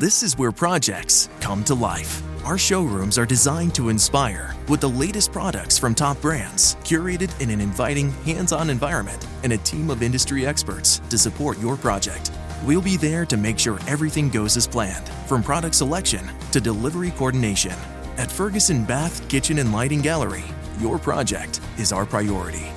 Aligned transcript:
This 0.00 0.22
is 0.22 0.38
where 0.38 0.50
projects 0.50 1.28
come 1.40 1.62
to 1.64 1.74
life. 1.74 2.22
Our 2.46 2.56
showrooms 2.56 3.18
are 3.18 3.26
designed 3.26 3.74
to 3.74 3.90
inspire 3.90 4.56
with 4.66 4.80
the 4.80 4.88
latest 4.88 5.30
products 5.30 5.76
from 5.78 5.94
top 5.94 6.18
brands, 6.22 6.76
curated 6.76 7.38
in 7.38 7.50
an 7.50 7.60
inviting, 7.60 8.10
hands 8.24 8.50
on 8.50 8.70
environment, 8.70 9.26
and 9.42 9.52
a 9.52 9.58
team 9.58 9.90
of 9.90 10.02
industry 10.02 10.46
experts 10.46 11.02
to 11.10 11.18
support 11.18 11.58
your 11.58 11.76
project. 11.76 12.32
We'll 12.64 12.80
be 12.80 12.96
there 12.96 13.26
to 13.26 13.36
make 13.36 13.58
sure 13.58 13.78
everything 13.86 14.30
goes 14.30 14.56
as 14.56 14.66
planned, 14.66 15.06
from 15.26 15.42
product 15.42 15.74
selection 15.74 16.26
to 16.52 16.62
delivery 16.62 17.10
coordination. 17.10 17.76
At 18.16 18.32
Ferguson 18.32 18.86
Bath, 18.86 19.28
Kitchen, 19.28 19.58
and 19.58 19.70
Lighting 19.70 20.00
Gallery, 20.00 20.44
your 20.78 20.98
project 20.98 21.60
is 21.76 21.92
our 21.92 22.06
priority. 22.06 22.72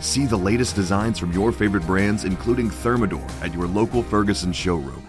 See 0.00 0.26
the 0.26 0.36
latest 0.36 0.76
designs 0.76 1.18
from 1.18 1.32
your 1.32 1.52
favorite 1.52 1.86
brands, 1.86 2.24
including 2.24 2.68
Thermador, 2.68 3.26
at 3.42 3.54
your 3.54 3.66
local 3.66 4.02
Ferguson 4.02 4.52
showroom. 4.52 5.08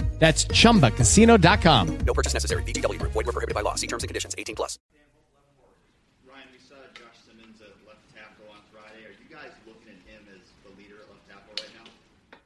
That's 0.21 0.45
chumbacasino.com. 0.45 1.97
No 2.05 2.13
purchase 2.13 2.35
necessary. 2.35 2.61
VGW 2.61 2.99
Group. 2.99 3.11
Void 3.11 3.25
were 3.25 3.33
prohibited 3.33 3.55
by 3.55 3.61
law. 3.61 3.73
See 3.73 3.87
terms 3.87 4.03
and 4.03 4.07
conditions. 4.07 4.35
18 4.37 4.55
plus. 4.55 4.77
Ryan, 6.29 6.47
we 6.53 6.59
saw 6.59 6.75
Josh 6.93 7.17
Simmons 7.25 7.59
at 7.59 7.73
left 7.87 8.05
tackle 8.13 8.45
on 8.51 8.61
Friday. 8.71 9.03
Are 9.07 9.17
you 9.17 9.35
guys 9.35 9.49
looking 9.65 9.89
at 9.89 9.97
him 10.07 10.23
as 10.29 10.41
the 10.63 10.77
leader 10.79 11.01
at 11.01 11.09
left 11.09 11.27
tackle 11.27 11.53
right 11.57 11.73
now? 11.83 12.37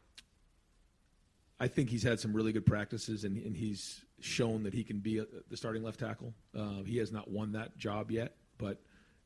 I 1.60 1.68
think 1.68 1.90
he's 1.90 2.04
had 2.04 2.18
some 2.18 2.32
really 2.34 2.54
good 2.54 2.66
practices, 2.66 3.26
and, 3.26 3.36
and 3.44 3.58
he's 3.58 4.06
shown 4.22 4.64
that 4.64 4.74
he 4.74 4.86
can 4.86 5.00
be 5.00 5.20
a, 5.20 5.26
the 5.50 5.58
starting 5.58 5.84
left 5.84 6.00
tackle. 6.00 6.34
Uh, 6.58 6.82
he 6.86 6.98
has 7.00 7.12
not 7.12 7.30
won 7.30 7.52
that 7.52 7.78
job 7.78 8.10
yet, 8.10 8.38
but 8.58 8.80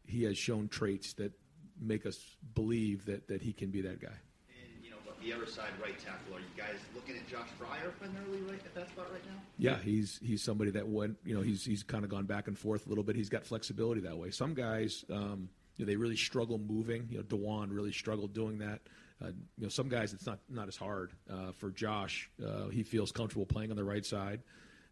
he 0.08 0.24
has 0.24 0.40
shown 0.40 0.68
traits 0.70 1.14
that 1.14 1.32
make 1.80 2.08
us 2.08 2.36
believe 2.56 3.06
that, 3.06 3.28
that 3.28 3.44
he 3.44 3.54
can 3.54 3.70
be 3.70 3.82
that 3.82 4.02
guy. 4.02 4.08
And 4.08 4.84
you 4.84 4.90
know, 4.90 4.98
but 5.06 5.09
the 5.22 5.34
other 5.34 5.46
side, 5.46 5.70
right 5.82 5.98
tackle. 6.00 6.36
Are 6.36 6.40
you 6.40 6.46
guys 6.58 6.78
looking 6.96 7.16
at 7.16 7.28
Josh 7.28 7.48
Fryar 7.60 7.92
primarily 8.00 8.42
right 8.42 8.60
at 8.64 8.74
that 8.76 8.90
spot 8.90 9.12
right 9.12 9.26
now? 9.26 9.40
Yeah, 9.58 9.78
he's 9.78 10.20
he's 10.24 10.44
somebody 10.44 10.72
that 10.72 10.88
went, 10.88 11.18
you 11.26 11.36
know, 11.36 11.42
he's 11.42 11.66
he's 11.66 11.84
kind 11.84 12.04
of 12.04 12.10
gone 12.10 12.26
back 12.26 12.48
and 12.48 12.58
forth 12.58 12.86
a 12.86 12.90
little 12.90 13.04
bit. 13.04 13.16
He's 13.16 13.30
got 13.30 13.46
flexibility 13.46 14.02
that 14.02 14.18
way. 14.18 14.32
Some 14.32 14.54
guys, 14.54 15.06
um, 15.12 15.50
you 15.78 15.86
know, 15.86 15.90
they 15.92 15.96
really 15.96 16.16
struggle 16.16 16.58
moving. 16.58 17.08
You 17.10 17.18
know, 17.18 17.24
Dawand 17.24 17.68
really 17.72 17.92
struggled 17.92 18.34
doing 18.34 18.60
that. 18.60 18.82
Uh, 19.22 19.28
you 19.58 19.64
know, 19.64 19.70
some 19.70 19.90
guys 19.90 20.14
it's 20.14 20.26
not 20.26 20.40
not 20.50 20.68
as 20.68 20.78
hard. 20.78 21.12
Uh, 21.30 21.52
for 21.54 21.72
Josh, 21.72 22.30
uh, 22.46 22.70
he 22.70 22.84
feels 22.84 23.12
comfortable 23.12 23.46
playing 23.46 23.72
on 23.72 23.78
the 23.78 23.84
right 23.84 24.06
side, 24.06 24.42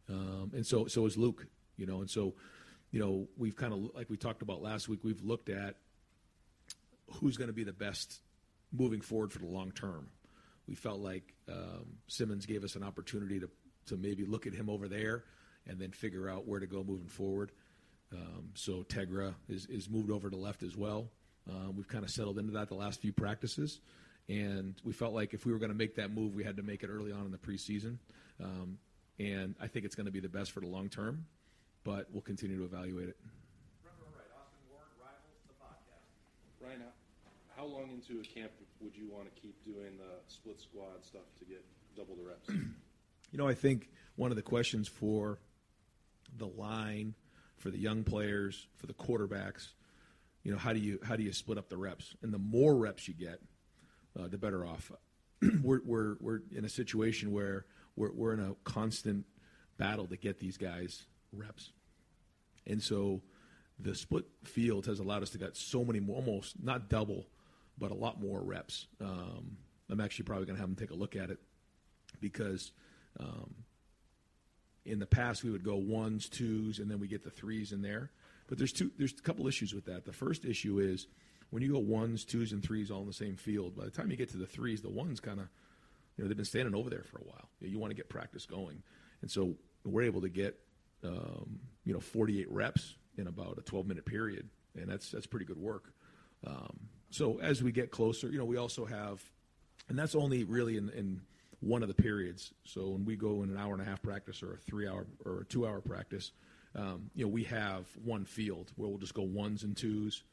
um, 0.10 0.52
and 0.54 0.66
so 0.66 0.88
so 0.88 1.06
is 1.06 1.18
Luke. 1.18 1.46
You 1.78 1.86
know, 1.86 2.02
and 2.02 2.10
so, 2.10 2.34
you 2.92 3.00
know, 3.00 3.28
we've 3.38 3.56
kind 3.56 3.72
of 3.72 3.96
like 3.96 4.10
we 4.10 4.18
talked 4.18 4.42
about 4.42 4.62
last 4.62 4.90
week. 4.90 5.04
We've 5.04 5.22
looked 5.22 5.50
at 5.50 5.76
who's 7.20 7.38
going 7.38 7.48
to 7.48 7.54
be 7.54 7.64
the 7.64 7.74
best 7.74 8.20
moving 8.72 9.02
forward 9.02 9.32
for 9.32 9.40
the 9.40 9.46
long 9.46 9.72
term. 9.72 10.10
We 10.68 10.76
felt 10.76 11.00
like 11.00 11.34
um, 11.50 11.86
Simmons 12.08 12.46
gave 12.46 12.64
us 12.64 12.76
an 12.76 12.84
opportunity 12.84 13.40
to 13.40 13.50
to 13.88 13.98
maybe 13.98 14.26
look 14.26 14.46
at 14.46 14.54
him 14.54 14.70
over 14.70 14.88
there 14.88 15.24
and 15.66 15.80
then 15.80 15.92
figure 15.92 16.30
out 16.30 16.48
where 16.48 16.60
to 16.60 16.68
go 16.68 16.84
moving 16.84 17.08
forward. 17.08 17.52
Um, 18.14 18.50
so 18.54 18.84
Tegra 18.84 19.34
is, 19.50 19.66
is 19.68 19.90
moved 19.90 20.12
over 20.12 20.30
to 20.30 20.36
left 20.36 20.64
as 20.64 20.78
well. 20.78 21.10
Um, 21.50 21.76
we've 21.76 21.88
kind 21.88 22.04
of 22.04 22.10
settled 22.10 22.38
into 22.38 22.52
that 22.54 22.68
the 22.68 22.76
last 22.76 23.02
few 23.02 23.14
practices, 23.14 23.80
and 24.28 24.76
we 24.84 24.94
felt 24.94 25.14
like 25.14 25.34
if 25.34 25.46
we 25.46 25.52
were 25.52 25.60
going 25.60 25.72
to 25.72 25.78
make 25.78 25.96
that 25.96 26.12
move, 26.14 26.34
we 26.34 26.44
had 26.44 26.58
to 26.58 26.64
make 26.64 26.84
it 26.84 26.90
early 26.90 27.12
on 27.12 27.26
in 27.26 27.32
the 27.32 27.38
preseason. 27.38 27.98
Um, 28.44 28.78
and 29.20 29.56
I 29.60 29.68
think 29.68 29.86
it's 29.86 29.96
going 29.96 30.06
to 30.06 30.12
be 30.12 30.20
the 30.20 30.30
best 30.30 30.52
for 30.52 30.60
the 30.60 30.68
long 30.68 30.90
term, 30.90 31.26
but 31.84 32.08
we'll 32.12 32.22
continue 32.22 32.58
to 32.58 32.66
evaluate 32.66 33.10
it. 33.10 33.18
Ryan, 36.62 36.82
how 36.82 36.92
how 37.56 37.66
long 37.66 37.90
into 37.92 38.22
a 38.22 38.24
camp 38.24 38.52
would 38.80 38.96
you 38.96 39.10
want 39.10 39.34
to 39.34 39.42
keep 39.42 39.64
doing 39.66 39.98
the 39.98 40.32
split 40.32 40.60
squad 40.60 41.04
stuff 41.04 41.22
to 41.40 41.46
get 41.46 41.64
double 41.96 42.16
the 42.16 42.24
reps? 42.24 42.50
You 43.30 43.38
know, 43.38 43.48
I 43.50 43.56
think 43.56 43.90
one 44.16 44.32
of 44.32 44.38
the 44.38 44.42
questions 44.42 44.88
for 44.88 45.40
the 46.38 46.48
line, 46.48 47.14
for 47.58 47.70
the 47.70 47.78
young 47.78 48.06
players, 48.06 48.68
for 48.78 48.88
the 48.88 48.94
quarterbacks, 48.94 49.74
you 50.44 50.52
know, 50.54 50.58
how 50.58 50.72
do 50.72 50.80
you 50.80 50.98
how 51.04 51.18
do 51.18 51.24
you 51.24 51.34
split 51.34 51.58
up 51.58 51.68
the 51.68 51.76
reps? 51.76 52.16
And 52.22 52.34
the 52.34 52.40
more 52.40 52.76
reps 52.78 53.06
you 53.08 53.14
get, 53.14 53.42
uh, 54.18 54.30
the 54.30 54.38
better 54.38 54.66
off. 54.66 54.94
we're, 55.62 55.82
we're 55.84 56.16
we're 56.22 56.40
in 56.56 56.64
a 56.64 56.70
situation 56.70 57.34
where 57.34 57.66
we're 57.98 58.14
we're 58.14 58.34
in 58.34 58.40
a 58.40 58.56
constant 58.64 59.26
battle 59.78 60.08
to 60.08 60.16
get 60.16 60.40
these 60.40 60.58
guys 60.58 61.06
reps, 61.34 61.74
and 62.66 62.82
so 62.82 63.22
the 63.78 63.94
split 63.94 64.26
field 64.46 64.86
has 64.86 65.00
allowed 65.00 65.22
us 65.22 65.32
to 65.32 65.38
get 65.38 65.56
so 65.58 65.84
many 65.84 66.00
more, 66.00 66.16
almost 66.16 66.64
not 66.64 66.90
double, 66.90 67.28
but 67.78 67.92
a 67.92 67.96
lot 67.96 68.20
more 68.20 68.42
reps. 68.42 68.88
Um, 69.02 69.58
I'm 69.90 70.02
actually 70.02 70.26
probably 70.26 70.46
going 70.46 70.56
to 70.56 70.62
have 70.62 70.70
them 70.70 70.76
take 70.76 70.92
a 70.92 71.00
look 71.00 71.16
at 71.16 71.30
it 71.30 71.40
because 72.20 72.72
um, 73.20 73.54
in 74.86 75.00
the 75.00 75.06
past 75.06 75.44
we 75.44 75.52
would 75.52 75.64
go 75.64 75.76
ones, 75.76 76.30
twos, 76.30 76.80
and 76.80 76.90
then 76.90 77.00
we 77.00 77.08
get 77.08 77.24
the 77.24 77.30
threes 77.30 77.72
in 77.72 77.82
there. 77.82 78.12
But 78.48 78.58
there's 78.58 78.72
two. 78.72 78.92
There's 78.98 79.12
a 79.12 79.22
couple 79.22 79.48
issues 79.48 79.74
with 79.74 79.86
that. 79.86 80.06
The 80.06 80.14
first 80.14 80.46
issue 80.46 80.80
is 80.80 81.08
when 81.50 81.62
you 81.62 81.74
go 81.74 81.80
ones, 81.80 82.24
twos, 82.24 82.54
and 82.54 82.64
threes 82.64 82.90
all 82.90 83.02
in 83.02 83.08
the 83.08 83.14
same 83.14 83.36
field. 83.36 83.76
By 83.76 83.86
the 83.86 83.92
time 83.92 84.10
you 84.10 84.18
get 84.18 84.30
to 84.32 84.38
the 84.38 84.46
threes, 84.46 84.82
the 84.82 84.90
ones 84.90 85.20
kind 85.20 85.40
of, 85.40 85.48
you 86.16 86.24
know, 86.24 86.28
they've 86.28 86.38
been 86.38 86.46
standing 86.46 86.74
over 86.74 86.90
there 86.90 87.04
for 87.04 87.18
a 87.18 87.24
while. 87.24 87.50
You, 87.60 87.78
want 87.78 87.92
to 87.92 87.96
get 87.96 88.08
practice 88.10 88.46
going, 88.46 88.82
and 89.22 89.30
so 89.30 89.56
we're 89.84 90.04
able 90.04 90.22
to 90.22 90.30
get, 90.30 90.58
um, 91.04 91.60
you 91.84 91.94
know, 91.94 92.00
48 92.00 92.50
reps 92.50 92.96
in 93.18 93.28
about 93.28 93.58
a 93.58 93.62
12 93.62 93.86
minute 93.86 94.06
period, 94.06 94.50
and 94.76 94.90
that's 94.90 95.12
that's 95.12 95.28
pretty 95.28 95.46
good 95.46 95.58
work. 95.58 95.92
Um, 96.46 96.80
so 97.10 97.40
as 97.40 97.64
we 97.64 97.72
get 97.72 97.92
closer, 97.92 98.30
you 98.30 98.38
know, 98.38 98.46
we 98.46 98.58
also 98.58 98.86
have, 98.86 99.22
and 99.90 99.98
that's 99.98 100.16
only 100.16 100.44
really 100.44 100.78
in, 100.78 100.90
in 100.90 101.22
one 101.60 101.82
of 101.82 101.88
the 101.88 101.96
periods. 101.96 102.54
So 102.64 102.90
when 102.90 103.06
we 103.06 103.16
go 103.16 103.44
in 103.44 103.50
an 103.50 103.58
hour 103.58 103.74
and 103.74 103.82
a 103.82 103.86
half 103.86 104.02
practice 104.02 104.44
or 104.44 104.54
a 104.54 104.58
three 104.58 104.88
hour 104.88 105.08
or 105.26 105.42
a 105.42 105.46
two 105.46 105.66
hour 105.66 105.82
practice, 105.82 106.32
um, 106.76 107.10
you 107.16 107.26
know, 107.26 107.30
we 107.30 107.44
have 107.46 107.88
one 108.04 108.26
field 108.26 108.72
where 108.76 108.90
we'll 108.90 109.00
just 109.00 109.14
go 109.14 109.24
ones 109.24 109.64
and 109.64 109.76
twos. 109.76 110.24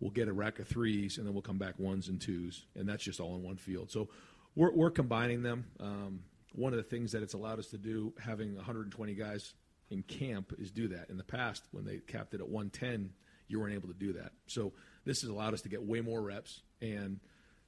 We'll 0.00 0.10
get 0.10 0.28
a 0.28 0.32
rack 0.32 0.60
of 0.60 0.68
threes, 0.68 1.18
and 1.18 1.26
then 1.26 1.34
we'll 1.34 1.42
come 1.42 1.58
back 1.58 1.78
ones 1.78 2.08
and 2.08 2.20
twos, 2.20 2.64
and 2.76 2.88
that's 2.88 3.02
just 3.02 3.18
all 3.18 3.34
in 3.34 3.42
one 3.42 3.56
field. 3.56 3.90
So 3.90 4.08
we're, 4.54 4.72
we're 4.72 4.90
combining 4.90 5.42
them. 5.42 5.66
Um, 5.80 6.20
one 6.54 6.72
of 6.72 6.76
the 6.76 6.84
things 6.84 7.12
that 7.12 7.22
it's 7.22 7.34
allowed 7.34 7.58
us 7.58 7.66
to 7.68 7.78
do, 7.78 8.14
having 8.24 8.54
120 8.54 9.14
guys 9.14 9.54
in 9.90 10.02
camp, 10.04 10.54
is 10.58 10.70
do 10.70 10.88
that. 10.88 11.10
In 11.10 11.16
the 11.16 11.24
past, 11.24 11.64
when 11.72 11.84
they 11.84 11.98
capped 11.98 12.32
it 12.32 12.40
at 12.40 12.48
110, 12.48 13.10
you 13.48 13.58
weren't 13.60 13.74
able 13.74 13.88
to 13.88 13.94
do 13.94 14.12
that. 14.14 14.32
So 14.46 14.72
this 15.04 15.22
has 15.22 15.30
allowed 15.30 15.54
us 15.54 15.62
to 15.62 15.68
get 15.68 15.82
way 15.82 16.00
more 16.00 16.20
reps, 16.20 16.62
and 16.80 17.18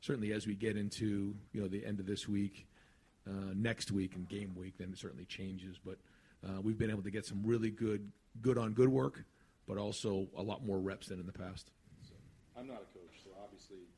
certainly 0.00 0.32
as 0.32 0.46
we 0.46 0.54
get 0.54 0.76
into 0.76 1.34
you 1.52 1.60
know 1.60 1.68
the 1.68 1.84
end 1.84 2.00
of 2.00 2.06
this 2.06 2.28
week, 2.28 2.66
uh, 3.26 3.52
next 3.54 3.90
week, 3.90 4.14
and 4.14 4.28
game 4.28 4.54
week, 4.54 4.74
then 4.78 4.90
it 4.92 4.98
certainly 4.98 5.24
changes. 5.24 5.78
But 5.84 5.98
uh, 6.46 6.60
we've 6.60 6.78
been 6.78 6.90
able 6.90 7.02
to 7.02 7.10
get 7.10 7.26
some 7.26 7.42
really 7.44 7.70
good 7.70 8.10
good 8.40 8.58
on 8.58 8.72
good 8.72 8.88
work, 8.88 9.24
but 9.66 9.78
also 9.78 10.28
a 10.36 10.42
lot 10.42 10.64
more 10.64 10.78
reps 10.78 11.08
than 11.08 11.18
in 11.18 11.26
the 11.26 11.32
past. 11.32 11.70
So, 12.02 12.14
I'm 12.58 12.66
not 12.66 12.82
a 12.82 12.88
coach, 12.98 13.24
so 13.24 13.30
obviously 13.42 13.88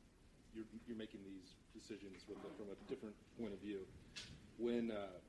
you're, 0.53 0.65
you're 0.87 0.97
making 0.97 1.19
these 1.25 1.55
decisions 1.73 2.23
with 2.27 2.37
from 2.57 2.67
a 2.71 2.89
different 2.89 3.15
point 3.39 3.53
of 3.53 3.59
view. 3.59 3.79
When 4.57 4.91
uh, 4.91 5.19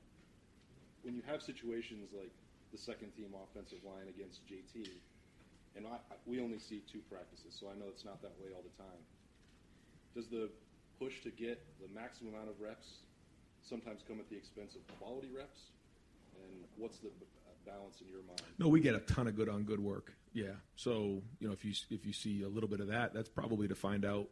when 1.03 1.15
you 1.15 1.21
have 1.27 1.41
situations 1.41 2.09
like 2.13 2.31
the 2.71 2.77
second 2.77 3.11
team 3.15 3.33
offensive 3.33 3.79
line 3.85 4.07
against 4.09 4.41
JT, 4.47 4.89
and 5.75 5.85
I, 5.87 5.97
we 6.25 6.41
only 6.41 6.59
see 6.59 6.81
two 6.91 6.99
practices, 7.09 7.55
so 7.59 7.67
I 7.67 7.77
know 7.77 7.85
it's 7.89 8.05
not 8.05 8.21
that 8.21 8.33
way 8.39 8.51
all 8.55 8.63
the 8.63 8.75
time. 8.81 9.01
Does 10.15 10.27
the 10.27 10.49
push 10.99 11.21
to 11.23 11.29
get 11.29 11.61
the 11.79 11.93
maximum 11.93 12.33
amount 12.33 12.49
of 12.49 12.61
reps 12.61 13.03
sometimes 13.61 14.01
come 14.07 14.19
at 14.19 14.29
the 14.29 14.37
expense 14.37 14.75
of 14.75 14.81
quality 14.99 15.29
reps? 15.35 15.71
And 16.35 16.65
what's 16.77 16.97
the 16.99 17.09
balance 17.65 18.01
in 18.01 18.07
your 18.07 18.21
mind? 18.27 18.41
No, 18.57 18.67
we 18.67 18.79
get 18.79 18.95
a 18.95 18.99
ton 18.99 19.27
of 19.27 19.35
good 19.35 19.49
on 19.49 19.63
good 19.63 19.79
work. 19.79 20.13
Yeah. 20.33 20.55
So 20.75 21.21
you 21.39 21.47
know, 21.47 21.53
if 21.53 21.65
you 21.65 21.73
if 21.89 22.05
you 22.05 22.13
see 22.13 22.43
a 22.43 22.49
little 22.49 22.69
bit 22.69 22.79
of 22.79 22.87
that, 22.87 23.13
that's 23.13 23.29
probably 23.29 23.67
to 23.67 23.75
find 23.75 24.05
out 24.05 24.27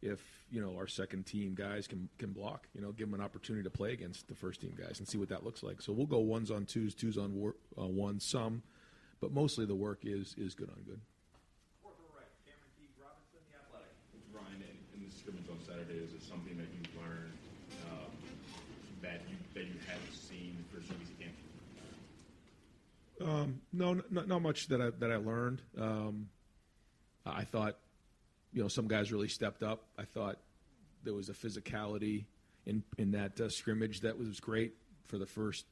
if 0.00 0.20
you 0.50 0.60
know 0.60 0.76
our 0.76 0.86
second 0.86 1.26
team 1.26 1.54
guys 1.54 1.86
can 1.86 2.08
can 2.18 2.32
block. 2.32 2.68
You 2.74 2.80
know, 2.80 2.92
give 2.92 3.10
them 3.10 3.18
an 3.18 3.24
opportunity 3.24 3.64
to 3.64 3.70
play 3.70 3.92
against 3.92 4.28
the 4.28 4.34
first 4.34 4.60
team 4.60 4.74
guys 4.78 4.98
and 4.98 5.08
see 5.08 5.18
what 5.18 5.28
that 5.28 5.44
looks 5.44 5.62
like. 5.62 5.82
So 5.82 5.92
we'll 5.92 6.06
go 6.06 6.18
ones 6.18 6.50
on 6.50 6.64
twos, 6.64 6.94
twos 6.94 7.18
on 7.18 7.34
war, 7.34 7.56
uh, 7.80 7.86
ones, 7.86 8.24
some, 8.24 8.62
but 9.20 9.32
mostly 9.32 9.66
the 9.66 9.74
work 9.74 10.00
is 10.04 10.34
is 10.38 10.54
good 10.54 10.70
on 10.70 10.82
good. 10.86 11.00
Ryan, 14.32 14.62
in, 14.62 15.00
in 15.00 15.08
the 15.08 15.14
scrimmage 15.14 15.48
on 15.50 15.58
Saturday, 15.66 15.98
is 15.98 16.12
it 16.12 16.22
something 16.22 16.56
that 16.56 16.66
you 16.72 17.00
learned 17.00 17.32
um, 17.90 18.12
that 19.02 19.20
you 19.28 19.36
that 19.54 19.64
you 19.64 19.80
hadn't 19.86 20.14
seen 20.14 20.56
for 20.70 20.78
CBC 20.80 21.18
camp? 21.18 21.34
Um, 23.20 23.60
no, 23.72 24.00
not, 24.10 24.28
not 24.28 24.42
much 24.42 24.68
that 24.68 24.80
I 24.80 24.90
that 24.98 25.10
I 25.10 25.16
learned. 25.16 25.62
Um, 25.78 26.28
I 27.26 27.44
thought, 27.44 27.76
you 28.52 28.62
know, 28.62 28.68
some 28.68 28.88
guys 28.88 29.12
really 29.12 29.28
stepped 29.28 29.62
up. 29.62 29.84
I 29.98 30.04
thought 30.04 30.38
there 31.04 31.14
was 31.14 31.28
a 31.28 31.34
physicality 31.34 32.24
in 32.66 32.82
in 32.96 33.12
that 33.12 33.40
uh, 33.40 33.48
scrimmage 33.48 34.00
that 34.02 34.18
was 34.18 34.40
great 34.40 34.74
for 35.06 35.18
the 35.18 35.26
first 35.26 35.64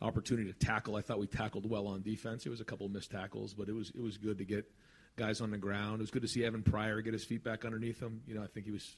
opportunity 0.00 0.52
to 0.52 0.58
tackle. 0.58 0.96
I 0.96 1.02
thought 1.02 1.18
we 1.18 1.26
tackled 1.26 1.68
well 1.68 1.86
on 1.86 2.02
defense. 2.02 2.46
It 2.46 2.50
was 2.50 2.60
a 2.60 2.64
couple 2.64 2.88
missed 2.88 3.10
tackles, 3.10 3.54
but 3.54 3.68
it 3.68 3.74
was 3.74 3.90
it 3.90 4.00
was 4.00 4.16
good 4.16 4.38
to 4.38 4.44
get 4.44 4.70
guys 5.16 5.40
on 5.40 5.50
the 5.50 5.58
ground. 5.58 5.96
It 5.96 6.02
was 6.02 6.10
good 6.10 6.22
to 6.22 6.28
see 6.28 6.44
Evan 6.44 6.62
Pryor 6.62 7.00
get 7.00 7.12
his 7.12 7.24
feet 7.24 7.42
back 7.42 7.64
underneath 7.64 8.00
him. 8.00 8.22
You 8.26 8.34
know, 8.34 8.42
I 8.42 8.46
think 8.46 8.66
he 8.66 8.72
was 8.72 8.96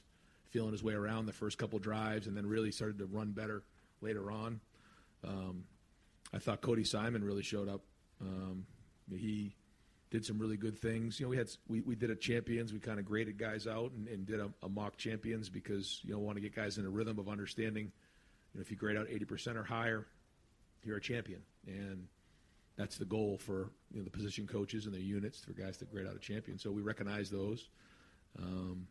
feeling 0.49 0.71
his 0.71 0.83
way 0.83 0.93
around 0.93 1.25
the 1.25 1.33
first 1.33 1.57
couple 1.57 1.79
drives, 1.79 2.27
and 2.27 2.35
then 2.35 2.45
really 2.45 2.71
started 2.71 2.99
to 2.99 3.05
run 3.05 3.31
better 3.31 3.63
later 4.01 4.31
on. 4.31 4.59
Um, 5.23 5.63
I 6.33 6.39
thought 6.39 6.61
Cody 6.61 6.83
Simon 6.83 7.23
really 7.23 7.43
showed 7.43 7.69
up. 7.69 7.81
Um, 8.21 8.65
he 9.09 9.55
did 10.11 10.25
some 10.25 10.37
really 10.37 10.57
good 10.57 10.77
things. 10.77 11.19
You 11.19 11.25
know, 11.25 11.29
we 11.29 11.37
had 11.37 11.49
we, 11.67 11.81
we 11.81 11.95
did 11.95 12.11
a 12.11 12.15
champions. 12.15 12.73
We 12.73 12.79
kind 12.79 12.99
of 12.99 13.05
graded 13.05 13.37
guys 13.37 13.65
out 13.65 13.91
and, 13.91 14.07
and 14.07 14.25
did 14.25 14.39
a, 14.39 14.49
a, 14.61 14.69
mock 14.69 14.97
champions 14.97 15.49
because 15.49 15.99
you 16.03 16.13
know 16.13 16.19
want 16.19 16.37
to 16.37 16.41
get 16.41 16.55
guys 16.55 16.77
in 16.77 16.85
a 16.85 16.89
rhythm 16.89 17.17
of 17.17 17.27
understanding. 17.29 17.85
You 18.53 18.59
know, 18.59 18.61
if 18.61 18.69
you 18.69 18.77
grade 18.77 18.97
out 18.97 19.07
eighty 19.09 19.25
percent 19.25 19.57
or 19.57 19.63
higher, 19.63 20.05
you're 20.83 20.97
a 20.97 21.01
champion, 21.01 21.41
and 21.67 22.07
that's 22.77 22.97
the 22.97 23.05
goal 23.05 23.37
for 23.37 23.69
you 23.91 23.99
know 23.99 24.03
the 24.03 24.09
position 24.09 24.47
coaches 24.47 24.85
and 24.85 24.93
their 24.93 25.01
units 25.01 25.39
for 25.39 25.53
guys 25.53 25.77
that 25.77 25.91
grade 25.91 26.07
out 26.07 26.15
a 26.15 26.19
champion. 26.19 26.57
So 26.57 26.71
we 26.71 26.81
recognize 26.81 27.29
those. 27.29 27.69
Um, 28.39 28.87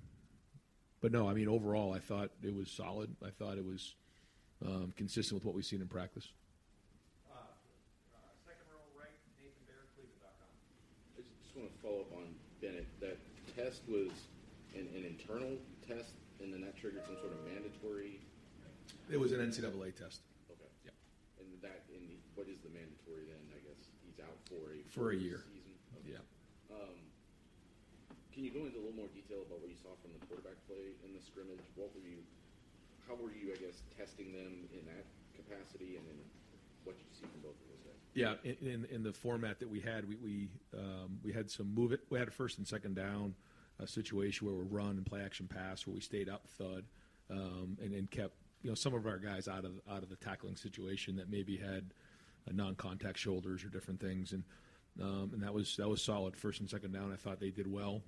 but 1.01 1.13
no, 1.13 1.29
I 1.29 1.35
mean 1.35 1.49
overall, 1.49 1.95
I 1.95 1.99
thought 1.99 2.31
it 2.43 2.55
was 2.55 2.71
solid. 2.71 3.15
I 3.25 3.31
thought 3.31 3.57
it 3.57 3.65
was 3.65 3.95
um, 4.65 4.93
consistent 4.97 5.35
with 5.35 5.45
what 5.45 5.55
we've 5.55 5.65
seen 5.65 5.81
in 5.81 5.89
practice. 5.89 6.29
Uh, 7.31 7.37
uh, 7.37 8.19
right, 8.47 8.57
I 11.17 11.23
just 11.43 11.57
want 11.57 11.73
to 11.73 11.79
follow 11.83 12.01
up 12.01 12.13
on 12.13 12.35
Bennett. 12.61 12.87
That 13.01 13.17
test 13.57 13.81
was 13.89 14.11
an, 14.77 14.87
an 14.95 15.05
internal 15.05 15.57
test, 15.89 16.13
and 16.43 16.53
then 16.53 16.61
that 16.61 16.77
triggered 16.77 17.05
some 17.07 17.17
sort 17.17 17.33
of 17.33 17.41
mandatory. 17.49 18.21
It 19.11 19.19
was 19.19 19.33
an 19.33 19.41
NCAA 19.41 19.97
test. 19.97 20.21
Okay. 20.53 20.71
Yeah. 20.85 20.95
And 21.41 21.49
that, 21.63 21.83
in 21.91 22.07
the, 22.07 22.20
what 22.35 22.47
is 22.49 22.61
the 22.63 22.73
mandatory 22.73 23.27
then? 23.27 23.43
I 23.55 23.61
guess 23.63 23.81
he's 24.05 24.19
out 24.23 24.39
for 24.47 24.75
a 24.75 24.79
for 24.91 25.11
a 25.13 25.19
year 25.19 25.43
season. 25.49 25.75
Okay. 26.01 26.19
Yeah. 26.19 26.25
Um, 26.71 26.99
can 28.33 28.45
you 28.47 28.53
go 28.55 28.65
into 28.65 28.79
a 28.79 28.85
little 28.87 28.97
more 28.97 29.11
detail 29.11 29.43
about 29.43 29.61
what 29.61 29.71
you 29.71 29.79
saw 29.79 29.93
from 30.01 30.15
the 30.15 30.23
quarterback 30.27 30.57
play 30.71 30.95
in 31.03 31.13
the 31.13 31.23
scrimmage? 31.23 31.63
What 31.75 31.91
were 31.95 32.07
you? 32.07 32.23
How 33.07 33.19
were 33.19 33.35
you? 33.35 33.53
I 33.53 33.59
guess 33.59 33.83
testing 33.99 34.33
them 34.33 34.71
in 34.71 34.87
that 34.87 35.07
capacity, 35.35 35.99
and 35.99 36.05
then 36.07 36.19
what 36.85 36.97
did 36.97 37.05
you 37.11 37.15
see 37.15 37.27
from 37.27 37.43
both 37.43 37.59
of 37.59 37.67
those 37.69 37.83
guys? 37.85 38.01
Yeah, 38.15 38.35
in, 38.43 38.87
in 38.91 39.03
the 39.03 39.13
format 39.13 39.59
that 39.61 39.69
we 39.69 39.81
had, 39.81 40.09
we 40.09 40.17
we, 40.17 40.49
um, 40.75 41.19
we 41.23 41.33
had 41.33 41.51
some 41.51 41.75
move 41.75 41.93
it. 41.93 42.01
We 42.11 42.19
had 42.19 42.29
a 42.29 42.35
first 42.35 42.59
and 42.59 42.67
second 42.67 42.95
down 42.95 43.35
a 43.79 43.87
situation 43.87 44.47
where 44.47 44.57
we 44.57 44.65
run 44.65 44.91
and 44.91 45.07
play 45.07 45.23
action 45.23 45.49
pass, 45.49 45.87
where 45.87 45.95
we 45.95 46.01
stayed 46.01 46.29
up 46.29 46.47
thud, 46.59 46.85
um, 47.31 47.79
and, 47.83 47.95
and 47.95 48.11
kept 48.11 48.35
you 48.63 48.71
know 48.71 48.75
some 48.75 48.95
of 48.95 49.07
our 49.07 49.19
guys 49.19 49.49
out 49.49 49.65
of 49.65 49.73
out 49.91 50.03
of 50.03 50.09
the 50.09 50.17
tackling 50.17 50.57
situation 50.57 51.17
that 51.17 51.31
maybe 51.31 51.57
had 51.57 51.93
non-contact 52.53 53.19
shoulders 53.19 53.65
or 53.65 53.69
different 53.69 54.01
things, 54.01 54.33
and 54.33 54.45
um, 55.01 55.31
and 55.33 55.43
that 55.43 55.53
was 55.53 55.77
that 55.77 55.89
was 55.89 56.03
solid. 56.03 56.37
First 56.37 56.61
and 56.61 56.69
second 56.69 56.93
down, 56.93 57.13
I 57.13 57.17
thought 57.17 57.41
they 57.41 57.51
did 57.51 57.71
well. 57.71 58.03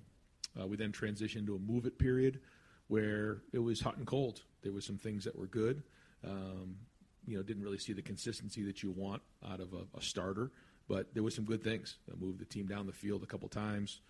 Uh, 0.59 0.67
we 0.67 0.77
then 0.77 0.91
transitioned 0.91 1.45
to 1.47 1.55
a 1.55 1.59
move 1.59 1.85
it 1.85 1.97
period 1.97 2.39
where 2.87 3.41
it 3.53 3.59
was 3.59 3.81
hot 3.81 3.97
and 3.97 4.05
cold. 4.05 4.41
There 4.61 4.71
was 4.71 4.85
some 4.85 4.97
things 4.97 5.23
that 5.23 5.37
were 5.37 5.47
good. 5.47 5.83
Um, 6.25 6.75
you 7.25 7.37
know, 7.37 7.43
didn't 7.43 7.63
really 7.63 7.77
see 7.77 7.93
the 7.93 8.01
consistency 8.01 8.63
that 8.63 8.83
you 8.83 8.91
want 8.91 9.21
out 9.49 9.61
of 9.61 9.73
a, 9.73 10.01
starter, 10.01 10.51
but 10.89 11.13
there 11.13 11.23
was 11.23 11.33
some 11.33 11.45
good 11.45 11.63
things. 11.63 11.97
Moved 12.19 12.39
the 12.39 12.45
team 12.45 12.67
down 12.67 12.85
the 12.85 12.93
field 12.93 13.23
a 13.23 13.25
couple 13.25 13.47
times. 13.47 14.01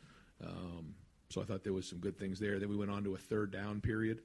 Um, 0.43 0.95
so 1.29 1.41
I 1.41 1.45
thought 1.45 1.63
there 1.63 1.73
was 1.73 1.87
some 1.87 1.99
good 1.99 2.17
things 2.17 2.39
there. 2.39 2.59
Then 2.59 2.69
we 2.69 2.75
went 2.75 2.91
on 2.91 3.03
to 3.03 3.13
a 3.13 3.17
third 3.17 3.51
down 3.51 3.81
period 3.81 4.21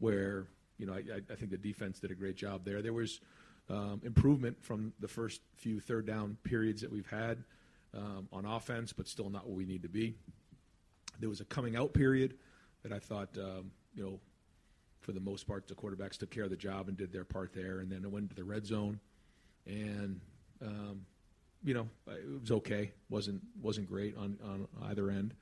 where, 0.00 0.46
you 0.78 0.86
know, 0.86 0.94
I, 0.94 1.20
I, 1.30 1.34
think 1.36 1.50
the 1.50 1.56
defense 1.56 2.00
did 2.00 2.10
a 2.10 2.14
great 2.14 2.36
job 2.36 2.64
there. 2.64 2.82
There 2.82 2.92
was 2.92 3.20
um, 3.70 4.00
improvement 4.04 4.62
from 4.62 4.92
the 5.00 5.08
first 5.08 5.40
few 5.56 5.80
third 5.80 6.06
down 6.06 6.36
periods 6.42 6.82
that 6.82 6.90
we've 6.90 7.08
had 7.08 7.44
um, 7.96 8.28
on 8.32 8.44
offense, 8.44 8.92
but 8.92 9.06
still 9.06 9.30
not 9.30 9.46
where 9.46 9.56
we 9.56 9.64
need 9.64 9.82
to 9.82 9.88
be. 9.88 10.14
There 11.20 11.28
was 11.28 11.40
a 11.40 11.44
coming 11.44 11.76
out 11.76 11.94
period 11.94 12.34
that 12.82 12.92
I 12.92 12.98
thought, 12.98 13.36
um, 13.38 13.70
you 13.94 14.02
know, 14.02 14.20
for 15.00 15.12
the 15.12 15.20
most 15.20 15.46
part, 15.46 15.66
the 15.68 15.74
quarterbacks 15.74 16.18
took 16.18 16.30
care 16.30 16.44
of 16.44 16.50
the 16.50 16.56
job 16.56 16.88
and 16.88 16.96
did 16.96 17.12
their 17.12 17.24
part 17.24 17.52
there. 17.54 17.80
And 17.80 17.90
then 17.90 18.04
it 18.04 18.10
went 18.10 18.28
to 18.30 18.36
the 18.36 18.44
red 18.44 18.66
zone, 18.66 19.00
and 19.66 20.20
um, 20.62 21.06
you 21.64 21.74
know 21.74 21.88
it 22.08 22.40
was 22.40 22.50
okay. 22.50 22.92
wasn't 23.08 23.40
wasn't 23.62 23.88
great 23.88 24.16
on 24.16 24.38
on 24.44 24.68
either 24.90 25.10
end. 25.10 25.34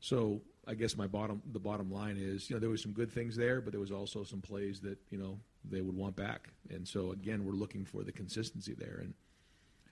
So 0.00 0.40
I 0.66 0.74
guess 0.74 0.96
my 0.96 1.06
bottom 1.06 1.42
the 1.52 1.58
bottom 1.58 1.90
line 1.90 2.16
is 2.18 2.50
you 2.50 2.56
know 2.56 2.60
there 2.60 2.68
was 2.68 2.82
some 2.82 2.92
good 2.92 3.10
things 3.10 3.36
there, 3.36 3.60
but 3.60 3.72
there 3.72 3.80
was 3.80 3.92
also 3.92 4.22
some 4.22 4.40
plays 4.40 4.80
that 4.80 4.98
you 5.10 5.18
know 5.18 5.38
they 5.64 5.80
would 5.80 5.96
want 5.96 6.16
back. 6.16 6.48
And 6.70 6.86
so 6.86 7.12
again, 7.12 7.44
we're 7.44 7.52
looking 7.52 7.84
for 7.84 8.02
the 8.02 8.12
consistency 8.12 8.74
there. 8.74 8.98
And 9.00 9.14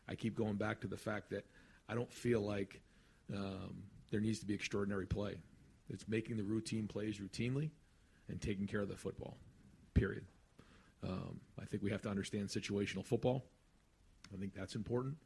I 0.08 0.14
keep 0.14 0.36
going 0.36 0.56
back 0.56 0.80
to 0.80 0.86
the 0.86 0.96
fact 0.96 1.30
that 1.30 1.44
I 1.88 1.94
don't 1.94 2.12
feel 2.12 2.40
like 2.40 2.80
um, 3.34 3.82
there 4.10 4.20
needs 4.20 4.38
to 4.40 4.46
be 4.46 4.54
extraordinary 4.54 5.06
play. 5.06 5.36
It's 5.90 6.06
making 6.08 6.36
the 6.36 6.42
routine 6.42 6.86
plays 6.86 7.18
routinely 7.18 7.70
and 8.28 8.40
taking 8.40 8.66
care 8.66 8.80
of 8.80 8.88
the 8.88 8.96
football. 8.96 9.36
Period. 9.94 10.24
Um, 11.02 11.40
I 11.60 11.64
think 11.64 11.82
we 11.82 11.90
have 11.90 12.02
to 12.02 12.08
understand 12.08 12.48
situational 12.48 13.04
football. 13.04 13.44
I 14.34 14.36
think 14.38 14.54
that's 14.54 14.74
important, 14.74 15.16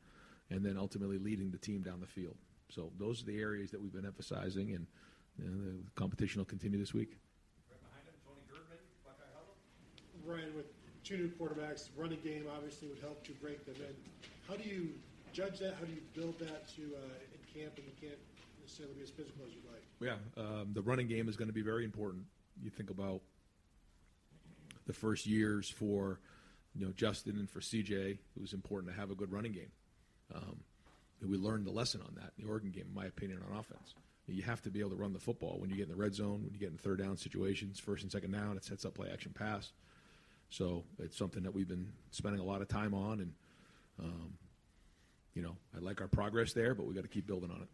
and 0.51 0.65
then 0.65 0.77
ultimately 0.79 1.19
leading 1.19 1.51
the 1.51 1.59
team 1.59 1.83
down 1.83 2.01
the 2.01 2.07
field. 2.07 2.37
So 2.69 2.93
those 2.99 3.23
are 3.23 3.27
the 3.27 3.39
areas 3.41 3.71
that 3.71 3.81
we've 3.81 3.93
been 3.93 4.07
emphasizing, 4.07 4.75
and, 4.75 4.87
and 5.39 5.85
the 5.85 5.91
competition 5.95 6.41
will 6.41 6.47
continue 6.47 6.79
this 6.79 6.95
week. 6.95 7.19
Right 7.71 7.83
behind 7.83 8.07
him, 8.07 8.15
Tony 8.25 8.41
Gerdeman, 8.47 8.79
Ryan, 10.27 10.55
with 10.57 10.67
two 11.05 11.17
new 11.17 11.29
quarterbacks, 11.29 11.89
running 11.97 12.21
game 12.21 12.47
obviously 12.55 12.89
would 12.89 13.01
help 13.01 13.25
to 13.25 13.33
break 13.33 13.65
them 13.67 13.77
in. 13.77 13.95
How 14.49 14.55
do 14.55 14.69
you 14.69 14.91
judge 15.33 15.59
that? 15.61 15.75
How 15.79 15.85
do 15.85 15.93
you 15.93 16.03
build 16.15 16.39
that 16.41 16.69
to 16.77 16.83
uh, 16.83 17.35
in 17.35 17.61
camp, 17.61 17.75
and 17.77 17.87
you 17.87 17.93
can't 18.01 18.21
necessarily 18.61 18.95
be 18.95 19.03
as 19.03 19.11
physical 19.11 19.45
as 19.47 19.53
you'd 19.55 19.65
like? 19.71 19.83
Yeah, 20.01 20.43
um, 20.43 20.71
the 20.73 20.83
running 20.83 21.07
game 21.07 21.29
is 21.29 21.37
going 21.37 21.49
to 21.49 21.55
be 21.55 21.63
very 21.63 21.85
important 21.85 22.25
you 22.61 22.71
think 22.71 22.91
about 22.91 23.21
the 24.87 24.93
first 24.93 25.27
years 25.27 25.69
for 25.69 26.21
you 26.75 26.85
know 26.85 26.93
Justin 26.93 27.37
and 27.39 27.49
for 27.49 27.61
CJ, 27.61 27.93
it 27.93 28.41
was 28.41 28.53
important 28.53 28.93
to 28.93 28.99
have 28.99 29.11
a 29.11 29.15
good 29.15 29.33
running 29.33 29.53
game. 29.53 29.71
Um, 30.35 30.61
we 31.27 31.37
learned 31.37 31.67
the 31.67 31.71
lesson 31.71 32.01
on 32.03 32.15
that 32.17 32.33
in 32.37 32.45
the 32.45 32.51
Oregon 32.51 32.71
game, 32.71 32.87
in 32.89 32.95
my 32.95 33.07
opinion, 33.07 33.41
on 33.49 33.57
offense. 33.57 33.95
You 34.27 34.43
have 34.43 34.63
to 34.63 34.71
be 34.71 34.81
able 34.81 34.91
to 34.91 34.97
run 34.97 35.13
the 35.13 35.19
football 35.19 35.59
when 35.59 35.69
you 35.69 35.77
get 35.77 35.85
in 35.85 35.91
the 35.91 35.97
red 35.97 36.15
zone, 36.15 36.43
when 36.43 36.53
you 36.53 36.59
get 36.59 36.71
in 36.71 36.79
third 36.79 36.99
down 36.99 37.17
situations, 37.17 37.79
first 37.79 38.03
and 38.03 38.11
second 38.11 38.33
down. 38.33 38.57
It 38.57 38.65
sets 38.65 38.85
up 38.85 38.95
play 38.95 39.09
action 39.13 39.33
pass. 39.35 39.73
So 40.53 40.85
it's 40.99 41.17
something 41.17 41.43
that 41.45 41.55
we've 41.55 41.67
been 41.67 41.89
spending 42.11 42.39
a 42.39 42.45
lot 42.45 42.61
of 42.61 42.69
time 42.69 42.93
on, 42.93 43.21
and 43.21 43.33
um, 43.99 44.35
you 45.33 45.41
know 45.41 45.57
I 45.75 45.81
like 45.81 46.03
our 46.03 46.09
progress 46.09 46.53
there, 46.53 46.75
but 46.75 46.85
we 46.85 46.93
got 46.93 47.05
to 47.05 47.09
keep 47.09 47.27
building 47.27 47.51
on 47.51 47.63
it. 47.63 47.69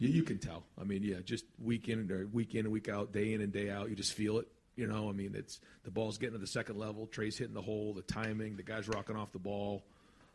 You, 0.00 0.08
you 0.08 0.24
can 0.24 0.38
tell. 0.38 0.64
I 0.80 0.82
mean, 0.82 1.04
yeah, 1.04 1.20
just 1.24 1.44
week 1.62 1.88
in 1.88 2.10
or 2.10 2.26
week 2.26 2.56
in 2.56 2.66
and 2.66 2.72
week 2.72 2.88
out, 2.88 3.12
day 3.12 3.34
in 3.34 3.40
and 3.40 3.52
day 3.52 3.70
out, 3.70 3.88
you 3.88 3.94
just 3.94 4.14
feel 4.14 4.38
it. 4.38 4.48
You 4.74 4.88
know, 4.88 5.08
I 5.08 5.12
mean, 5.12 5.36
it's 5.36 5.60
the 5.84 5.92
ball's 5.92 6.18
getting 6.18 6.34
to 6.34 6.40
the 6.40 6.46
second 6.48 6.76
level. 6.76 7.06
Trey's 7.06 7.38
hitting 7.38 7.54
the 7.54 7.62
hole, 7.62 7.94
the 7.94 8.02
timing, 8.02 8.56
the 8.56 8.64
guy's 8.64 8.88
rocking 8.88 9.14
off 9.14 9.30
the 9.30 9.38
ball. 9.38 9.84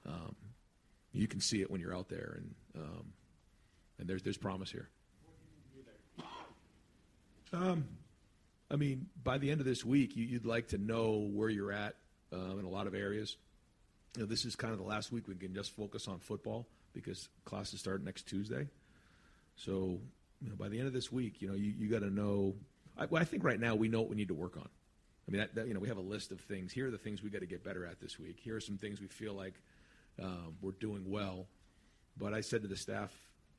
Um, 0.07 0.36
you 1.12 1.27
can 1.27 1.41
see 1.41 1.60
it 1.62 1.69
when 1.69 1.81
you're 1.81 1.95
out 1.95 2.07
there, 2.07 2.38
and 2.38 2.55
um, 2.77 3.05
and 4.00 4.07
there's 4.07 4.24
there's 4.24 4.38
promise 4.38 4.71
here. 4.71 4.88
Um, 7.51 7.86
I 8.71 8.77
mean, 8.77 9.07
by 9.21 9.37
the 9.37 9.51
end 9.51 9.59
of 9.59 9.65
this 9.65 9.83
week, 9.83 10.15
you, 10.15 10.29
would 10.33 10.45
like 10.45 10.69
to 10.69 10.77
know 10.77 11.29
where 11.33 11.49
you're 11.49 11.73
at 11.73 11.95
um, 12.31 12.57
in 12.57 12.65
a 12.65 12.69
lot 12.69 12.87
of 12.87 12.95
areas. 12.95 13.35
You 14.15 14.21
know, 14.21 14.27
this 14.27 14.45
is 14.45 14.55
kind 14.55 14.71
of 14.71 14.79
the 14.79 14.85
last 14.85 15.11
week 15.11 15.27
we 15.27 15.35
can 15.35 15.53
just 15.53 15.75
focus 15.75 16.07
on 16.07 16.19
football 16.19 16.65
because 16.93 17.27
classes 17.43 17.81
start 17.81 18.01
next 18.01 18.27
Tuesday. 18.29 18.67
So, 19.57 19.99
you 20.41 20.49
know, 20.49 20.55
by 20.55 20.69
the 20.69 20.79
end 20.79 20.87
of 20.87 20.93
this 20.93 21.11
week, 21.11 21.41
you 21.41 21.49
know, 21.49 21.53
you, 21.53 21.73
you 21.77 21.89
got 21.89 21.99
to 21.99 22.09
know. 22.09 22.55
I, 22.97 23.05
well, 23.05 23.21
I 23.21 23.25
think 23.25 23.43
right 23.43 23.59
now 23.59 23.75
we 23.75 23.89
know 23.89 23.99
what 23.99 24.09
we 24.09 24.15
need 24.15 24.29
to 24.29 24.33
work 24.33 24.55
on. 24.55 24.67
I 25.27 25.31
mean, 25.31 25.41
that, 25.41 25.55
that, 25.55 25.67
you 25.67 25.73
know, 25.73 25.81
we 25.81 25.89
have 25.89 25.97
a 25.97 26.01
list 26.01 26.31
of 26.31 26.39
things. 26.39 26.71
Here 26.71 26.87
are 26.87 26.91
the 26.91 26.97
things 26.97 27.21
we 27.21 27.29
got 27.29 27.41
to 27.41 27.45
get 27.45 27.65
better 27.65 27.85
at 27.85 27.99
this 27.99 28.17
week. 28.17 28.39
Here 28.41 28.55
are 28.55 28.61
some 28.61 28.77
things 28.77 29.01
we 29.01 29.07
feel 29.07 29.33
like 29.33 29.55
um, 30.21 30.55
we're 30.61 30.71
doing 30.71 31.03
well. 31.09 31.47
But 32.17 32.33
I 32.33 32.39
said 32.39 32.61
to 32.61 32.69
the 32.69 32.77
staff, 32.77 33.13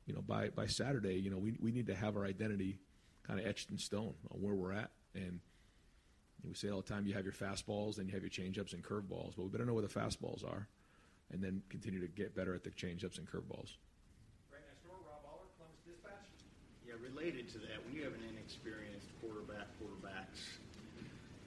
you 0.07 0.13
know, 0.15 0.21
by 0.21 0.49
by 0.49 0.65
Saturday, 0.65 1.15
you 1.15 1.29
know, 1.29 1.37
we 1.37 1.55
we 1.61 1.71
need 1.71 1.85
to 1.87 1.95
have 1.95 2.17
our 2.17 2.25
identity 2.25 2.79
kind 3.27 3.39
of 3.39 3.45
etched 3.45 3.69
in 3.69 3.77
stone 3.77 4.15
on 4.31 4.41
where 4.41 4.55
we're 4.55 4.73
at. 4.73 4.89
And 5.15 5.39
we 6.47 6.53
say 6.53 6.69
all 6.69 6.81
the 6.81 6.87
time, 6.87 7.05
you 7.05 7.13
have 7.13 7.23
your 7.23 7.33
fastballs, 7.33 7.97
and 7.99 8.07
you 8.07 8.13
have 8.13 8.23
your 8.23 8.29
changeups 8.29 8.73
and 8.73 8.83
curveballs. 8.83 9.33
But 9.35 9.43
we 9.43 9.49
better 9.49 9.65
know 9.65 9.73
where 9.73 9.81
the 9.81 9.87
fastballs 9.87 10.43
are, 10.43 10.67
and 11.31 11.41
then 11.41 11.61
continue 11.69 11.99
to 12.01 12.07
get 12.07 12.35
better 12.35 12.53
at 12.53 12.63
the 12.63 12.71
changeups 12.71 13.17
and 13.17 13.27
curveballs. 13.27 13.77
Yeah, 16.85 16.93
related 17.01 17.49
to 17.53 17.57
that, 17.59 17.83
when 17.85 17.95
you 17.95 18.03
have 18.03 18.13
an 18.13 18.19
inexperienced 18.29 19.07
quarterback, 19.21 19.67
quarterbacks, 19.81 20.57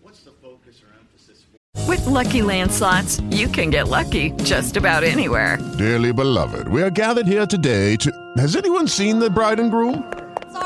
what's 0.01 0.23
the 0.23 0.33
focus 0.33 0.83
or 0.83 0.89
emphasis? 0.99 1.45
For- 1.45 1.89
With 1.89 2.07
Lucky 2.07 2.43
Land 2.43 2.73
slots, 2.73 3.21
you 3.31 3.49
can 3.49 3.71
get 3.71 3.89
lucky 3.89 4.31
just 4.43 4.77
about 4.77 5.05
anywhere. 5.05 5.59
Dearly 5.77 6.13
beloved, 6.13 6.69
we 6.69 6.83
are 6.83 6.91
gathered 6.91 7.27
here 7.27 7.47
today 7.47 7.97
to. 7.97 8.11
Has 8.39 8.57
anyone 8.57 8.89
seen 8.89 9.19
the 9.19 9.31
bride 9.31 9.61
and 9.61 9.71
groom? 9.71 10.11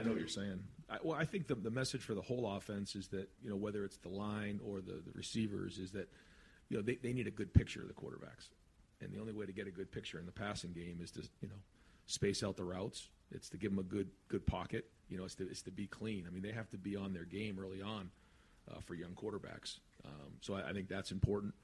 I 0.00 0.04
know 0.04 0.10
what 0.10 0.18
you're 0.18 0.28
saying. 0.28 0.60
I, 0.88 0.98
well, 1.02 1.16
I 1.16 1.24
think 1.24 1.46
the, 1.46 1.54
the 1.54 1.70
message 1.70 2.02
for 2.02 2.14
the 2.14 2.22
whole 2.22 2.50
offense 2.50 2.96
is 2.96 3.08
that 3.08 3.28
you 3.42 3.50
know 3.50 3.56
whether 3.56 3.84
it's 3.84 3.98
the 3.98 4.08
line 4.08 4.60
or 4.64 4.80
the, 4.80 5.02
the 5.04 5.12
receivers 5.14 5.78
is 5.78 5.92
that 5.92 6.08
you 6.68 6.76
know 6.76 6.82
they, 6.82 6.96
they 6.96 7.12
need 7.12 7.26
a 7.26 7.30
good 7.30 7.52
picture 7.52 7.82
of 7.82 7.88
the 7.88 7.94
quarterbacks, 7.94 8.48
and 9.00 9.12
the 9.12 9.20
only 9.20 9.32
way 9.32 9.46
to 9.46 9.52
get 9.52 9.66
a 9.66 9.70
good 9.70 9.92
picture 9.92 10.18
in 10.18 10.26
the 10.26 10.32
passing 10.32 10.72
game 10.72 10.98
is 11.02 11.10
to 11.12 11.22
you 11.40 11.48
know 11.48 11.54
space 12.06 12.42
out 12.42 12.56
the 12.56 12.64
routes. 12.64 13.08
It's 13.30 13.48
to 13.50 13.56
give 13.56 13.70
them 13.70 13.78
a 13.78 13.84
good 13.84 14.08
good 14.28 14.46
pocket. 14.46 14.86
You 15.08 15.18
know, 15.18 15.24
it's 15.24 15.36
to 15.36 15.48
it's 15.48 15.62
to 15.62 15.70
be 15.70 15.86
clean. 15.86 16.24
I 16.26 16.30
mean, 16.30 16.42
they 16.42 16.52
have 16.52 16.70
to 16.70 16.78
be 16.78 16.96
on 16.96 17.12
their 17.12 17.24
game 17.24 17.58
early 17.60 17.82
on 17.82 18.10
uh, 18.70 18.80
for 18.80 18.94
young 18.94 19.12
quarterbacks. 19.12 19.78
Um, 20.04 20.32
so 20.40 20.54
I, 20.54 20.70
I 20.70 20.72
think 20.72 20.88
that's 20.88 21.12
important. 21.12 21.54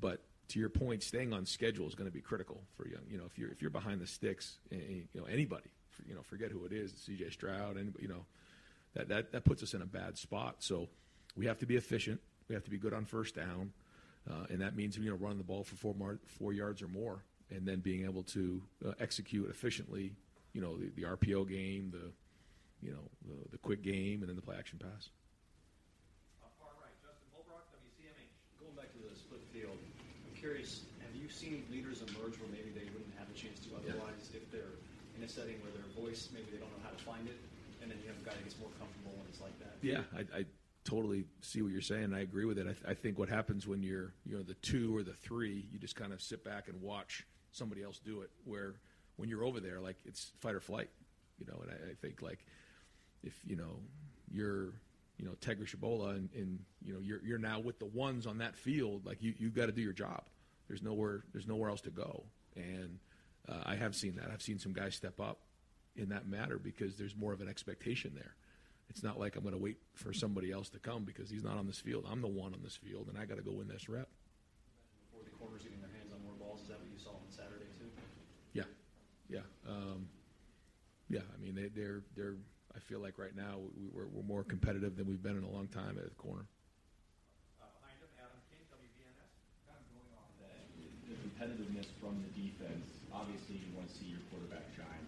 But 0.00 0.22
to 0.48 0.58
your 0.58 0.68
point, 0.68 1.02
staying 1.02 1.32
on 1.32 1.46
schedule 1.46 1.86
is 1.86 1.94
going 1.94 2.08
to 2.08 2.14
be 2.14 2.20
critical 2.20 2.62
for 2.76 2.86
young. 2.86 3.02
You 3.08 3.18
know, 3.18 3.24
if 3.26 3.38
you're 3.38 3.50
if 3.50 3.60
you're 3.60 3.70
behind 3.70 4.00
the 4.00 4.06
sticks, 4.06 4.58
eh, 4.72 4.76
eh, 4.76 4.94
you 5.12 5.20
know 5.20 5.26
anybody, 5.26 5.70
you 6.06 6.14
know, 6.14 6.22
forget 6.22 6.50
who 6.50 6.64
it 6.64 6.72
is, 6.72 6.92
C.J. 6.96 7.30
Stroud, 7.30 7.76
and 7.76 7.94
you 8.00 8.08
know, 8.08 8.24
that 8.94 9.08
that 9.08 9.32
that 9.32 9.44
puts 9.44 9.62
us 9.62 9.74
in 9.74 9.82
a 9.82 9.86
bad 9.86 10.18
spot. 10.18 10.56
So 10.60 10.88
we 11.36 11.46
have 11.46 11.58
to 11.58 11.66
be 11.66 11.76
efficient. 11.76 12.20
We 12.48 12.54
have 12.54 12.64
to 12.64 12.70
be 12.70 12.78
good 12.78 12.94
on 12.94 13.04
first 13.04 13.34
down, 13.34 13.72
uh, 14.30 14.46
and 14.50 14.60
that 14.60 14.76
means 14.76 14.96
you 14.96 15.10
know 15.10 15.16
running 15.16 15.38
the 15.38 15.44
ball 15.44 15.64
for 15.64 15.76
four 15.76 15.94
mar- 15.94 16.18
four 16.26 16.52
yards 16.52 16.82
or 16.82 16.88
more, 16.88 17.22
and 17.50 17.66
then 17.66 17.80
being 17.80 18.04
able 18.04 18.22
to 18.24 18.62
uh, 18.86 18.92
execute 19.00 19.48
efficiently. 19.50 20.12
You 20.52 20.62
know, 20.62 20.76
the, 20.76 20.90
the 20.96 21.02
RPO 21.02 21.48
game, 21.48 21.92
the 21.92 22.10
you 22.86 22.92
know 22.92 23.04
the, 23.26 23.50
the 23.52 23.58
quick 23.58 23.82
game, 23.82 24.20
and 24.20 24.28
then 24.28 24.36
the 24.36 24.42
play 24.42 24.56
action 24.58 24.78
pass. 24.78 25.10
Going 28.60 28.74
back 28.74 28.92
to 28.92 29.00
the 29.04 29.14
split 29.14 29.42
field, 29.52 29.76
I'm 30.26 30.34
curious, 30.34 30.84
have 31.04 31.14
you 31.14 31.28
seen 31.28 31.64
leaders 31.70 32.02
emerge 32.02 32.38
where 32.40 32.50
maybe 32.50 32.70
they 32.74 32.88
wouldn't 32.92 33.14
have 33.18 33.28
a 33.30 33.36
chance 33.36 33.60
to 33.68 33.76
otherwise 33.76 34.30
if 34.34 34.50
they're 34.50 34.76
in 35.15 35.15
a 35.26 35.28
setting 35.28 35.58
where 35.60 35.74
their 35.74 35.90
voice, 35.98 36.30
maybe 36.32 36.46
they 36.50 36.58
don't 36.58 36.70
know 36.70 36.82
how 36.82 36.90
to 36.90 37.02
find 37.02 37.26
it, 37.26 37.36
and 37.82 37.90
then 37.90 37.98
you 38.02 38.08
have 38.08 38.16
a 38.16 38.24
guy 38.24 38.32
that 38.32 38.44
gets 38.44 38.58
more 38.58 38.70
comfortable 38.78 39.12
when 39.18 39.26
it's 39.28 39.40
like 39.40 39.58
that? 39.58 39.74
Yeah, 39.82 40.06
I, 40.14 40.40
I 40.40 40.44
totally 40.84 41.24
see 41.40 41.62
what 41.62 41.72
you're 41.72 41.80
saying. 41.80 42.04
And 42.04 42.16
I 42.16 42.20
agree 42.20 42.44
with 42.44 42.58
it. 42.58 42.62
I, 42.62 42.72
th- 42.72 42.84
I 42.86 42.94
think 42.94 43.18
what 43.18 43.28
happens 43.28 43.66
when 43.66 43.82
you're 43.82 44.14
you 44.24 44.36
know 44.36 44.42
the 44.42 44.54
two 44.54 44.96
or 44.96 45.02
the 45.02 45.12
three, 45.12 45.66
you 45.72 45.78
just 45.78 45.96
kind 45.96 46.12
of 46.12 46.22
sit 46.22 46.44
back 46.44 46.68
and 46.68 46.80
watch 46.80 47.26
somebody 47.50 47.82
else 47.82 47.98
do 47.98 48.22
it. 48.22 48.30
Where 48.44 48.74
when 49.16 49.28
you're 49.28 49.44
over 49.44 49.60
there, 49.60 49.80
like 49.80 49.96
it's 50.04 50.32
fight 50.40 50.54
or 50.54 50.60
flight, 50.60 50.88
you 51.38 51.46
know. 51.46 51.60
And 51.62 51.70
I, 51.70 51.90
I 51.90 51.94
think 52.00 52.22
like 52.22 52.46
if 53.22 53.34
you 53.44 53.56
know 53.56 53.80
you're 54.30 54.72
you 55.18 55.24
know 55.24 55.32
Tegra 55.40 55.66
Tshabola 55.66 56.16
and, 56.16 56.28
and 56.34 56.60
you 56.82 56.94
know 56.94 57.00
you're 57.00 57.20
you're 57.24 57.38
now 57.38 57.58
with 57.60 57.78
the 57.78 57.86
ones 57.86 58.26
on 58.26 58.38
that 58.38 58.56
field, 58.56 59.04
like 59.04 59.22
you 59.22 59.34
you've 59.38 59.54
got 59.54 59.66
to 59.66 59.72
do 59.72 59.82
your 59.82 59.92
job. 59.92 60.22
There's 60.68 60.82
nowhere 60.82 61.24
there's 61.32 61.46
nowhere 61.46 61.70
else 61.70 61.80
to 61.82 61.90
go, 61.90 62.24
and 62.54 62.98
uh, 63.48 63.62
I 63.64 63.76
have 63.76 63.94
seen 63.94 64.16
that. 64.16 64.30
I've 64.32 64.42
seen 64.42 64.58
some 64.58 64.72
guys 64.72 64.94
step 64.94 65.20
up 65.20 65.40
in 65.96 66.08
that 66.10 66.28
matter 66.28 66.58
because 66.58 66.96
there's 66.96 67.16
more 67.16 67.32
of 67.32 67.40
an 67.40 67.48
expectation 67.48 68.12
there. 68.14 68.34
It's 68.88 69.02
not 69.02 69.18
like 69.18 69.36
I'm 69.36 69.42
going 69.42 69.54
to 69.54 69.60
wait 69.60 69.78
for 69.94 70.12
somebody 70.12 70.52
else 70.52 70.68
to 70.70 70.78
come 70.78 71.04
because 71.04 71.28
he's 71.28 71.42
not 71.42 71.56
on 71.56 71.66
this 71.66 71.78
field. 71.78 72.06
I'm 72.08 72.20
the 72.20 72.28
one 72.28 72.54
on 72.54 72.60
this 72.62 72.76
field, 72.76 73.08
and 73.08 73.18
I 73.18 73.24
got 73.24 73.36
to 73.36 73.42
go 73.42 73.52
win 73.52 73.68
this 73.68 73.88
rep. 73.88 74.08
Before 75.10 75.24
the 75.24 75.34
corners 75.34 75.62
getting 75.62 75.80
their 75.80 75.90
hands 75.90 76.12
on 76.14 76.22
more 76.22 76.34
balls, 76.38 76.62
is 76.62 76.68
that 76.68 76.78
what 76.78 76.86
you 76.86 76.98
saw 76.98 77.10
on 77.10 77.26
Saturday 77.30 77.66
too? 77.78 77.90
Yeah, 78.52 78.70
yeah, 79.28 79.46
um, 79.68 80.06
yeah. 81.10 81.26
I 81.34 81.36
mean, 81.42 81.54
they, 81.54 81.68
they're 81.68 82.02
they're. 82.16 82.36
I 82.74 82.78
feel 82.78 83.00
like 83.00 83.18
right 83.18 83.34
now 83.34 83.56
we, 83.74 83.88
we're, 83.88 84.06
we're 84.12 84.22
more 84.28 84.44
competitive 84.44 84.96
than 84.96 85.08
we've 85.08 85.22
been 85.22 85.36
in 85.36 85.44
a 85.44 85.50
long 85.50 85.66
time 85.66 85.96
at 85.96 86.04
the 86.04 86.20
corner. 86.20 86.44
Behind 87.56 87.96
them, 88.04 88.12
Adam, 88.20 88.36
Kate 88.52 88.68
WPN, 88.68 89.16
kind 89.64 89.80
of 89.80 89.88
going 89.96 90.12
on 90.12 90.28
with 90.36 90.76
competitiveness 91.24 91.88
from 91.96 92.20
the 92.20 92.30
defense, 92.36 92.95
obviously 93.16 93.56
you 93.56 93.72
want 93.74 93.88
to 93.88 93.94
see 93.96 94.12
your 94.12 94.20
quarterback 94.30 94.68
shine. 94.76 95.04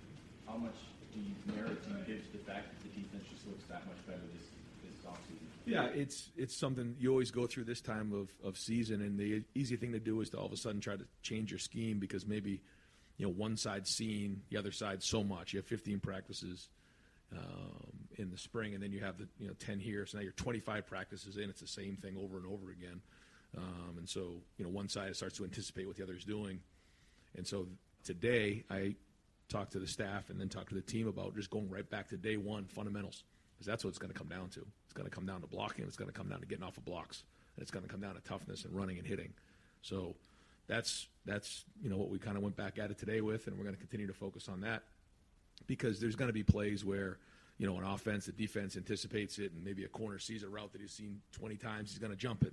How 0.46 0.56
much 0.56 0.76
do 1.12 1.20
you 1.20 1.34
merit 1.52 1.76
do 1.84 1.90
you 1.92 2.16
give 2.16 2.24
to 2.24 2.32
the 2.38 2.44
fact 2.44 2.72
that 2.72 2.80
the 2.82 2.92
defense 2.96 3.24
just 3.30 3.46
looks 3.46 3.64
that 3.68 3.84
much 3.86 4.00
better 4.06 4.24
this 4.32 4.48
this 4.82 5.04
offseason? 5.04 5.48
Yeah, 5.66 5.86
it's 5.92 6.30
it's 6.36 6.58
something 6.58 6.96
you 6.98 7.10
always 7.10 7.30
go 7.30 7.46
through 7.46 7.64
this 7.64 7.80
time 7.80 8.12
of, 8.12 8.28
of 8.46 8.56
season, 8.56 9.02
and 9.02 9.18
the 9.18 9.44
easy 9.54 9.76
thing 9.76 9.92
to 9.92 10.00
do 10.00 10.20
is 10.20 10.30
to 10.30 10.38
all 10.38 10.46
of 10.46 10.52
a 10.52 10.56
sudden 10.56 10.80
try 10.80 10.96
to 10.96 11.04
change 11.22 11.50
your 11.50 11.58
scheme 11.58 11.98
because 11.98 12.26
maybe 12.26 12.62
you 13.18 13.26
know 13.26 13.32
one 13.32 13.56
side's 13.56 13.90
seen 13.90 14.42
the 14.50 14.56
other 14.56 14.72
side 14.72 15.02
so 15.02 15.22
much. 15.22 15.52
You 15.52 15.58
have 15.58 15.66
15 15.66 16.00
practices 16.00 16.68
um, 17.36 18.08
in 18.16 18.30
the 18.30 18.38
spring, 18.38 18.74
and 18.74 18.82
then 18.82 18.92
you 18.92 19.00
have 19.00 19.18
the 19.18 19.28
you 19.38 19.48
know 19.48 19.54
10 19.54 19.80
here, 19.80 20.06
so 20.06 20.18
now 20.18 20.22
you're 20.22 20.32
25 20.32 20.86
practices 20.86 21.36
in. 21.36 21.50
It's 21.50 21.60
the 21.60 21.66
same 21.66 21.96
thing 21.96 22.16
over 22.16 22.38
and 22.38 22.46
over 22.46 22.70
again, 22.70 23.00
um, 23.56 23.96
and 23.98 24.08
so 24.08 24.40
you 24.56 24.64
know 24.64 24.70
one 24.70 24.88
side 24.88 25.14
starts 25.16 25.36
to 25.36 25.44
anticipate 25.44 25.86
what 25.86 25.96
the 25.96 26.02
other 26.02 26.14
is 26.14 26.24
doing, 26.24 26.60
and 27.36 27.46
so 27.46 27.66
today 28.04 28.64
I 28.70 28.94
talked 29.48 29.72
to 29.72 29.78
the 29.78 29.86
staff 29.86 30.30
and 30.30 30.40
then 30.40 30.48
talked 30.48 30.68
to 30.68 30.74
the 30.74 30.80
team 30.80 31.08
about 31.08 31.34
just 31.34 31.50
going 31.50 31.70
right 31.70 31.88
back 31.88 32.08
to 32.08 32.16
day 32.16 32.36
one 32.36 32.64
fundamentals 32.66 33.24
because 33.54 33.66
that's 33.66 33.84
what 33.84 33.90
it's 33.90 33.98
going 33.98 34.12
to 34.12 34.18
come 34.18 34.28
down 34.28 34.48
to. 34.50 34.60
It's 34.84 34.94
going 34.94 35.08
to 35.08 35.14
come 35.14 35.26
down 35.26 35.40
to 35.40 35.46
blocking. 35.46 35.84
It's 35.84 35.96
going 35.96 36.10
to 36.10 36.16
come 36.16 36.28
down 36.28 36.40
to 36.40 36.46
getting 36.46 36.64
off 36.64 36.76
of 36.76 36.84
blocks. 36.84 37.24
And 37.56 37.62
it's 37.62 37.70
going 37.70 37.84
to 37.84 37.90
come 37.90 38.00
down 38.00 38.14
to 38.14 38.20
toughness 38.20 38.64
and 38.64 38.74
running 38.74 38.98
and 38.98 39.06
hitting. 39.06 39.32
So 39.82 40.14
that's 40.68 41.08
that's 41.24 41.64
you 41.82 41.90
know 41.90 41.96
what 41.96 42.10
we 42.10 42.18
kind 42.18 42.36
of 42.36 42.42
went 42.42 42.56
back 42.56 42.78
at 42.78 42.90
it 42.90 42.98
today 42.98 43.20
with, 43.20 43.46
and 43.46 43.56
we're 43.56 43.64
going 43.64 43.74
to 43.74 43.80
continue 43.80 44.06
to 44.06 44.12
focus 44.12 44.48
on 44.48 44.60
that 44.60 44.82
because 45.66 45.98
there's 45.98 46.14
going 46.14 46.28
to 46.28 46.34
be 46.34 46.44
plays 46.44 46.84
where 46.84 47.18
you 47.56 47.66
know 47.66 47.76
an 47.78 47.84
offense, 47.84 48.26
the 48.26 48.32
defense 48.32 48.76
anticipates 48.76 49.38
it, 49.38 49.52
and 49.52 49.64
maybe 49.64 49.84
a 49.84 49.88
corner 49.88 50.18
sees 50.18 50.42
a 50.42 50.48
route 50.48 50.72
that 50.72 50.80
he's 50.80 50.92
seen 50.92 51.20
20 51.32 51.56
times, 51.56 51.90
he's 51.90 51.98
going 51.98 52.12
to 52.12 52.18
jump 52.18 52.44
it. 52.44 52.52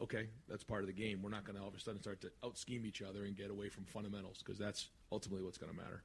Okay, 0.00 0.26
that's 0.48 0.64
part 0.64 0.80
of 0.80 0.86
the 0.86 0.92
game. 0.92 1.22
We're 1.22 1.30
not 1.30 1.44
going 1.44 1.56
to 1.56 1.62
all 1.62 1.68
of 1.68 1.74
a 1.74 1.80
sudden 1.80 2.00
start 2.00 2.20
to 2.22 2.30
out 2.42 2.56
scheme 2.56 2.86
each 2.86 3.02
other 3.02 3.24
and 3.24 3.36
get 3.36 3.50
away 3.50 3.68
from 3.68 3.84
fundamentals 3.84 4.38
because 4.38 4.58
that's 4.58 4.88
ultimately 5.12 5.44
what's 5.44 5.58
going 5.58 5.70
to 5.70 5.76
matter. 5.76 6.02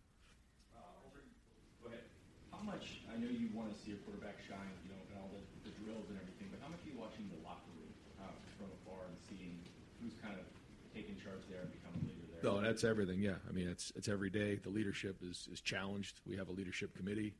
Go 1.82 1.89
ahead. 1.89 2.03
How 2.51 2.62
much? 2.62 3.01
I 3.08 3.17
know 3.17 3.32
you 3.32 3.50
want 3.56 3.72
to 3.74 3.77
see 3.79 3.94
a 3.94 4.00
quarterback 4.03 4.38
shine, 4.44 4.75
you 4.84 4.91
know, 4.91 5.00
and 5.10 5.17
all 5.17 5.32
the, 5.32 5.41
the 5.70 5.74
drills 5.82 6.10
and 6.10 6.20
everything, 6.20 6.51
but 6.51 6.60
how 6.62 6.67
much 6.70 6.84
are 6.84 6.89
you 6.91 7.00
watching 7.00 7.32
the 7.32 7.39
locker 7.48 7.72
room 7.79 7.94
uh, 8.20 8.27
from 8.60 8.67
afar 8.84 9.08
and 9.08 9.17
seeing 9.24 9.56
who's 10.03 10.13
kind 10.22 10.36
of 10.36 10.46
taking 10.94 11.15
charge 11.15 11.41
there 11.50 11.63
and 11.63 11.72
becoming 11.72 12.03
a 12.03 12.08
leader 12.12 12.27
there? 12.27 12.44
No, 12.44 12.60
that's 12.60 12.84
everything. 12.84 13.24
Yeah, 13.24 13.39
I 13.48 13.51
mean, 13.56 13.72
it's 13.72 13.96
it's 13.96 14.12
every 14.12 14.29
day. 14.29 14.60
The 14.60 14.70
leadership 14.70 15.24
is 15.24 15.48
is 15.51 15.62
challenged. 15.62 16.20
We 16.27 16.36
have 16.38 16.50
a 16.50 16.53
leadership 16.53 16.94
committee. 16.94 17.34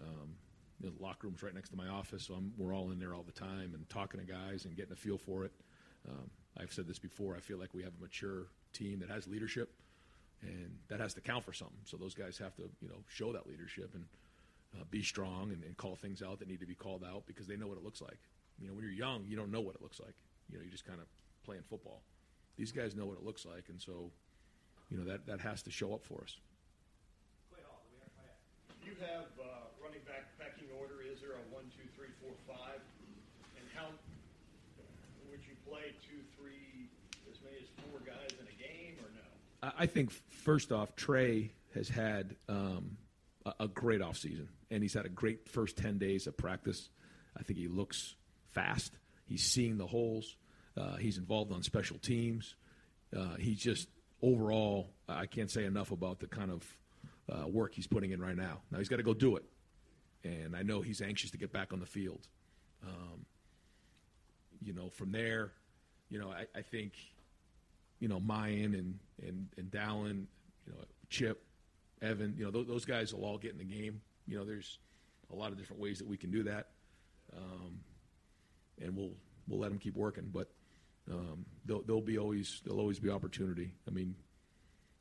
Um, 0.00 0.34
you 0.80 0.88
know, 0.88 0.96
the 0.96 1.02
locker 1.02 1.28
room's 1.28 1.42
right 1.42 1.54
next 1.54 1.70
to 1.70 1.76
my 1.76 1.88
office, 1.88 2.24
so 2.24 2.34
I'm, 2.34 2.52
we're 2.56 2.74
all 2.74 2.90
in 2.90 2.98
there 2.98 3.14
all 3.14 3.22
the 3.22 3.36
time 3.36 3.74
and 3.74 3.86
talking 3.90 4.18
to 4.18 4.26
guys 4.26 4.64
and 4.64 4.74
getting 4.74 4.92
a 4.92 4.96
feel 4.96 5.18
for 5.18 5.44
it. 5.44 5.52
Um, 6.08 6.30
I've 6.58 6.72
said 6.72 6.86
this 6.86 6.98
before. 6.98 7.36
I 7.36 7.40
feel 7.40 7.58
like 7.58 7.74
we 7.74 7.82
have 7.82 7.92
a 7.98 8.02
mature 8.02 8.46
team 8.72 9.00
that 9.00 9.10
has 9.10 9.26
leadership, 9.26 9.72
and 10.42 10.70
that 10.88 11.00
has 11.00 11.14
to 11.14 11.20
count 11.20 11.44
for 11.44 11.52
something. 11.52 11.78
So 11.84 11.96
those 11.96 12.14
guys 12.14 12.38
have 12.38 12.54
to, 12.56 12.70
you 12.80 12.88
know, 12.88 13.02
show 13.08 13.32
that 13.32 13.46
leadership 13.46 13.90
and 13.94 14.04
uh, 14.78 14.84
be 14.90 15.02
strong 15.02 15.52
and, 15.52 15.62
and 15.64 15.76
call 15.76 15.96
things 15.96 16.22
out 16.22 16.38
that 16.38 16.48
need 16.48 16.60
to 16.60 16.66
be 16.66 16.74
called 16.74 17.04
out 17.04 17.24
because 17.26 17.46
they 17.46 17.56
know 17.56 17.66
what 17.66 17.78
it 17.78 17.84
looks 17.84 18.00
like. 18.00 18.18
You 18.60 18.68
know, 18.68 18.74
when 18.74 18.84
you're 18.84 18.92
young, 18.92 19.24
you 19.26 19.36
don't 19.36 19.50
know 19.50 19.60
what 19.60 19.74
it 19.74 19.82
looks 19.82 20.00
like. 20.00 20.14
You 20.50 20.58
know, 20.58 20.62
you're 20.62 20.72
just 20.72 20.86
kind 20.86 21.00
of 21.00 21.06
playing 21.44 21.62
football. 21.68 22.02
These 22.56 22.72
guys 22.72 22.94
know 22.94 23.06
what 23.06 23.16
it 23.16 23.24
looks 23.24 23.46
like, 23.46 23.64
and 23.68 23.80
so, 23.80 24.10
you 24.90 24.98
know, 24.98 25.04
that 25.04 25.26
that 25.26 25.40
has 25.40 25.62
to 25.62 25.70
show 25.70 25.94
up 25.94 26.04
for 26.04 26.20
us. 26.22 26.36
You 28.84 28.92
have 29.06 29.30
uh, 29.38 29.70
running 29.78 30.02
back 30.02 30.34
pecking 30.34 30.66
order. 30.76 30.98
Is 31.00 31.22
there 31.22 31.38
a 31.38 31.44
one, 31.54 31.70
two, 31.70 31.86
three, 31.94 32.10
four, 32.18 32.34
five? 32.48 32.82
And 33.54 33.64
how 33.70 33.94
play 35.68 35.94
two, 36.02 36.20
three, 36.38 36.88
as 37.30 37.38
many 37.42 37.56
as 37.62 37.68
four 37.90 38.00
guys 38.00 38.30
in 38.38 38.46
a 38.46 38.62
game, 38.62 38.96
or 39.02 39.10
no? 39.14 39.72
I 39.78 39.86
think 39.86 40.10
first 40.30 40.72
off, 40.72 40.94
Trey 40.96 41.52
has 41.74 41.88
had 41.88 42.36
um, 42.48 42.96
a, 43.46 43.52
a 43.60 43.68
great 43.68 44.00
offseason, 44.00 44.48
and 44.70 44.82
he's 44.82 44.94
had 44.94 45.06
a 45.06 45.10
great 45.10 45.48
first 45.48 45.76
ten 45.76 45.98
days 45.98 46.26
of 46.26 46.36
practice. 46.36 46.88
I 47.38 47.42
think 47.42 47.58
he 47.58 47.68
looks 47.68 48.14
fast. 48.50 48.92
He's 49.26 49.44
seeing 49.44 49.78
the 49.78 49.86
holes. 49.86 50.36
Uh, 50.76 50.96
he's 50.96 51.18
involved 51.18 51.52
on 51.52 51.62
special 51.62 51.98
teams. 51.98 52.54
Uh, 53.16 53.36
he's 53.38 53.58
just 53.58 53.88
overall, 54.22 54.90
I 55.08 55.26
can't 55.26 55.50
say 55.50 55.64
enough 55.64 55.92
about 55.92 56.20
the 56.20 56.26
kind 56.26 56.50
of 56.50 56.76
uh, 57.30 57.46
work 57.46 57.74
he's 57.74 57.86
putting 57.86 58.10
in 58.12 58.20
right 58.20 58.36
now. 58.36 58.60
Now 58.70 58.78
he's 58.78 58.88
got 58.88 58.96
to 58.96 59.02
go 59.02 59.14
do 59.14 59.36
it, 59.36 59.44
and 60.24 60.56
I 60.56 60.62
know 60.62 60.80
he's 60.80 61.00
anxious 61.00 61.30
to 61.32 61.38
get 61.38 61.52
back 61.52 61.72
on 61.72 61.80
the 61.80 61.86
field. 61.86 62.26
Um, 62.86 63.26
you 64.62 64.72
know, 64.72 64.90
from 64.90 65.12
there, 65.12 65.52
you 66.08 66.18
know, 66.18 66.30
I, 66.30 66.46
I 66.56 66.62
think, 66.62 66.92
you 67.98 68.08
know, 68.08 68.20
Miyan 68.20 68.78
and 68.78 68.98
and 69.22 69.48
and 69.56 69.70
Dallan, 69.70 70.26
you 70.66 70.72
know, 70.72 70.84
Chip, 71.08 71.42
Evan, 72.02 72.34
you 72.36 72.44
know, 72.44 72.50
those, 72.50 72.66
those 72.66 72.84
guys 72.84 73.14
will 73.14 73.24
all 73.24 73.38
get 73.38 73.52
in 73.52 73.58
the 73.58 73.64
game. 73.64 74.00
You 74.26 74.38
know, 74.38 74.44
there's 74.44 74.78
a 75.32 75.36
lot 75.36 75.52
of 75.52 75.58
different 75.58 75.80
ways 75.80 75.98
that 75.98 76.06
we 76.06 76.16
can 76.16 76.30
do 76.30 76.42
that, 76.44 76.68
um, 77.36 77.80
and 78.80 78.96
we'll 78.96 79.12
we'll 79.48 79.60
let 79.60 79.70
them 79.70 79.78
keep 79.78 79.96
working. 79.96 80.30
But 80.32 80.50
um, 81.10 81.44
there'll, 81.64 81.82
there'll 81.82 82.02
be 82.02 82.18
always 82.18 82.60
there'll 82.64 82.80
always 82.80 82.98
be 82.98 83.10
opportunity. 83.10 83.72
I 83.86 83.90
mean, 83.90 84.14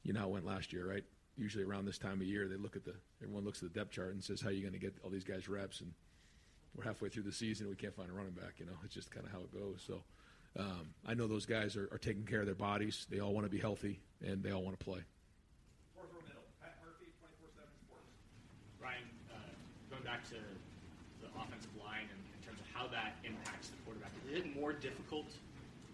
you 0.03 0.13
know 0.13 0.21
how 0.21 0.27
it 0.27 0.31
went 0.31 0.45
last 0.45 0.73
year, 0.73 0.87
right? 0.89 1.03
Usually 1.37 1.63
around 1.63 1.85
this 1.85 1.97
time 1.97 2.21
of 2.21 2.27
year, 2.27 2.47
they 2.47 2.57
look 2.57 2.75
at 2.75 2.83
the 2.83 2.95
everyone 3.21 3.45
looks 3.45 3.63
at 3.63 3.73
the 3.73 3.79
depth 3.79 3.91
chart 3.91 4.13
and 4.13 4.23
says, 4.23 4.41
"How 4.41 4.49
are 4.49 4.51
you 4.51 4.61
going 4.61 4.73
to 4.73 4.79
get 4.79 4.95
all 5.03 5.09
these 5.09 5.23
guys 5.23 5.47
reps?" 5.47 5.81
And 5.81 5.93
we're 6.75 6.83
halfway 6.83 7.09
through 7.09 7.23
the 7.23 7.31
season, 7.31 7.65
and 7.67 7.75
we 7.75 7.75
can't 7.75 7.95
find 7.95 8.09
a 8.09 8.13
running 8.13 8.33
back. 8.33 8.59
You 8.59 8.65
know, 8.65 8.77
it's 8.83 8.93
just 8.93 9.11
kind 9.11 9.25
of 9.25 9.31
how 9.31 9.39
it 9.39 9.51
goes. 9.51 9.83
So 9.85 10.03
um, 10.57 10.93
I 11.05 11.13
know 11.13 11.27
those 11.27 11.45
guys 11.45 11.75
are, 11.75 11.89
are 11.91 11.97
taking 11.97 12.25
care 12.25 12.39
of 12.41 12.45
their 12.45 12.55
bodies. 12.55 13.05
They 13.09 13.19
all 13.19 13.33
want 13.33 13.45
to 13.45 13.51
be 13.51 13.59
healthy, 13.59 13.99
and 14.25 14.43
they 14.43 14.51
all 14.51 14.63
want 14.63 14.79
to 14.79 14.83
play. 14.83 15.01
Fourth 15.95 16.09
row 16.13 16.21
middle, 16.27 16.43
Pat 16.61 16.77
Murphy, 16.81 17.11
24/7 17.21 17.69
Sports. 17.85 18.09
Ryan, 18.81 19.05
uh, 19.29 19.35
going 19.89 20.03
back 20.03 20.23
to 20.29 20.39
the 21.21 21.29
offensive 21.37 21.75
line 21.77 22.07
and 22.09 22.19
in 22.33 22.41
terms 22.45 22.59
of 22.59 22.67
how 22.73 22.87
that 22.87 23.17
impacts 23.23 23.69
the 23.69 23.77
quarterback, 23.85 24.11
is 24.25 24.39
it 24.39 24.55
more 24.55 24.73
difficult 24.73 25.27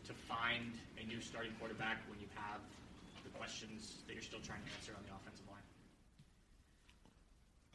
to 0.08 0.14
find 0.14 0.78
a 1.02 1.06
new 1.08 1.20
starting 1.20 1.52
quarterback 1.60 2.04
when 2.10 2.20
you 2.20 2.28
have 2.36 2.62
the 3.24 3.30
questions 3.38 4.06
that 4.08 4.14
you're 4.14 4.22
still 4.22 4.40
trying 4.46 4.62
to 4.62 4.72
answer 4.78 4.94
on 4.96 5.04
the 5.04 5.14
offensive 5.14 5.48
line? 5.50 5.66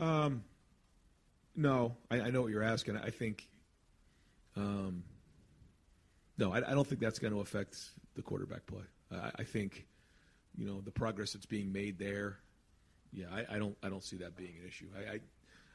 Um, 0.01 0.45
no, 1.57 1.97
I, 2.11 2.21
I 2.21 2.31
know 2.31 2.43
what 2.43 2.51
you're 2.51 2.63
asking. 2.63 2.97
I 2.97 3.11
think, 3.11 3.49
um, 4.57 5.05
no, 6.39 6.53
I, 6.53 6.59
I 6.59 6.75
don't 6.75 6.87
think 6.87 7.01
that's 7.01 7.19
going 7.19 7.33
to 7.33 7.41
affect 7.41 7.79
the 8.15 8.23
quarterback 8.23 8.67
play. 8.67 8.85
I, 9.13 9.31
I 9.41 9.45
think, 9.45 9.87
you 10.57 10.67
know, 10.67 10.81
the 10.81 10.91
progress 10.91 11.33
that's 11.33 11.47
being 11.47 11.73
made 11.73 11.99
there. 11.99 12.39
Yeah, 13.13 13.27
I, 13.33 13.57
I 13.57 13.59
don't, 13.59 13.77
I 13.83 13.89
don't 13.89 14.05
see 14.05 14.17
that 14.19 14.37
being 14.37 14.55
an 14.61 14.69
issue. 14.69 14.87
I, 14.97 15.15
I, 15.15 15.21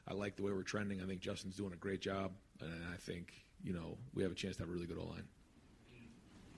I 0.08 0.14
like 0.14 0.36
the 0.36 0.42
way 0.42 0.52
we're 0.52 0.62
trending. 0.62 1.02
I 1.02 1.06
think 1.06 1.20
Justin's 1.20 1.56
doing 1.56 1.72
a 1.72 1.76
great 1.76 2.00
job, 2.00 2.32
and 2.60 2.72
I 2.92 2.96
think, 2.96 3.32
you 3.62 3.72
know, 3.72 3.98
we 4.14 4.22
have 4.22 4.32
a 4.32 4.34
chance 4.34 4.56
to 4.56 4.62
have 4.62 4.70
a 4.70 4.72
really 4.72 4.86
good 4.86 4.98
O 4.98 5.04
line. 5.04 5.24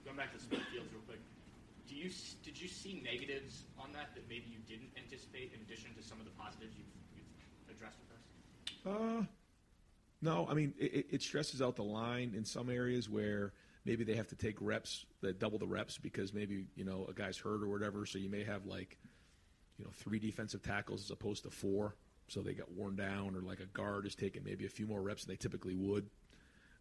Going 0.05 0.17
back 0.17 0.33
to 0.35 0.39
split 0.39 0.61
fields 0.73 0.93
real 0.93 1.03
quick, 1.03 1.21
do 1.89 1.97
you 1.97 2.11
did 2.45 2.61
you 2.61 2.69
see 2.69 3.01
negatives 3.05 3.65
on 3.79 3.93
that 3.93 4.15
that 4.15 4.29
maybe 4.29 4.45
you 4.53 4.61
didn't 4.69 4.93
anticipate 4.97 5.53
in 5.57 5.61
addition 5.65 5.95
to 5.97 6.03
some 6.03 6.21
of 6.21 6.25
the 6.25 6.33
positives 6.37 6.77
you've, 6.77 6.93
you've 7.17 7.77
addressed 7.77 7.97
with 8.05 8.17
us? 8.17 8.25
Uh, 8.89 9.23
no, 10.21 10.47
I 10.51 10.55
mean 10.55 10.75
it, 10.79 11.07
it 11.11 11.23
stresses 11.23 11.63
out 11.63 11.77
the 11.77 11.85
line 11.85 12.35
in 12.37 12.45
some 12.45 12.71
areas 12.71 13.09
where 13.09 13.53
maybe 13.85 14.05
they 14.05 14.15
have 14.15 14.29
to 14.29 14.37
take 14.37 14.57
reps 14.61 15.05
that 15.21 15.39
double 15.39 15.59
the 15.59 15.67
reps 15.67 15.99
because 15.99 16.33
maybe 16.33 16.67
you 16.75 16.85
know 16.85 17.07
a 17.09 17.13
guy's 17.13 17.39
hurt 17.39 17.63
or 17.63 17.69
whatever. 17.69 18.07
So 18.07 18.19
you 18.19 18.29
may 18.29 18.45
have 18.45 18.67
like 18.67 18.99
you 19.79 19.85
know 19.85 19.91
three 19.95 20.19
defensive 20.19 20.63
tackles 20.63 21.05
as 21.05 21.11
opposed 21.11 21.45
to 21.45 21.51
four, 21.51 21.97
so 22.27 22.41
they 22.41 22.55
got 22.55 22.71
worn 22.73 22.97
down, 22.97 23.37
or 23.37 23.43
like 23.43 23.61
a 23.61 23.67
guard 23.67 24.07
is 24.07 24.15
taking 24.15 24.43
maybe 24.45 24.67
a 24.67 24.71
few 24.71 24.87
more 24.87 25.03
reps 25.03 25.25
than 25.25 25.33
they 25.33 25.37
typically 25.37 25.75
would. 25.75 26.09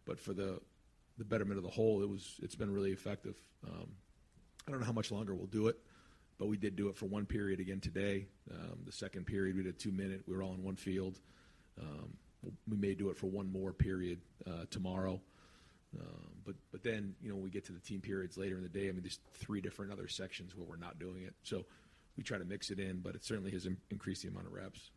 But 0.04 0.18
for 0.18 0.32
the 0.32 0.60
the 1.18 1.24
betterment 1.24 1.58
of 1.58 1.64
the 1.64 1.70
whole, 1.70 2.02
it 2.02 2.08
was 2.08 2.38
it's 2.42 2.54
been 2.54 2.72
really 2.72 2.92
effective. 2.92 3.36
Um, 3.66 3.88
I 4.66 4.70
don't 4.70 4.80
know 4.80 4.86
how 4.86 4.92
much 4.92 5.10
longer 5.10 5.34
we'll 5.34 5.46
do 5.46 5.68
it, 5.68 5.78
but 6.38 6.46
we 6.46 6.56
did 6.56 6.76
do 6.76 6.88
it 6.88 6.96
for 6.96 7.06
one 7.06 7.26
period 7.26 7.60
again 7.60 7.80
today. 7.80 8.26
Um, 8.50 8.80
the 8.84 8.92
second 8.92 9.26
period 9.26 9.56
we 9.56 9.62
did 9.62 9.78
two 9.78 9.92
minute. 9.92 10.22
We 10.26 10.36
were 10.36 10.42
all 10.42 10.54
in 10.54 10.62
one 10.62 10.76
field. 10.76 11.20
Um, 11.80 12.16
we 12.68 12.76
may 12.76 12.94
do 12.94 13.10
it 13.10 13.16
for 13.16 13.26
one 13.26 13.50
more 13.50 13.72
period 13.72 14.20
uh, 14.46 14.64
tomorrow. 14.70 15.20
Um, 15.98 16.28
but 16.44 16.54
but 16.70 16.82
then 16.82 17.14
you 17.22 17.30
know 17.30 17.36
when 17.36 17.44
we 17.44 17.50
get 17.50 17.64
to 17.66 17.72
the 17.72 17.80
team 17.80 18.00
periods 18.00 18.36
later 18.36 18.56
in 18.56 18.62
the 18.62 18.68
day, 18.68 18.88
I 18.88 18.92
mean 18.92 19.02
there's 19.02 19.20
three 19.34 19.60
different 19.60 19.92
other 19.92 20.08
sections 20.08 20.54
where 20.54 20.66
we're 20.66 20.76
not 20.76 20.98
doing 20.98 21.22
it. 21.22 21.34
So 21.42 21.64
we 22.16 22.22
try 22.22 22.38
to 22.38 22.44
mix 22.44 22.70
it 22.70 22.78
in, 22.78 23.00
but 23.00 23.14
it 23.14 23.24
certainly 23.24 23.50
has 23.52 23.66
in- 23.66 23.78
increased 23.90 24.22
the 24.22 24.28
amount 24.28 24.46
of 24.46 24.52
reps. 24.52 24.90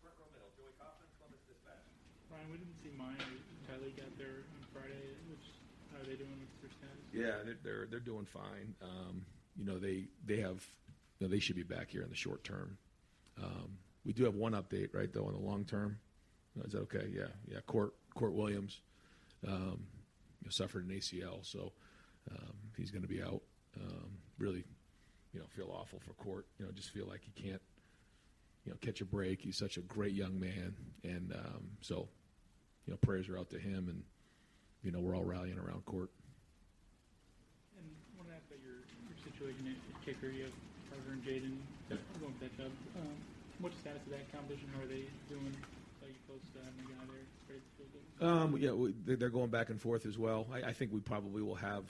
Front 0.00 0.16
row 0.18 0.26
middle, 0.32 0.48
Joey 0.56 0.72
Kaufman, 0.80 1.08
Columbus 1.18 1.44
Dispatch. 1.44 1.84
Ryan, 2.32 2.46
we 2.50 2.58
didn't 2.58 2.78
see 2.82 2.92
mine 2.96 3.20
or 3.20 3.36
Kylie 3.68 3.96
got 3.96 4.16
there 4.16 4.48
on 4.56 4.64
Friday. 4.72 5.12
Which 5.28 5.44
how 5.92 6.00
are 6.00 6.06
they 6.08 6.16
doing 6.16 6.40
with 6.40 6.52
their 6.64 6.72
status? 6.72 7.04
Yeah, 7.12 7.44
they're 7.44 7.60
they're, 7.62 7.86
they're 7.90 8.08
doing 8.08 8.24
fine. 8.24 8.74
Um, 8.80 9.26
you 9.56 9.66
know 9.66 9.78
they 9.78 10.08
they 10.24 10.40
have 10.40 10.64
you 11.20 11.26
know, 11.26 11.30
they 11.30 11.40
should 11.40 11.56
be 11.56 11.64
back 11.64 11.90
here 11.90 12.02
in 12.02 12.08
the 12.08 12.16
short 12.16 12.44
term. 12.44 12.78
We 14.08 14.14
do 14.14 14.24
have 14.24 14.36
one 14.36 14.52
update 14.52 14.94
right 14.94 15.12
though 15.12 15.28
in 15.28 15.34
the 15.34 15.40
long 15.40 15.66
term. 15.66 15.98
Uh, 16.58 16.64
Is 16.64 16.72
that 16.72 16.78
okay? 16.78 17.10
Yeah, 17.12 17.26
yeah. 17.46 17.58
Kourt 17.68 17.90
Kourt 18.16 18.32
Williams 18.32 18.80
um, 19.46 19.84
you 20.40 20.46
know, 20.46 20.50
suffered 20.50 20.88
an 20.88 20.96
ACL, 20.96 21.44
so 21.44 21.72
um, 22.30 22.54
he's 22.74 22.90
going 22.90 23.02
to 23.02 23.08
be 23.08 23.22
out. 23.22 23.42
Um, 23.78 24.08
really, 24.38 24.64
you 25.34 25.40
know, 25.40 25.46
feel 25.54 25.70
awful 25.78 26.00
for 26.00 26.14
Kourt. 26.14 26.44
You 26.58 26.64
know, 26.64 26.72
just 26.72 26.90
feel 26.90 27.06
like 27.06 27.20
he 27.20 27.32
can't, 27.32 27.60
you 28.64 28.72
know, 28.72 28.78
catch 28.80 29.02
a 29.02 29.04
break. 29.04 29.42
He's 29.42 29.58
such 29.58 29.76
a 29.76 29.82
great 29.82 30.14
young 30.14 30.40
man, 30.40 30.74
and 31.04 31.34
um, 31.34 31.68
so, 31.82 32.08
you 32.86 32.94
know, 32.94 32.96
prayers 32.96 33.28
are 33.28 33.38
out 33.38 33.50
to 33.50 33.58
him, 33.58 33.88
and 33.90 34.02
you 34.82 34.90
know, 34.90 35.00
we're 35.00 35.14
all 35.14 35.24
rallying 35.24 35.58
around 35.58 35.84
Kourt. 35.84 36.08
And 37.76 37.84
I 37.84 38.16
want 38.16 38.30
to 38.30 38.34
ask 38.34 38.46
about 38.48 38.64
your, 38.64 38.80
your 39.04 39.18
situation 39.22 39.68
at 39.68 40.06
kicker. 40.06 40.32
You 40.32 40.44
have 40.44 40.52
Carter 40.88 41.12
and 41.12 41.22
Jaden 41.22 41.58
going 42.18 42.32
with 43.62 43.72
that 43.72 43.72
job. 43.72 43.72
What's 43.72 43.76
the 43.76 43.80
status 43.80 44.02
of 44.06 44.10
that 44.12 44.32
competition? 44.32 44.68
How 44.74 44.82
are 44.82 44.86
they 44.86 45.04
doing? 45.28 45.54
Are 46.02 46.08
you 46.08 46.14
close 46.26 46.40
to 46.54 46.58
having 46.64 46.80
a 46.80 46.88
guy 46.88 47.04
there 47.06 47.24
ready 47.48 47.60
to 47.60 47.70
field 47.76 47.90
it? 47.94 48.24
Um, 48.24 48.56
yeah, 48.58 48.72
we, 48.72 48.94
they- 49.04 49.14
they're 49.16 49.30
going 49.30 49.50
back 49.50 49.70
and 49.70 49.80
forth 49.80 50.06
as 50.06 50.18
well. 50.18 50.46
I, 50.52 50.70
I 50.70 50.72
think 50.72 50.92
we 50.92 51.00
probably 51.00 51.42
will 51.42 51.54
have 51.56 51.84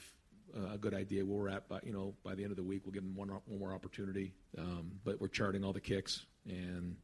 uh, 0.56 0.74
a 0.74 0.78
good 0.78 0.94
idea 0.94 1.24
where 1.24 1.38
we're 1.38 1.48
at. 1.50 1.68
By 1.68 1.80
you 1.84 1.92
know, 1.92 2.14
by 2.24 2.34
the 2.34 2.42
end 2.42 2.50
of 2.50 2.56
the 2.56 2.62
week, 2.62 2.82
we'll 2.84 2.92
give 2.92 3.02
them 3.02 3.14
one, 3.14 3.28
one 3.28 3.58
more 3.58 3.72
opportunity. 3.72 4.32
Um, 4.56 4.92
but 5.04 5.20
we're 5.20 5.28
charting 5.28 5.64
all 5.64 5.72
the 5.72 5.80
kicks, 5.80 6.24
and 6.46 6.96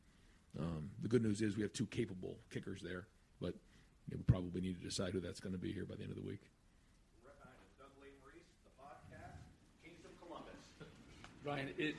um, 0.59 0.91
the 1.03 1.09
good 1.09 1.23
news 1.23 1.43
is 1.43 1.57
we 1.57 1.63
have 1.63 1.73
two 1.73 1.87
capable 1.87 2.39
kickers 2.51 2.81
there. 2.83 3.07
But 3.41 3.55
you 4.09 4.17
know, 4.17 4.19
we 4.19 4.23
probably 4.25 4.61
need 4.61 4.79
to 4.81 4.85
decide 4.85 5.13
who 5.13 5.21
that's 5.21 5.41
going 5.41 5.53
to 5.53 5.59
be 5.59 5.73
here 5.73 5.85
by 5.85 5.95
the 5.97 6.03
end 6.03 6.11
of 6.11 6.17
the 6.17 6.27
week. 6.27 6.41
Right 7.25 7.37
behind 7.39 7.57
us, 7.61 7.73
Doug 7.79 7.93
Lee 8.03 8.13
Maurice, 8.23 8.49
the 8.65 8.73
podcast, 8.81 9.45
Kings 9.83 10.01
of 10.05 10.13
Columbus. 10.27 10.57
Ryan, 11.45 11.69
it 11.77 11.97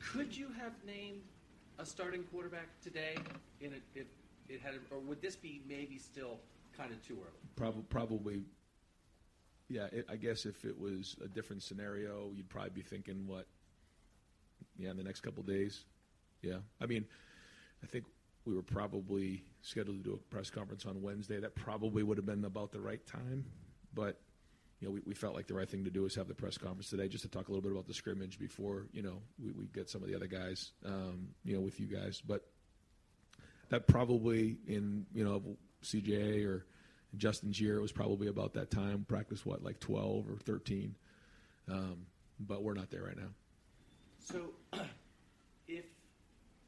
could 0.00 0.34
you 0.36 0.48
have 0.58 0.72
named 0.86 1.20
a 1.78 1.86
starting 1.86 2.22
quarterback 2.24 2.68
today 2.80 3.16
in 3.60 3.72
it 3.72 3.82
if 3.94 4.06
it 4.48 4.60
had, 4.60 4.74
or 4.90 4.98
would 4.98 5.20
this 5.20 5.36
be 5.36 5.62
maybe 5.68 5.98
still 5.98 6.38
kind 6.76 6.92
of 6.92 7.06
too 7.06 7.14
early? 7.14 7.40
Probably, 7.56 7.82
probably. 7.88 8.42
Yeah, 9.68 9.86
it, 9.92 10.06
I 10.10 10.16
guess 10.16 10.44
if 10.44 10.64
it 10.64 10.78
was 10.78 11.16
a 11.24 11.28
different 11.28 11.62
scenario, 11.62 12.30
you'd 12.34 12.48
probably 12.48 12.70
be 12.70 12.82
thinking 12.82 13.26
what? 13.26 13.46
Yeah, 14.76 14.90
in 14.90 14.96
the 14.96 15.02
next 15.02 15.20
couple 15.20 15.42
days. 15.42 15.84
Yeah, 16.42 16.58
I 16.80 16.86
mean, 16.86 17.04
I 17.82 17.86
think 17.86 18.04
we 18.44 18.54
were 18.54 18.62
probably 18.62 19.44
scheduled 19.62 20.02
to 20.04 20.10
do 20.10 20.14
a 20.14 20.34
press 20.34 20.50
conference 20.50 20.86
on 20.86 21.00
Wednesday. 21.00 21.38
That 21.40 21.54
probably 21.54 22.02
would 22.02 22.18
have 22.18 22.26
been 22.26 22.44
about 22.44 22.72
the 22.72 22.80
right 22.80 23.04
time, 23.06 23.44
but 23.94 24.20
you 24.82 24.88
know, 24.88 24.94
we, 24.94 25.00
we 25.06 25.14
felt 25.14 25.36
like 25.36 25.46
the 25.46 25.54
right 25.54 25.68
thing 25.68 25.84
to 25.84 25.90
do 25.90 26.04
is 26.06 26.16
have 26.16 26.26
the 26.26 26.34
press 26.34 26.58
conference 26.58 26.88
today 26.90 27.06
just 27.06 27.22
to 27.22 27.30
talk 27.30 27.46
a 27.46 27.52
little 27.52 27.62
bit 27.62 27.70
about 27.70 27.86
the 27.86 27.94
scrimmage 27.94 28.36
before 28.36 28.88
you 28.92 29.00
know 29.00 29.22
we, 29.40 29.52
we 29.52 29.66
get 29.66 29.88
some 29.88 30.02
of 30.02 30.08
the 30.08 30.16
other 30.16 30.26
guys, 30.26 30.72
um, 30.84 31.28
you 31.44 31.54
know, 31.54 31.60
with 31.60 31.78
you 31.78 31.86
guys. 31.86 32.20
But 32.20 32.44
that 33.68 33.86
probably 33.86 34.56
in 34.66 35.06
you 35.14 35.24
know 35.24 35.40
CJ 35.84 36.44
or 36.44 36.66
Justin's 37.16 37.60
year, 37.60 37.76
it 37.76 37.80
was 37.80 37.92
probably 37.92 38.26
about 38.26 38.54
that 38.54 38.72
time. 38.72 39.06
Practice 39.06 39.46
what 39.46 39.62
like 39.62 39.78
twelve 39.78 40.28
or 40.28 40.36
thirteen, 40.36 40.96
um, 41.70 42.06
but 42.40 42.64
we're 42.64 42.74
not 42.74 42.90
there 42.90 43.04
right 43.04 43.16
now. 43.16 43.30
So, 44.18 44.50
if 45.68 45.84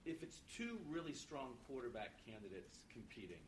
if 0.06 0.22
it's 0.22 0.38
two 0.54 0.78
really 0.88 1.14
strong 1.14 1.54
quarterback 1.66 2.12
candidates 2.24 2.78
competing 2.92 3.42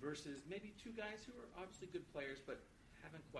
versus 0.00 0.40
maybe 0.48 0.72
two 0.82 0.90
guys 0.90 1.20
who 1.26 1.32
are 1.38 1.62
obviously 1.62 1.88
good 1.92 2.10
players 2.14 2.38
but 2.46 2.62
haven't 3.02 3.24
quite. 3.30 3.39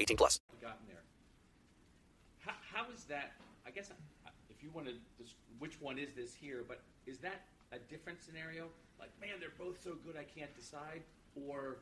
18 0.01 0.17
plus. 0.17 0.39
gotten 0.61 0.85
there. 0.87 1.03
How, 2.39 2.53
how 2.73 2.91
is 2.91 3.03
that? 3.05 3.33
I 3.65 3.69
guess 3.69 3.91
if 4.49 4.63
you 4.63 4.69
want 4.73 4.87
to, 4.87 4.93
which 5.59 5.79
one 5.79 5.97
is 5.99 6.13
this 6.13 6.33
here? 6.33 6.63
But 6.67 6.81
is 7.05 7.19
that 7.19 7.45
a 7.71 7.77
different 7.89 8.21
scenario? 8.21 8.67
Like, 8.99 9.11
man, 9.19 9.39
they're 9.39 9.49
both 9.57 9.81
so 9.83 9.95
good, 10.05 10.15
I 10.17 10.23
can't 10.23 10.53
decide, 10.55 11.01
or 11.35 11.77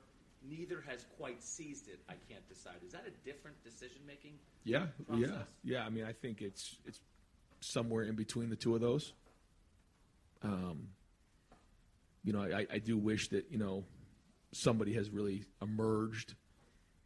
neither 0.48 0.84
has 0.88 1.06
quite 1.18 1.42
seized 1.44 1.88
it, 1.88 2.00
I 2.08 2.14
can't 2.30 2.48
decide. 2.48 2.76
Is 2.86 2.92
that 2.92 3.06
a 3.08 3.26
different 3.26 3.62
decision 3.64 4.02
making? 4.06 4.34
Yeah, 4.64 4.88
process? 5.08 5.30
yeah, 5.30 5.42
yeah. 5.64 5.86
I 5.86 5.90
mean, 5.90 6.06
I 6.06 6.14
think 6.14 6.42
it's 6.42 6.78
it's 6.86 7.00
somewhere 7.62 8.04
in 8.04 8.16
between 8.16 8.50
the 8.50 8.56
two 8.56 8.76
of 8.76 8.82
those. 8.82 9.14
Um, 10.42 10.90
you 12.24 12.34
know, 12.34 12.42
I, 12.42 12.66
I 12.72 12.80
do 12.80 12.98
wish 12.98 13.30
that 13.30 13.46
you 13.52 13.58
know 13.58 13.84
somebody 14.52 14.94
has 14.94 15.10
really 15.10 15.46
emerged, 15.62 16.36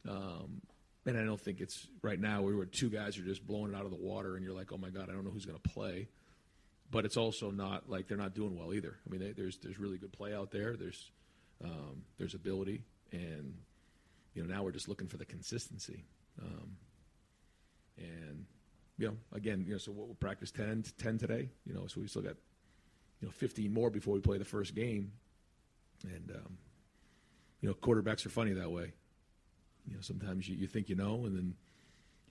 um, 0.08 0.62
and 1.06 1.18
I 1.18 1.24
don't 1.24 1.40
think 1.40 1.60
it's 1.60 1.88
right 2.02 2.20
now 2.20 2.42
where 2.42 2.66
two 2.66 2.90
guys 2.90 3.18
are 3.18 3.24
just 3.24 3.46
blowing 3.46 3.74
it 3.74 3.76
out 3.76 3.86
of 3.86 3.92
the 3.92 3.98
water, 3.98 4.36
and 4.36 4.44
you're 4.44 4.56
like, 4.56 4.72
oh 4.72 4.78
my 4.78 4.90
god, 4.90 5.10
I 5.10 5.14
don't 5.14 5.26
know 5.26 5.32
who's 5.32 5.46
going 5.46 5.60
to 5.60 5.70
play. 5.70 6.08
But 6.92 7.06
it's 7.06 7.18
also 7.18 7.50
not 7.50 7.90
like 7.90 8.08
they're 8.08 8.18
not 8.18 8.36
doing 8.36 8.58
well 8.58 8.74
either. 8.74 8.96
I 9.06 9.10
mean, 9.10 9.20
they, 9.20 9.32
there's 9.32 9.58
there's 9.58 9.80
really 9.80 9.98
good 9.98 10.14
play 10.14 10.34
out 10.34 10.52
there. 10.52 10.76
There's 10.76 11.12
um, 11.64 12.04
there's 12.18 12.36
ability, 12.36 12.84
and 13.12 13.56
you 14.34 14.44
know 14.44 14.54
now 14.54 14.64
we're 14.64 14.72
just 14.72 14.88
looking 14.88 15.08
for 15.08 15.18
the 15.18 15.26
consistency. 15.26 16.06
Um, 16.42 16.78
and 17.98 18.46
you 18.98 19.08
know, 19.08 19.18
again, 19.34 19.64
you 19.66 19.74
know, 19.74 19.78
so 19.78 19.92
what 19.92 20.08
we'll 20.08 20.16
practice 20.16 20.52
10, 20.52 20.86
10 20.98 21.18
today. 21.18 21.50
You 21.66 21.74
know, 21.74 21.88
so 21.88 22.02
we 22.02 22.08
still 22.08 22.22
got 22.22 22.36
you 23.22 23.28
know 23.28 23.32
15 23.32 23.74
more 23.74 23.90
before 23.90 24.14
we 24.14 24.20
play 24.20 24.38
the 24.38 24.46
first 24.46 24.76
game. 24.76 25.12
And 26.04 26.32
um, 26.32 26.58
you 27.62 27.70
know, 27.70 27.76
quarterbacks 27.76 28.26
are 28.26 28.30
funny 28.30 28.54
that 28.54 28.72
way. 28.72 28.94
You 29.88 29.96
know, 29.96 30.02
sometimes 30.02 30.48
you, 30.48 30.56
you 30.56 30.68
think 30.68 30.90
you 30.90 30.96
know, 30.96 31.26
and 31.26 31.36
then 31.36 31.56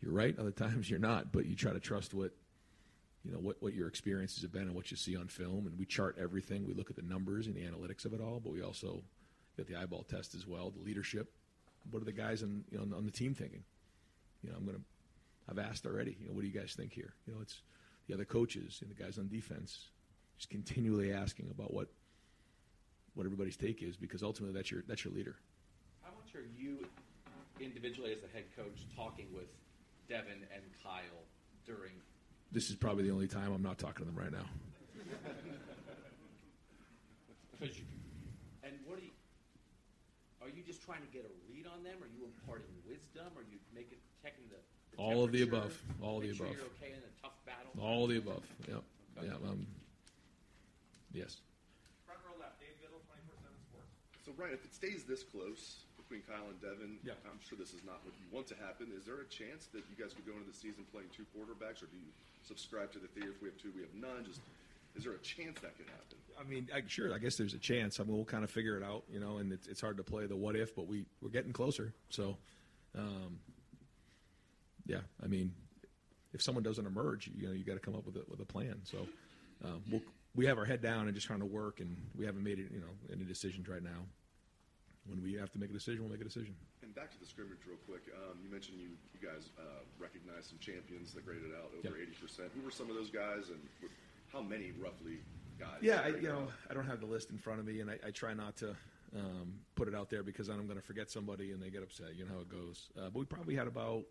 you're 0.02 0.12
right. 0.12 0.38
Other 0.38 0.50
times 0.50 0.88
you're 0.88 0.98
not. 0.98 1.32
But 1.32 1.46
you 1.46 1.54
try 1.54 1.72
to 1.72 1.80
trust 1.80 2.14
what 2.14 2.32
you 3.24 3.30
know 3.32 3.38
what, 3.38 3.56
what 3.60 3.74
your 3.74 3.88
experiences 3.88 4.42
have 4.42 4.52
been 4.52 4.62
and 4.62 4.74
what 4.74 4.90
you 4.90 4.96
see 4.96 5.16
on 5.16 5.28
film. 5.28 5.66
And 5.66 5.78
we 5.78 5.86
chart 5.86 6.16
everything. 6.20 6.66
We 6.66 6.74
look 6.74 6.90
at 6.90 6.96
the 6.96 7.02
numbers 7.02 7.46
and 7.46 7.54
the 7.54 7.60
analytics 7.60 8.04
of 8.04 8.12
it 8.12 8.20
all, 8.20 8.40
but 8.40 8.52
we 8.52 8.62
also 8.62 9.02
get 9.56 9.68
the 9.68 9.76
eyeball 9.76 10.04
test 10.04 10.34
as 10.34 10.46
well, 10.46 10.70
the 10.70 10.82
leadership. 10.82 11.30
What 11.90 12.02
are 12.02 12.06
the 12.06 12.12
guys 12.12 12.42
on 12.42 12.64
you 12.70 12.78
know 12.78 12.96
on 12.96 13.04
the 13.04 13.12
team 13.12 13.34
thinking? 13.34 13.64
You 14.42 14.50
know, 14.50 14.56
I'm 14.56 14.66
gonna. 14.66 14.78
I've 15.48 15.58
asked 15.58 15.86
already. 15.86 16.16
You 16.20 16.28
know, 16.28 16.34
what 16.34 16.42
do 16.42 16.46
you 16.46 16.58
guys 16.58 16.74
think 16.76 16.92
here? 16.92 17.14
You 17.26 17.34
know, 17.34 17.40
it's 17.42 17.62
the 18.08 18.14
other 18.14 18.24
coaches 18.24 18.78
and 18.80 18.90
the 18.90 18.94
guys 18.94 19.18
on 19.18 19.28
defense, 19.28 19.88
just 20.36 20.50
continually 20.50 21.12
asking 21.12 21.48
about 21.50 21.72
what 21.72 21.88
what 23.14 23.26
everybody's 23.26 23.56
take 23.56 23.82
is 23.82 23.96
because 23.96 24.22
ultimately 24.22 24.54
that's 24.54 24.70
your 24.70 24.82
that's 24.86 25.04
your 25.04 25.12
leader. 25.12 25.36
How 26.02 26.10
much 26.10 26.34
are 26.34 26.46
you 26.56 26.86
individually 27.64 28.12
as 28.12 28.20
the 28.20 28.28
head 28.28 28.44
coach 28.56 28.86
talking 28.96 29.26
with 29.32 29.48
Devin 30.08 30.44
and 30.54 30.62
Kyle 30.82 31.24
during? 31.66 31.92
This 32.50 32.68
is 32.70 32.76
probably 32.76 33.04
the 33.04 33.10
only 33.10 33.28
time 33.28 33.52
I'm 33.52 33.62
not 33.62 33.78
talking 33.78 34.04
to 34.04 34.10
them 34.10 34.18
right 34.18 34.32
now. 34.32 34.46
and 38.62 38.74
what 38.84 38.98
are 38.98 39.02
you? 39.02 39.14
Are 40.42 40.50
you 40.50 40.62
just 40.66 40.82
trying 40.82 41.00
to 41.00 41.10
get 41.14 41.22
a 41.22 41.32
read 41.48 41.66
on 41.70 41.84
them? 41.84 42.02
Are 42.02 42.10
you 42.10 42.26
imparting 42.26 42.74
wisdom? 42.86 43.30
Are 43.38 43.46
you 43.46 43.58
making 43.74 43.98
checking 44.22 44.42
the, 44.50 44.58
the 44.90 45.02
All 45.02 45.22
of 45.22 45.30
the 45.30 45.42
above. 45.42 45.78
All 46.02 46.18
of 46.18 46.26
the 46.26 46.34
sure 46.34 46.46
above. 46.46 46.58
You're 46.58 46.66
okay 46.78 46.90
in 46.94 47.02
a 47.02 47.12
tough 47.22 47.38
battle. 47.46 47.70
All 47.78 48.04
of 48.04 48.10
the 48.10 48.18
above. 48.18 48.42
Yep. 48.66 48.82
Yeah. 49.22 49.38
Um, 49.48 49.66
yes. 51.14 51.38
Front 52.06 52.20
row 52.26 52.34
left, 52.42 52.58
Dave 52.58 52.74
Biddle, 52.82 52.98
24/7 53.06 53.54
Sports. 53.70 53.94
So, 54.26 54.32
Ryan, 54.34 54.54
if 54.54 54.64
it 54.64 54.74
stays 54.74 55.04
this 55.04 55.22
close 55.22 55.86
between 56.12 56.28
Kyle 56.28 56.44
and 56.44 56.60
Devin, 56.60 57.00
I'm 57.24 57.40
sure 57.40 57.56
this 57.56 57.72
is 57.72 57.80
not 57.88 58.04
what 58.04 58.12
you 58.20 58.28
want 58.28 58.46
to 58.48 58.56
happen. 58.60 58.92
Is 58.92 59.08
there 59.08 59.24
a 59.24 59.28
chance 59.32 59.72
that 59.72 59.80
you 59.88 59.96
guys 59.96 60.12
could 60.12 60.26
go 60.26 60.32
into 60.36 60.44
the 60.44 60.52
season 60.52 60.84
playing 60.92 61.08
two 61.08 61.24
quarterbacks, 61.32 61.80
or 61.80 61.88
do 61.88 61.96
you 61.96 62.12
subscribe 62.44 62.92
to 62.92 62.98
the 62.98 63.08
theory 63.08 63.32
if 63.32 63.40
we 63.40 63.48
have 63.48 63.56
two, 63.56 63.72
we 63.74 63.80
have 63.80 63.96
none? 63.96 64.20
Just 64.28 64.40
is 64.94 65.04
there 65.04 65.14
a 65.14 65.24
chance 65.24 65.58
that 65.60 65.72
could 65.78 65.88
happen? 65.88 66.20
I 66.38 66.44
mean, 66.44 66.68
I, 66.68 66.82
sure. 66.86 67.14
I 67.14 67.18
guess 67.18 67.36
there's 67.36 67.54
a 67.54 67.58
chance. 67.58 67.98
I 67.98 68.04
mean, 68.04 68.14
we'll 68.14 68.26
kind 68.26 68.44
of 68.44 68.50
figure 68.50 68.76
it 68.76 68.84
out, 68.84 69.04
you 69.10 69.20
know. 69.20 69.38
And 69.38 69.52
it's, 69.52 69.66
it's 69.66 69.80
hard 69.80 69.96
to 69.96 70.02
play 70.02 70.26
the 70.26 70.36
what 70.36 70.54
if, 70.54 70.76
but 70.76 70.86
we 70.86 71.06
we're 71.22 71.30
getting 71.30 71.52
closer. 71.54 71.94
So, 72.10 72.36
um, 72.94 73.40
yeah. 74.84 75.00
I 75.24 75.28
mean, 75.28 75.54
if 76.34 76.42
someone 76.42 76.62
doesn't 76.62 76.84
emerge, 76.86 77.30
you 77.34 77.48
know, 77.48 77.54
you 77.54 77.64
got 77.64 77.74
to 77.74 77.80
come 77.80 77.94
up 77.94 78.04
with 78.04 78.16
a 78.16 78.24
with 78.28 78.40
a 78.40 78.44
plan. 78.44 78.82
So, 78.84 79.06
um, 79.64 79.82
we'll, 79.90 80.02
we 80.34 80.44
have 80.44 80.58
our 80.58 80.66
head 80.66 80.82
down 80.82 81.06
and 81.06 81.14
just 81.14 81.26
trying 81.26 81.40
to 81.40 81.46
work, 81.46 81.80
and 81.80 81.96
we 82.14 82.26
haven't 82.26 82.44
made 82.44 82.58
it, 82.58 82.66
you 82.70 82.80
know, 82.80 82.92
any 83.10 83.24
decisions 83.24 83.66
right 83.66 83.82
now. 83.82 84.04
When 85.06 85.20
we 85.22 85.34
have 85.34 85.50
to 85.52 85.58
make 85.58 85.70
a 85.70 85.72
decision, 85.72 86.02
we'll 86.02 86.12
make 86.12 86.20
a 86.20 86.24
decision. 86.24 86.54
And 86.82 86.94
back 86.94 87.10
to 87.10 87.18
the 87.18 87.26
scrimmage 87.26 87.58
real 87.66 87.78
quick. 87.86 88.02
Um, 88.14 88.38
you 88.42 88.50
mentioned 88.50 88.78
you, 88.78 88.90
you 89.12 89.18
guys 89.26 89.50
uh, 89.58 89.82
recognized 89.98 90.48
some 90.50 90.58
champions 90.60 91.12
that 91.14 91.26
graded 91.26 91.50
out 91.58 91.72
over 91.76 91.96
Yep. 91.98 92.06
eighty 92.06 92.16
percent. 92.20 92.50
Who 92.54 92.62
were 92.62 92.70
some 92.70 92.88
of 92.88 92.94
those 92.94 93.10
guys, 93.10 93.50
and 93.50 93.58
how 94.32 94.40
many 94.42 94.70
roughly 94.78 95.18
guys? 95.58 95.78
Yeah, 95.82 96.02
I, 96.04 96.08
you 96.08 96.28
know, 96.28 96.42
out? 96.46 96.52
I 96.70 96.74
don't 96.74 96.86
have 96.86 97.00
the 97.00 97.06
list 97.06 97.30
in 97.30 97.38
front 97.38 97.58
of 97.58 97.66
me, 97.66 97.80
and 97.80 97.90
I, 97.90 97.98
I 98.06 98.10
try 98.12 98.32
not 98.32 98.56
to 98.58 98.76
um, 99.16 99.54
put 99.74 99.88
it 99.88 99.94
out 99.94 100.08
there 100.08 100.22
because 100.22 100.46
then 100.46 100.58
I'm 100.58 100.66
going 100.66 100.78
to 100.78 100.86
forget 100.86 101.10
somebody 101.10 101.50
and 101.50 101.60
they 101.60 101.70
get 101.70 101.82
upset. 101.82 102.14
You 102.14 102.24
know 102.24 102.34
how 102.34 102.40
it 102.40 102.48
goes. 102.48 102.88
Uh, 102.96 103.10
but 103.10 103.18
we 103.18 103.24
probably 103.24 103.56
had 103.56 103.66
about 103.66 104.04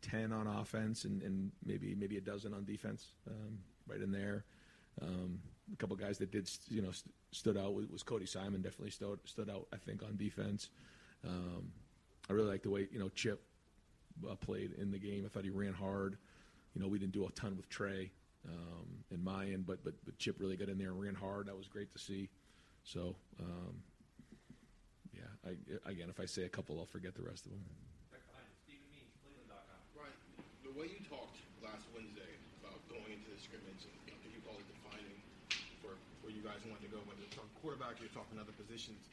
ten 0.00 0.32
on 0.32 0.46
offense 0.46 1.04
and, 1.04 1.20
and 1.22 1.52
maybe 1.66 1.94
maybe 1.94 2.16
a 2.16 2.20
dozen 2.22 2.54
on 2.54 2.64
defense, 2.64 3.12
um, 3.28 3.58
right 3.86 4.00
in 4.00 4.10
there. 4.10 4.44
Um, 5.02 5.38
a 5.72 5.76
couple 5.76 5.94
guys 5.96 6.16
that 6.18 6.30
did 6.30 6.50
you 6.70 6.80
know 6.80 6.92
st- 6.92 7.14
stood 7.32 7.56
out 7.56 7.74
was, 7.74 7.86
was 7.88 8.02
Cody 8.02 8.26
Simon. 8.26 8.62
Definitely 8.62 8.90
stood 8.90 9.18
stood 9.24 9.50
out. 9.50 9.66
I 9.72 9.76
think 9.76 10.02
on 10.02 10.16
defense. 10.16 10.70
Um, 11.26 11.72
I 12.28 12.32
really 12.32 12.48
like 12.48 12.62
the 12.62 12.70
way 12.70 12.88
you 12.90 12.98
know 12.98 13.08
Chip 13.10 13.42
uh, 14.28 14.34
played 14.36 14.72
in 14.72 14.90
the 14.90 14.98
game. 14.98 15.24
I 15.24 15.28
thought 15.28 15.44
he 15.44 15.50
ran 15.50 15.72
hard. 15.72 16.16
You 16.74 16.80
know, 16.80 16.88
we 16.88 16.98
didn't 16.98 17.12
do 17.12 17.26
a 17.26 17.30
ton 17.32 17.56
with 17.56 17.68
Trey 17.68 18.10
um, 18.46 18.86
and 19.10 19.24
Miyan, 19.24 19.66
but, 19.66 19.82
but 19.84 19.94
but 20.04 20.16
Chip 20.18 20.36
really 20.38 20.56
got 20.56 20.68
in 20.68 20.78
there 20.78 20.90
and 20.90 21.00
ran 21.00 21.14
hard. 21.14 21.46
That 21.46 21.56
was 21.56 21.66
great 21.66 21.92
to 21.92 21.98
see. 21.98 22.28
So, 22.84 23.16
um, 23.38 23.82
yeah, 25.12 25.28
I, 25.44 25.90
again, 25.90 26.08
if 26.08 26.20
I 26.20 26.24
say 26.24 26.44
a 26.44 26.48
couple, 26.48 26.78
I'll 26.78 26.86
forget 26.86 27.14
the 27.14 27.22
rest 27.22 27.44
of 27.46 27.52
them. 27.52 27.60
Right. 28.10 28.22
The 30.64 30.72
way 30.78 30.86
you 30.86 31.02
talked 31.10 31.36
last 31.60 31.84
Wednesday 31.92 32.38
about 32.62 32.78
going 32.88 33.10
into 33.12 33.28
the 33.28 33.40
scrimmage, 33.42 33.84
and 33.84 33.92
I 34.08 34.16
think 34.22 34.32
you 34.32 34.40
called 34.46 34.62
it 34.62 34.70
defining 34.70 35.18
for 35.82 35.98
where 36.22 36.29
you 36.40 36.48
guys 36.48 36.64
wanted 36.64 36.88
to 36.88 36.92
go, 36.96 36.98
whether 37.04 37.20
it's 37.20 37.36
on 37.36 37.44
quarterback 37.60 38.00
you're 38.00 38.08
talking 38.16 38.40
other 38.40 38.56
positions. 38.56 39.12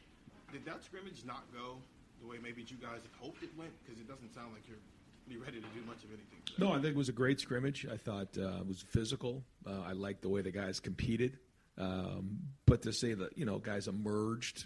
Did 0.52 0.64
that 0.64 0.80
scrimmage 0.84 1.28
not 1.28 1.44
go 1.52 1.76
the 2.24 2.28
way 2.28 2.38
maybe 2.42 2.64
you 2.64 2.80
guys 2.80 3.04
had 3.04 3.16
hoped 3.20 3.44
it 3.44 3.52
went? 3.60 3.72
Because 3.84 4.00
it 4.00 4.08
doesn't 4.08 4.34
sound 4.34 4.54
like 4.54 4.64
you're 4.68 4.80
really 5.28 5.42
ready 5.44 5.60
to 5.60 5.68
do 5.76 5.84
much 5.86 6.08
of 6.08 6.10
anything. 6.16 6.40
today. 6.46 6.64
No, 6.64 6.72
I 6.72 6.80
think 6.80 6.96
it 6.96 6.96
was 6.96 7.10
a 7.10 7.18
great 7.20 7.42
scrimmage. 7.42 7.86
I 7.92 7.98
thought 7.98 8.38
uh, 8.38 8.64
it 8.64 8.68
was 8.68 8.82
physical. 8.82 9.44
Uh, 9.68 9.84
I 9.86 9.92
liked 9.92 10.22
the 10.22 10.30
way 10.30 10.40
the 10.40 10.52
guys 10.52 10.80
competed. 10.80 11.38
Um, 11.78 12.40
but 12.66 12.82
to 12.84 12.94
say 12.94 13.14
that 13.14 13.38
you 13.38 13.46
know 13.46 13.60
guys 13.60 13.88
emerged, 13.88 14.66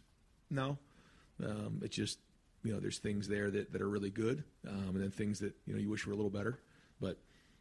no, 0.50 0.78
um, 1.43 1.82
it's 1.82 1.95
just 1.95 2.19
you 2.63 2.71
know 2.71 2.80
there's 2.80 3.00
things 3.00 3.28
there 3.28 3.50
that, 3.50 3.74
that 3.74 3.82
are 3.82 3.89
really 3.89 4.12
good, 4.12 4.43
um, 4.67 4.89
and 4.93 5.02
then 5.02 5.12
things 5.12 5.39
that 5.39 5.54
you 5.65 5.74
know 5.74 5.80
you 5.80 5.89
wish 5.89 6.06
were 6.06 6.13
a 6.13 6.15
little 6.15 6.30
better. 6.30 6.60
But 7.02 7.17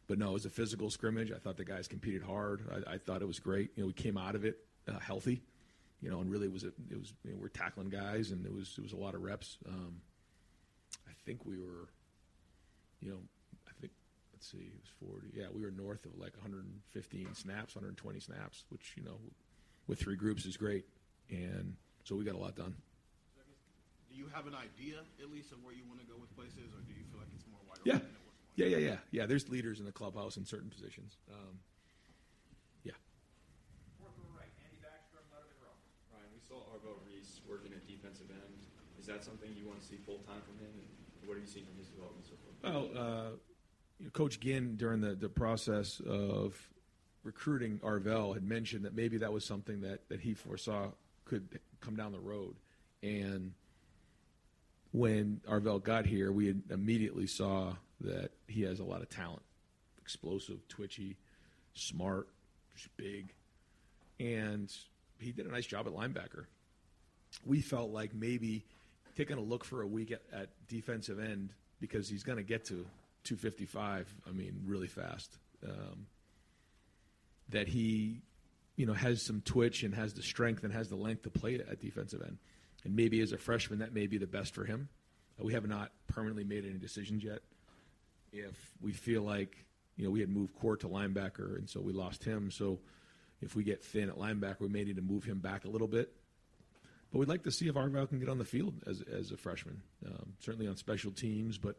but 0.07 0.19
no, 0.19 0.31
it 0.31 0.35
was 0.35 0.45
a 0.45 0.51
physical 0.51 0.91
scrimmage. 0.91 1.33
I 1.33 1.39
thought 1.39 1.57
the 1.57 1.65
guys 1.65 1.89
competed 1.89 2.23
hard. 2.23 2.63
I, 2.87 2.95
I 2.95 2.99
thought 2.99 3.23
it 3.23 3.27
was 3.27 3.41
great. 3.41 3.71
You 3.75 3.83
know, 3.83 3.87
we 3.89 3.93
came 3.93 4.17
out 4.17 4.35
of 4.37 4.45
it 4.45 4.59
uh, 4.91 4.99
healthy. 4.99 5.43
You 6.03 6.11
know, 6.11 6.21
and 6.21 6.31
really 6.31 6.47
it 6.47 6.53
was 6.53 6.65
a, 6.65 6.69
it 6.91 6.99
was 6.99 7.13
you 7.25 7.33
know, 7.33 7.37
we're 7.41 7.49
tackling 7.49 7.91
guys, 7.91 8.31
and 8.31 8.47
it 8.47 8.53
was 8.55 8.75
it 8.79 8.83
was 8.83 8.93
a 8.93 8.97
lot 8.97 9.15
of 9.15 9.23
reps. 9.23 9.59
Um, 9.69 10.01
I 11.07 11.13
think 11.27 11.45
we 11.45 11.59
were, 11.59 11.89
you 13.01 13.11
know, 13.11 13.19
I 13.69 13.73
think 13.81 13.93
let's 14.33 14.51
see, 14.51 14.59
it 14.59 14.73
was 14.81 15.11
40. 15.11 15.29
Yeah, 15.35 15.47
we 15.55 15.61
were 15.63 15.71
north 15.71 16.07
of 16.07 16.17
like 16.19 16.33
115 16.37 17.35
snaps, 17.35 17.75
120 17.75 18.19
snaps, 18.21 18.65
which 18.71 18.95
you 18.97 19.03
know, 19.05 19.19
with 19.87 19.99
three 20.01 20.17
groups 20.17 20.47
is 20.47 20.57
great, 20.57 20.87
and 21.29 21.77
so 22.05 22.17
we 22.17 22.25
got 22.25 22.35
a 22.35 22.39
lot 22.39 22.57
done. 22.57 22.75
Do 24.09 24.17
you 24.17 24.27
have 24.33 24.47
an 24.47 24.55
idea 24.55 25.01
at 25.23 25.31
least 25.31 25.53
of 25.53 25.63
where 25.63 25.75
you 25.75 25.85
want 25.87 26.01
to 26.01 26.07
go 26.07 26.17
with 26.19 26.35
places, 26.35 26.73
or 26.73 26.81
do 26.89 26.93
you 26.97 27.05
feel 27.13 27.21
like 27.21 27.29
it's 27.35 27.45
more 27.47 27.61
wide 27.69 27.79
Yeah, 27.85 27.97
open? 27.97 28.09
yeah, 28.57 28.67
yeah, 28.67 28.77
yeah, 28.79 28.97
yeah. 29.13 29.27
There's 29.27 29.49
leaders 29.49 29.79
in 29.81 29.87
the 29.87 29.93
clubhouse 29.93 30.37
in 30.37 30.45
certain 30.45 30.69
positions. 30.71 31.17
Um, 31.31 31.61
yeah. 32.85 32.97
Ryan, 36.11 36.29
we 36.35 36.41
saw 36.43 36.59
Arvell 36.75 36.99
Reese 37.07 37.41
working 37.49 37.73
at 37.73 37.87
defensive 37.87 38.31
end. 38.31 38.67
Is 38.99 39.00
that 39.13 39.25
something 39.25 39.51
you 39.57 39.67
want 39.67 39.81
to 39.81 39.87
see 39.87 39.97
full 40.07 40.19
time 40.19 40.41
from 40.47 40.59
him? 40.59 40.73
And 40.75 41.29
what 41.29 41.37
have 41.37 41.47
you 41.47 41.51
seen 41.51 41.65
from 41.67 41.79
his 41.79 41.89
development 41.89 42.27
so 42.27 42.35
far? 42.63 42.73
Well, 42.73 42.91
uh, 42.97 43.31
you 43.99 44.07
know, 44.07 44.11
Coach 44.11 44.41
Ginn 44.41 44.77
during 44.77 45.01
the, 45.01 45.15
the 45.15 45.29
process 45.29 46.01
of 46.07 46.57
recruiting 47.23 47.79
Arvell 47.85 48.35
had 48.35 48.43
mentioned 48.43 48.85
that 48.85 48.95
maybe 48.95 49.19
that 49.19 49.33
was 49.33 49.45
something 49.45 49.83
that, 49.83 50.09
that 50.09 50.21
he 50.21 50.35
foresaw 50.35 50.89
could 51.25 51.61
come 51.81 51.97
down 51.97 52.13
the 52.13 52.21
road. 52.21 52.55
And 53.03 53.53
when 54.93 55.41
Arvell 55.49 55.83
got 55.83 56.07
here, 56.07 56.33
we 56.33 56.55
immediately 56.71 57.27
saw 57.27 57.75
that 58.01 58.31
he 58.47 58.63
has 58.63 58.81
a 58.81 58.85
lot 58.85 59.03
of 59.03 59.11
talent, 59.11 59.43
explosive, 60.01 60.67
twitchy, 60.69 61.17
smart, 61.75 62.29
big, 62.97 63.35
and 64.19 64.73
he 65.19 65.33
did 65.33 65.47
a 65.47 65.51
nice 65.51 65.67
job 65.67 65.87
at 65.87 65.93
linebacker. 65.93 66.47
We 67.45 67.61
felt 67.61 67.91
like 67.91 68.15
maybe 68.15 68.65
taking 69.17 69.37
a 69.37 69.41
look 69.41 69.65
for 69.65 69.83
a 69.83 69.87
week 69.87 70.13
at, 70.13 70.23
at 70.33 70.49
defensive 70.69 71.19
end 71.19 71.53
because 71.81 72.09
he's 72.09 72.23
going 72.23 72.39
to 72.39 72.45
get 72.45 72.65
to 72.67 72.87
255. 73.25 74.13
I 74.27 74.33
mean, 74.33 74.63
really 74.65 74.87
fast. 74.87 75.39
Um, 75.67 76.07
that 77.51 77.69
he, 77.69 78.23
you 78.77 78.87
know, 78.87 78.93
has 78.93 79.23
some 79.23 79.43
twitch 79.43 79.83
and 79.83 79.95
has 79.95 80.15
the 80.15 80.23
strength 80.23 80.65
and 80.65 80.73
has 80.73 80.89
the 80.89 80.97
length 80.97 81.23
to 81.23 81.31
play 81.31 81.55
at 81.57 81.81
defensive 81.81 82.23
end. 82.23 82.39
And 82.85 82.97
maybe 82.97 83.21
as 83.21 83.33
a 83.33 83.39
freshman, 83.39 83.81
that 83.81 83.93
may 83.93 84.07
be 84.07 84.19
the 84.19 84.27
best 84.27 84.55
for 84.55 84.65
him. 84.65 84.89
Uh, 85.39 85.45
we 85.45 85.53
have 85.53 85.69
not 85.69 85.91
permanently 86.07 86.45
made 86.45 86.65
any 86.65 86.79
decisions 86.79 87.23
yet. 87.23 87.41
If 88.33 88.55
we 88.81 88.93
feel 88.93 89.23
like, 89.23 89.57
you 89.97 90.05
know, 90.05 90.11
we 90.11 90.21
had 90.21 90.31
moved 90.31 90.55
core 90.55 90.77
to 90.79 90.89
linebacker, 90.89 91.59
and 91.59 91.69
so 91.69 91.81
we 91.81 91.93
lost 91.93 92.25
him. 92.25 92.51
So 92.51 92.79
if 93.43 93.57
we 93.57 93.65
get 93.65 93.83
thin 93.83 94.09
at 94.09 94.17
linebacker, 94.17 94.61
we 94.61 94.69
may 94.69 94.85
need 94.85 94.97
to 94.97 95.03
move 95.03 95.25
him 95.25 95.41
back 95.41 95.65
a 95.65 95.69
little 95.69 95.89
bit. 95.89 96.13
But 97.13 97.19
we'd 97.19 97.29
like 97.29 97.43
to 97.43 97.51
see 97.51 97.69
if 97.69 97.75
Arvell 97.75 98.09
can 98.09 98.21
get 98.21 98.29
on 98.29 98.39
the 98.39 98.45
field 98.45 98.75
as, 98.87 99.03
as 99.03 99.33
a 99.33 99.37
freshman, 99.37 99.83
um, 100.07 100.35
certainly 100.39 100.69
on 100.69 100.77
special 100.77 101.11
teams, 101.11 101.59
but 101.59 101.77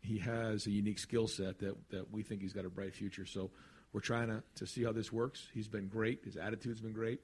he 0.00 0.18
has 0.18 0.66
a 0.66 0.70
unique 0.70 0.98
skill 0.98 1.28
set 1.28 1.58
that, 1.58 1.76
that 1.90 2.10
we 2.10 2.22
think 2.22 2.40
he's 2.40 2.54
got 2.54 2.64
a 2.64 2.70
bright 2.70 2.94
future. 2.94 3.26
So 3.26 3.50
we're 3.92 4.00
trying 4.00 4.28
to, 4.28 4.42
to 4.56 4.66
see 4.66 4.82
how 4.82 4.92
this 4.92 5.12
works. 5.12 5.46
He's 5.52 5.68
been 5.68 5.88
great. 5.88 6.24
His 6.24 6.36
attitude's 6.36 6.80
been 6.80 6.94
great. 6.94 7.20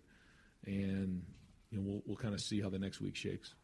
And 0.67 1.23
you 1.71 1.79
know, 1.79 1.85
we'll, 1.87 2.03
we'll 2.07 2.21
kind 2.21 2.35
of 2.35 2.41
see 2.41 2.61
how 2.61 2.69
the 2.69 2.79
next 2.79 3.01
week 3.01 3.17
shakes. 3.17 3.55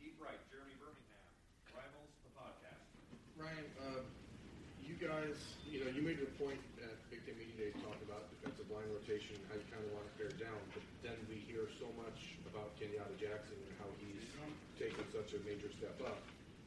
Deep 0.00 0.18
right, 0.18 0.40
Jeremy 0.50 0.74
Birmingham, 0.82 1.22
Rivals, 1.70 2.10
the 2.26 2.32
podcast. 2.34 2.82
Ryan, 3.38 3.66
uh, 3.78 4.02
you 4.82 4.98
guys, 4.98 5.38
you 5.70 5.84
know, 5.84 5.90
you 5.94 6.02
made 6.02 6.18
your 6.18 6.34
point 6.34 6.58
at 6.82 6.98
Big 7.14 7.22
Ten 7.24 7.38
Media 7.38 7.54
Day 7.54 7.70
talking 7.78 8.02
about 8.10 8.26
defensive 8.34 8.66
line 8.74 8.90
rotation, 8.90 9.38
and 9.38 9.44
how 9.46 9.54
you 9.54 9.66
kind 9.70 9.86
of 9.86 9.94
want 9.94 10.10
to 10.10 10.14
bear 10.18 10.34
down, 10.34 10.58
but 10.74 10.82
then 11.06 11.14
we 11.30 11.38
hear 11.46 11.70
so 11.78 11.86
much 11.94 12.31
about 12.52 12.76
Kenyatta 12.76 13.16
Jackson 13.16 13.56
and 13.56 13.74
how 13.80 13.88
he's 13.98 14.20
taken 14.76 15.02
such 15.10 15.32
a 15.32 15.40
major 15.48 15.72
step 15.72 15.96
up. 16.04 16.20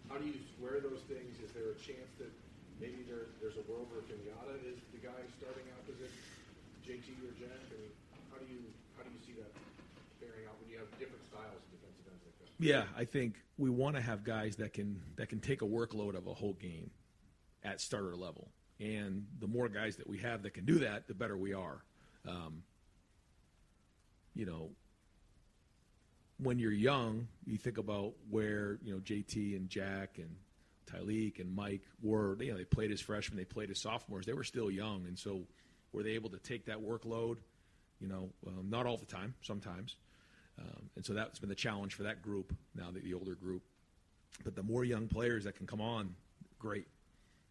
How 0.10 0.18
do 0.18 0.26
you 0.26 0.38
square 0.58 0.82
those 0.82 1.02
things? 1.06 1.38
Is 1.42 1.54
there 1.54 1.70
a 1.70 1.78
chance 1.78 2.10
that 2.18 2.30
maybe 2.82 3.06
there, 3.06 3.30
there's 3.42 3.58
a 3.58 3.66
world 3.70 3.90
where 3.94 4.02
Kenyatta 4.06 4.58
is 4.66 4.82
the 4.94 5.02
guy 5.02 5.18
starting 5.38 5.66
out 5.74 5.86
opposite 5.86 6.12
JT 6.88 7.06
or 7.22 7.34
Jack? 7.40 7.62
I 7.70 7.78
mean, 7.78 7.94
how 8.32 8.38
do 8.40 8.46
you 8.50 8.60
how 8.98 9.04
do 9.04 9.10
you 9.10 9.20
see 9.26 9.34
that 9.40 9.52
bearing 10.20 10.46
out 10.48 10.56
when 10.62 10.72
you 10.72 10.78
have 10.78 10.90
different 11.00 11.22
styles 11.30 11.54
of 11.54 11.72
defensive 11.72 12.06
ends 12.10 12.24
like 12.26 12.38
that? 12.40 12.64
Yeah, 12.64 12.84
I 12.98 13.06
think 13.06 13.36
we 13.58 13.70
want 13.70 13.96
to 13.96 14.02
have 14.02 14.24
guys 14.24 14.56
that 14.58 14.74
can 14.74 15.02
that 15.16 15.30
can 15.30 15.40
take 15.40 15.62
a 15.62 15.66
workload 15.66 16.16
of 16.16 16.28
a 16.28 16.34
whole 16.34 16.54
game 16.54 16.92
at 17.64 17.82
starter 17.82 18.16
level, 18.16 18.50
and 18.80 19.26
the 19.40 19.48
more 19.48 19.70
guys 19.70 19.98
that 19.98 20.08
we 20.08 20.20
have 20.20 20.44
that 20.44 20.54
can 20.54 20.66
do 20.66 20.80
that, 20.80 21.08
the 21.08 21.14
better 21.14 21.38
we 21.38 21.54
are. 21.54 21.84
Um, 22.28 22.64
you 24.34 24.46
know, 24.46 24.72
when 26.38 26.60
you're 26.60 26.72
young, 26.72 27.28
you 27.46 27.58
think 27.58 27.78
about 27.78 28.14
where 28.30 28.78
you 28.84 28.94
know 28.94 29.00
JT 29.00 29.56
and 29.56 29.70
Jack 29.70 30.18
and 30.18 30.36
Tyleik 30.92 31.40
and 31.40 31.54
Mike 31.56 31.84
were. 32.02 32.38
You 32.42 32.52
know, 32.52 32.58
they 32.58 32.66
played 32.66 32.92
as 32.92 33.02
freshmen, 33.02 33.38
they 33.38 33.46
played 33.46 33.72
as 33.72 33.80
sophomores. 33.80 34.26
They 34.26 34.34
were 34.34 34.44
still 34.44 34.70
young, 34.70 35.06
and 35.08 35.18
so 35.18 35.42
were 35.92 36.04
they 36.04 36.12
able 36.12 36.30
to 36.32 36.38
take 36.40 36.66
that 36.66 36.78
workload? 36.78 37.38
You 38.00 38.08
know, 38.08 38.30
um, 38.48 38.70
not 38.70 38.86
all 38.86 38.98
the 38.98 39.06
time, 39.06 39.34
sometimes. 39.42 39.96
Um, 40.60 40.90
and 40.96 41.06
so 41.06 41.14
that's 41.14 41.40
been 41.40 41.50
the 41.50 41.56
challenge 41.56 41.96
for 41.96 42.04
that 42.04 42.22
group 42.22 42.54
now, 42.76 42.90
the, 42.92 43.00
the 43.00 43.14
older 43.14 43.36
group. 43.36 43.64
But 44.44 44.56
the 44.56 44.64
more 44.64 44.84
young 44.84 45.08
players 45.08 45.46
that 45.46 45.56
can 45.56 45.68
come 45.68 45.82
on, 45.82 46.16
great. 46.60 46.88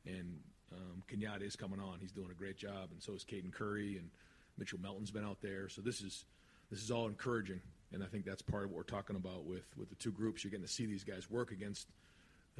And 0.06 0.38
um, 0.72 1.02
Kenyatta 1.10 1.42
is 1.42 1.56
coming 1.56 1.80
on; 1.80 1.98
he's 2.00 2.12
doing 2.12 2.30
a 2.30 2.34
great 2.34 2.58
job, 2.58 2.90
and 2.92 3.02
so 3.02 3.14
is 3.14 3.24
Caden 3.24 3.52
Curry 3.52 3.96
and 3.96 4.10
Mitchell 4.58 4.78
Melton's 4.80 5.10
been 5.10 5.24
out 5.24 5.40
there. 5.40 5.68
So 5.68 5.80
this 5.80 6.02
is 6.02 6.24
this 6.70 6.82
is 6.82 6.90
all 6.90 7.06
encouraging, 7.06 7.60
and 7.94 8.02
I 8.02 8.06
think 8.06 8.24
that's 8.24 8.42
part 8.42 8.64
of 8.64 8.70
what 8.70 8.76
we're 8.76 8.82
talking 8.82 9.16
about 9.16 9.44
with 9.44 9.64
with 9.78 9.88
the 9.88 9.94
two 9.94 10.12
groups. 10.12 10.42
You're 10.42 10.50
getting 10.50 10.66
to 10.66 10.72
see 10.72 10.86
these 10.86 11.04
guys 11.04 11.30
work 11.30 11.52
against 11.52 11.88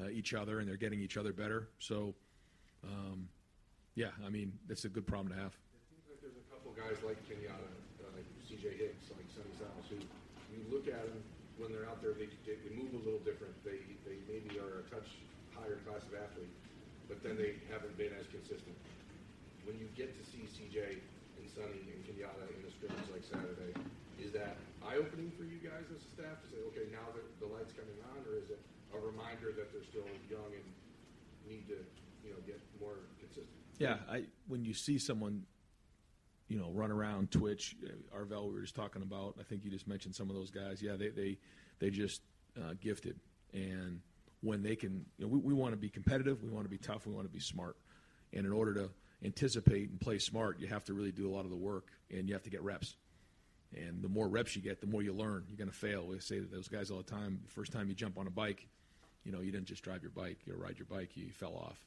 uh, 0.00 0.08
each 0.08 0.32
other, 0.32 0.60
and 0.60 0.68
they're 0.68 0.76
getting 0.78 1.00
each 1.00 1.16
other 1.16 1.32
better. 1.32 1.68
So, 1.78 2.14
um, 2.82 3.28
yeah, 3.94 4.14
I 4.24 4.30
mean, 4.30 4.52
that's 4.68 4.84
a 4.84 4.88
good 4.88 5.06
problem 5.06 5.34
to 5.34 5.38
have. 5.38 5.52
It 5.52 5.90
seems 5.90 6.06
like 6.08 6.20
there's 6.22 6.38
a 6.38 6.46
couple 6.54 6.72
guys 6.72 6.98
like 7.04 7.18
Kenyatta, 7.26 7.70
uh, 8.02 8.14
like 8.14 8.26
C.J. 8.46 8.78
Hicks, 8.78 9.10
like 9.10 9.26
Sonny 9.34 9.52
Styles, 9.58 9.86
who 9.90 9.98
you 10.54 10.62
look 10.70 10.86
at 10.86 11.02
them 11.02 11.18
when 11.58 11.70
they're 11.70 11.86
out 11.86 12.02
there, 12.02 12.14
they, 12.14 12.26
they, 12.42 12.58
they 12.66 12.72
move 12.74 12.90
a 12.94 13.02
little 13.02 13.22
different. 13.22 13.54
They, 13.62 13.78
they 14.02 14.18
maybe 14.26 14.58
are 14.58 14.82
a 14.82 14.86
touch 14.90 15.06
higher 15.54 15.78
class 15.86 16.02
of 16.10 16.18
athlete, 16.18 16.50
but 17.06 17.22
then 17.22 17.38
they 17.38 17.62
haven't 17.70 17.94
been 17.94 18.10
as 18.18 18.26
consistent. 18.26 18.74
When 19.62 19.78
you 19.78 19.86
get 19.94 20.10
to 20.18 20.22
see 20.26 20.44
C.J. 20.50 20.98
and 20.98 21.46
Sonny 21.54 21.82
and 21.94 22.02
Kenyatta 22.02 22.50
in 22.50 22.60
the 22.66 22.70
scrimmage 22.74 23.06
like 23.14 23.22
Saturday, 23.22 23.74
is 24.24 24.32
that 24.32 24.56
eye-opening 24.82 25.30
for 25.37 25.44
you 25.44 25.60
guys 25.60 25.84
as 25.94 26.00
a 26.00 26.08
staff 26.08 26.40
to 26.42 26.48
say, 26.48 26.56
okay, 26.72 26.88
now 26.90 27.04
that 27.12 27.24
the 27.40 27.46
light's 27.46 27.72
coming 27.72 28.00
on, 28.08 28.24
or 28.24 28.37
is 28.40 28.48
it 28.48 28.60
a 28.96 28.98
reminder 28.98 29.52
that 29.52 29.72
they're 29.72 29.84
still 29.84 30.08
young 30.30 30.48
and 30.48 30.64
need 31.46 31.68
to, 31.68 31.76
you 32.24 32.32
know, 32.32 32.40
get 32.46 32.58
more 32.80 33.04
consistent? 33.20 33.52
Yeah, 33.78 33.98
I 34.10 34.24
when 34.48 34.64
you 34.64 34.72
see 34.72 34.98
someone, 34.98 35.44
you 36.48 36.58
know, 36.58 36.70
run 36.72 36.90
around 36.90 37.30
Twitch, 37.30 37.76
uh, 37.84 38.16
Arvell, 38.16 38.48
we 38.48 38.54
were 38.54 38.62
just 38.62 38.74
talking 38.74 39.02
about. 39.02 39.34
I 39.38 39.42
think 39.42 39.64
you 39.64 39.70
just 39.70 39.87
mentioned 39.87 40.14
some 40.14 40.30
of 40.30 40.37
those 40.37 40.50
guys. 40.50 40.80
Yeah, 40.80 40.96
they 40.96 41.08
they 41.08 41.38
they 41.80 41.90
just 41.90 42.22
uh, 42.56 42.74
gifted, 42.80 43.18
and 43.52 44.00
when 44.40 44.62
they 44.62 44.76
can, 44.76 45.04
you 45.18 45.24
know, 45.24 45.28
we, 45.28 45.38
we 45.38 45.54
want 45.54 45.72
to 45.72 45.76
be 45.76 45.88
competitive, 45.88 46.42
we 46.42 46.50
want 46.50 46.64
to 46.64 46.70
be 46.70 46.78
tough, 46.78 47.06
we 47.06 47.12
want 47.12 47.26
to 47.26 47.32
be 47.32 47.40
smart, 47.40 47.76
and 48.32 48.46
in 48.46 48.52
order 48.52 48.74
to 48.74 48.90
anticipate 49.24 49.88
and 49.90 50.00
play 50.00 50.18
smart, 50.18 50.60
you 50.60 50.66
have 50.66 50.84
to 50.84 50.94
really 50.94 51.12
do 51.12 51.28
a 51.28 51.32
lot 51.32 51.44
of 51.44 51.50
the 51.50 51.56
work, 51.56 51.88
and 52.10 52.28
you 52.28 52.34
have 52.34 52.42
to 52.42 52.50
get 52.50 52.62
reps. 52.62 52.96
And 53.74 54.02
the 54.02 54.08
more 54.08 54.28
reps 54.28 54.54
you 54.54 54.62
get, 54.62 54.80
the 54.80 54.87
more 54.87 55.02
you 55.02 55.12
learn. 55.12 55.44
You're 55.48 55.58
going 55.58 55.70
to 55.70 55.76
fail. 55.76 56.06
We 56.06 56.18
say 56.20 56.38
to 56.38 56.46
those 56.46 56.68
guys 56.68 56.90
all 56.90 56.98
the 56.98 57.02
time. 57.04 57.40
The 57.44 57.50
first 57.50 57.72
time 57.72 57.88
you 57.88 57.94
jump 57.94 58.18
on 58.18 58.26
a 58.26 58.30
bike, 58.30 58.66
you 59.24 59.32
know, 59.32 59.40
you 59.40 59.50
didn't 59.50 59.66
just 59.66 59.82
drive 59.82 60.02
your 60.02 60.12
bike, 60.12 60.38
you 60.44 60.54
ride 60.54 60.78
your 60.78 60.87
bike, 60.87 61.16
you 61.16 61.30
fell 61.30 61.54
off. 61.54 61.78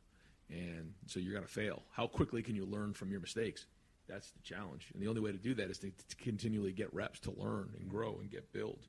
And 0.50 0.93
so 1.06 1.19
you're 1.19 1.34
going 1.34 1.45
to 1.45 1.52
fail. 1.52 1.84
How 1.91 2.08
quickly 2.08 2.41
can 2.41 2.56
you 2.56 2.65
learn 2.65 2.93
from 2.93 3.12
your 3.12 3.19
mistakes? 3.19 3.65
That's 4.08 4.32
the 4.32 4.41
challenge. 4.41 4.89
And 4.93 5.02
the 5.02 5.08
only 5.08 5.21
way 5.21 5.32
to 5.32 5.38
do 5.38 5.54
that 5.56 5.69
is 5.69 5.78
to, 5.80 5.91
to 5.91 6.15
continually 6.17 6.71
get 6.71 6.93
reps 6.93 7.19
to 7.21 7.32
learn 7.32 7.69
and 7.80 7.89
grow 7.89 8.17
and 8.19 8.32
get 8.32 8.52
built. 8.54 8.82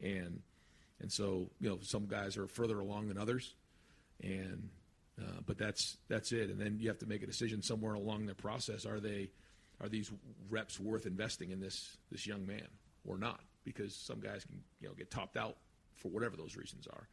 And 0.00 0.40
and 1.00 1.10
so, 1.10 1.48
you 1.60 1.68
know, 1.68 1.78
some 1.82 2.06
guys 2.06 2.36
are 2.36 2.46
further 2.46 2.78
along 2.78 3.08
than 3.08 3.18
others. 3.18 3.54
And 4.22 4.68
uh, 5.20 5.40
but 5.46 5.58
that's 5.58 5.96
that's 6.08 6.32
it. 6.32 6.50
And 6.50 6.60
then 6.60 6.78
you 6.78 6.88
have 6.88 6.98
to 6.98 7.06
make 7.06 7.22
a 7.22 7.26
decision 7.26 7.62
somewhere 7.62 7.94
along 7.94 8.26
the 8.26 8.34
process. 8.34 8.86
Are 8.86 9.00
they 9.00 9.30
are 9.80 9.88
these 9.88 10.10
reps 10.48 10.78
worth 10.78 11.06
investing 11.06 11.50
in 11.50 11.60
this 11.60 11.96
this 12.10 12.26
young 12.26 12.46
man 12.46 12.68
or 13.06 13.18
not? 13.18 13.40
Because 13.64 13.94
some 13.94 14.20
guys 14.20 14.44
can 14.44 14.60
you 14.80 14.88
know 14.88 14.94
get 14.94 15.10
topped 15.10 15.36
out 15.36 15.56
for 15.96 16.08
whatever 16.08 16.36
those 16.36 16.56
reasons 16.56 16.86
are. 16.86 17.08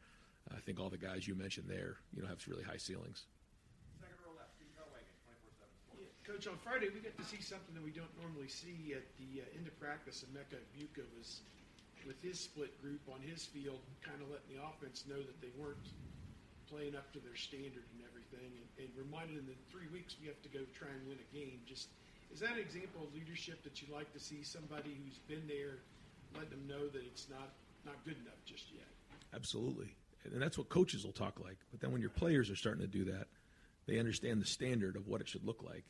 I 0.54 0.60
think 0.60 0.80
all 0.80 0.88
the 0.88 0.96
guys 0.96 1.28
you 1.28 1.34
mentioned 1.34 1.68
there, 1.68 1.96
you 2.14 2.22
know, 2.22 2.28
have 2.28 2.40
really 2.48 2.64
high 2.64 2.78
ceilings. 2.78 3.26
Coach, 6.28 6.44
on 6.44 6.60
Friday 6.60 6.92
we 6.92 7.00
got 7.00 7.16
to 7.16 7.24
see 7.24 7.40
something 7.40 7.72
that 7.72 7.80
we 7.80 7.88
don't 7.88 8.12
normally 8.20 8.52
see 8.52 8.92
at 8.92 9.08
the 9.16 9.40
uh, 9.40 9.56
end 9.56 9.64
of 9.64 9.72
practice. 9.80 10.28
And 10.28 10.36
Emeka 10.36 10.60
Egbuka 10.60 11.00
was 11.16 11.40
with 12.04 12.20
his 12.20 12.36
split 12.36 12.76
group 12.84 13.00
on 13.08 13.24
his 13.24 13.48
field, 13.48 13.80
kind 14.04 14.20
of 14.20 14.28
letting 14.28 14.52
the 14.52 14.60
offense 14.60 15.08
know 15.08 15.16
that 15.16 15.40
they 15.40 15.48
weren't 15.56 15.88
playing 16.68 16.92
up 16.92 17.08
to 17.16 17.20
their 17.24 17.32
standard 17.32 17.88
and 17.96 18.04
everything, 18.04 18.44
and, 18.60 18.68
and 18.76 18.88
reminded 18.92 19.40
them 19.40 19.48
that 19.48 19.56
in 19.56 19.64
three 19.72 19.88
weeks 19.88 20.20
we 20.20 20.28
have 20.28 20.36
to 20.44 20.52
go 20.52 20.60
try 20.76 20.92
and 20.92 21.00
win 21.08 21.16
a 21.16 21.28
game. 21.32 21.64
Just 21.64 21.88
is 22.32 22.40
that 22.40 22.52
an 22.52 22.58
example 22.58 23.02
of 23.04 23.14
leadership 23.14 23.62
that 23.64 23.80
you 23.80 23.88
like 23.92 24.12
to 24.12 24.20
see? 24.20 24.42
Somebody 24.42 24.96
who's 25.04 25.18
been 25.18 25.46
there, 25.48 25.78
let 26.36 26.50
them 26.50 26.66
know 26.68 26.88
that 26.88 27.02
it's 27.04 27.28
not 27.30 27.50
not 27.84 27.96
good 28.04 28.16
enough 28.18 28.38
just 28.44 28.72
yet. 28.72 28.86
Absolutely. 29.34 29.94
And 30.24 30.42
that's 30.42 30.58
what 30.58 30.68
coaches 30.68 31.04
will 31.04 31.12
talk 31.12 31.40
like. 31.40 31.56
But 31.70 31.80
then 31.80 31.92
when 31.92 32.00
your 32.00 32.10
players 32.10 32.50
are 32.50 32.56
starting 32.56 32.82
to 32.82 32.88
do 32.88 33.04
that, 33.04 33.28
they 33.86 33.98
understand 33.98 34.42
the 34.42 34.46
standard 34.46 34.96
of 34.96 35.08
what 35.08 35.20
it 35.20 35.28
should 35.28 35.44
look 35.44 35.62
like. 35.62 35.84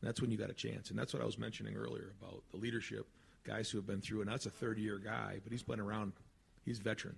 And 0.00 0.08
that's 0.08 0.20
when 0.20 0.30
you 0.30 0.38
got 0.38 0.50
a 0.50 0.54
chance. 0.54 0.90
And 0.90 0.98
that's 0.98 1.12
what 1.12 1.22
I 1.22 1.26
was 1.26 1.38
mentioning 1.38 1.76
earlier 1.76 2.12
about 2.20 2.42
the 2.50 2.56
leadership, 2.56 3.06
guys 3.44 3.70
who 3.70 3.78
have 3.78 3.86
been 3.86 4.00
through. 4.00 4.22
And 4.22 4.30
that's 4.30 4.46
a 4.46 4.50
third 4.50 4.78
year 4.78 4.98
guy, 4.98 5.40
but 5.42 5.52
he's 5.52 5.62
been 5.62 5.80
around. 5.80 6.12
He's 6.64 6.78
veteran. 6.78 7.16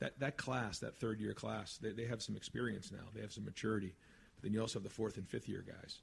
That 0.00 0.18
that 0.20 0.36
class, 0.36 0.78
that 0.80 0.96
third 0.96 1.20
year 1.20 1.34
class, 1.34 1.78
they, 1.80 1.92
they 1.92 2.06
have 2.06 2.22
some 2.22 2.36
experience 2.36 2.90
now. 2.92 3.04
They 3.14 3.20
have 3.20 3.32
some 3.32 3.44
maturity. 3.44 3.94
But 4.36 4.44
then 4.44 4.52
you 4.52 4.60
also 4.60 4.78
have 4.78 4.84
the 4.84 4.90
fourth 4.90 5.16
and 5.16 5.28
fifth 5.28 5.48
year 5.48 5.64
guys. 5.66 6.00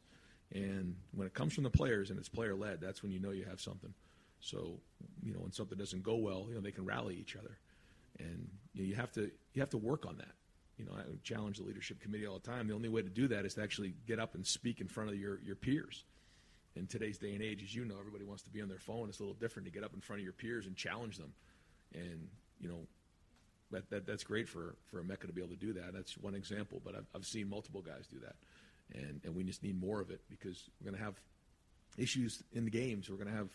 And 0.53 0.95
when 1.13 1.27
it 1.27 1.33
comes 1.33 1.53
from 1.53 1.63
the 1.63 1.69
players 1.69 2.09
and 2.09 2.17
it's 2.17 2.29
player 2.29 2.55
led, 2.55 2.79
that's 2.79 3.03
when 3.03 3.11
you 3.11 3.19
know 3.19 3.31
you 3.31 3.45
have 3.45 3.59
something. 3.59 3.93
So, 4.39 4.79
you 5.23 5.33
know, 5.33 5.39
when 5.39 5.51
something 5.51 5.77
doesn't 5.77 6.03
go 6.03 6.15
well, 6.15 6.45
you 6.47 6.55
know, 6.55 6.61
they 6.61 6.71
can 6.71 6.85
rally 6.85 7.17
each 7.19 7.35
other. 7.35 7.57
And 8.19 8.47
you, 8.73 8.83
know, 8.83 8.89
you 8.89 8.95
have 8.95 9.11
to 9.13 9.29
you 9.53 9.61
have 9.61 9.69
to 9.71 9.77
work 9.77 10.05
on 10.05 10.17
that. 10.17 10.33
You 10.77 10.85
know, 10.85 10.91
I 10.95 11.01
challenge 11.23 11.57
the 11.57 11.63
leadership 11.63 11.99
committee 11.99 12.27
all 12.27 12.39
the 12.39 12.47
time. 12.47 12.67
The 12.67 12.75
only 12.75 12.89
way 12.89 13.01
to 13.01 13.09
do 13.09 13.27
that 13.29 13.45
is 13.45 13.55
to 13.55 13.63
actually 13.63 13.93
get 14.07 14.19
up 14.19 14.35
and 14.35 14.45
speak 14.45 14.79
in 14.79 14.87
front 14.87 15.09
of 15.09 15.15
your, 15.15 15.39
your 15.43 15.55
peers. 15.55 16.03
In 16.75 16.85
today's 16.85 17.17
day 17.17 17.33
and 17.33 17.41
age, 17.41 17.63
as 17.63 17.73
you 17.73 17.83
know, 17.83 17.95
everybody 17.99 18.23
wants 18.23 18.43
to 18.43 18.51
be 18.51 18.61
on 18.61 18.69
their 18.69 18.77
phone. 18.77 19.09
It's 19.09 19.19
a 19.19 19.23
little 19.23 19.37
different 19.39 19.65
to 19.65 19.71
get 19.71 19.83
up 19.83 19.95
in 19.95 20.01
front 20.01 20.19
of 20.19 20.23
your 20.23 20.33
peers 20.33 20.67
and 20.67 20.75
challenge 20.75 21.17
them. 21.17 21.33
And, 21.95 22.27
you 22.61 22.69
know, 22.69 22.85
that, 23.71 23.89
that 23.89 24.05
that's 24.05 24.23
great 24.23 24.47
for, 24.47 24.75
for 24.85 24.99
a 24.99 25.03
Emeka 25.03 25.21
to 25.21 25.33
be 25.33 25.41
able 25.41 25.55
to 25.55 25.59
do 25.59 25.73
that. 25.73 25.93
That's 25.93 26.15
one 26.17 26.35
example, 26.35 26.79
but 26.85 26.95
I've, 26.95 27.07
I've 27.15 27.25
seen 27.25 27.49
multiple 27.49 27.81
guys 27.81 28.05
do 28.05 28.19
that. 28.19 28.35
And, 28.93 29.21
and 29.23 29.35
we 29.35 29.43
just 29.43 29.63
need 29.63 29.79
more 29.79 29.99
of 29.99 30.11
it 30.11 30.21
because 30.29 30.69
we're 30.79 30.89
going 30.89 30.99
to 30.99 31.03
have 31.03 31.19
issues 31.97 32.43
in 32.53 32.65
the 32.65 32.71
games. 32.71 33.09
We're 33.09 33.17
going 33.17 33.29
to 33.29 33.35
have 33.35 33.49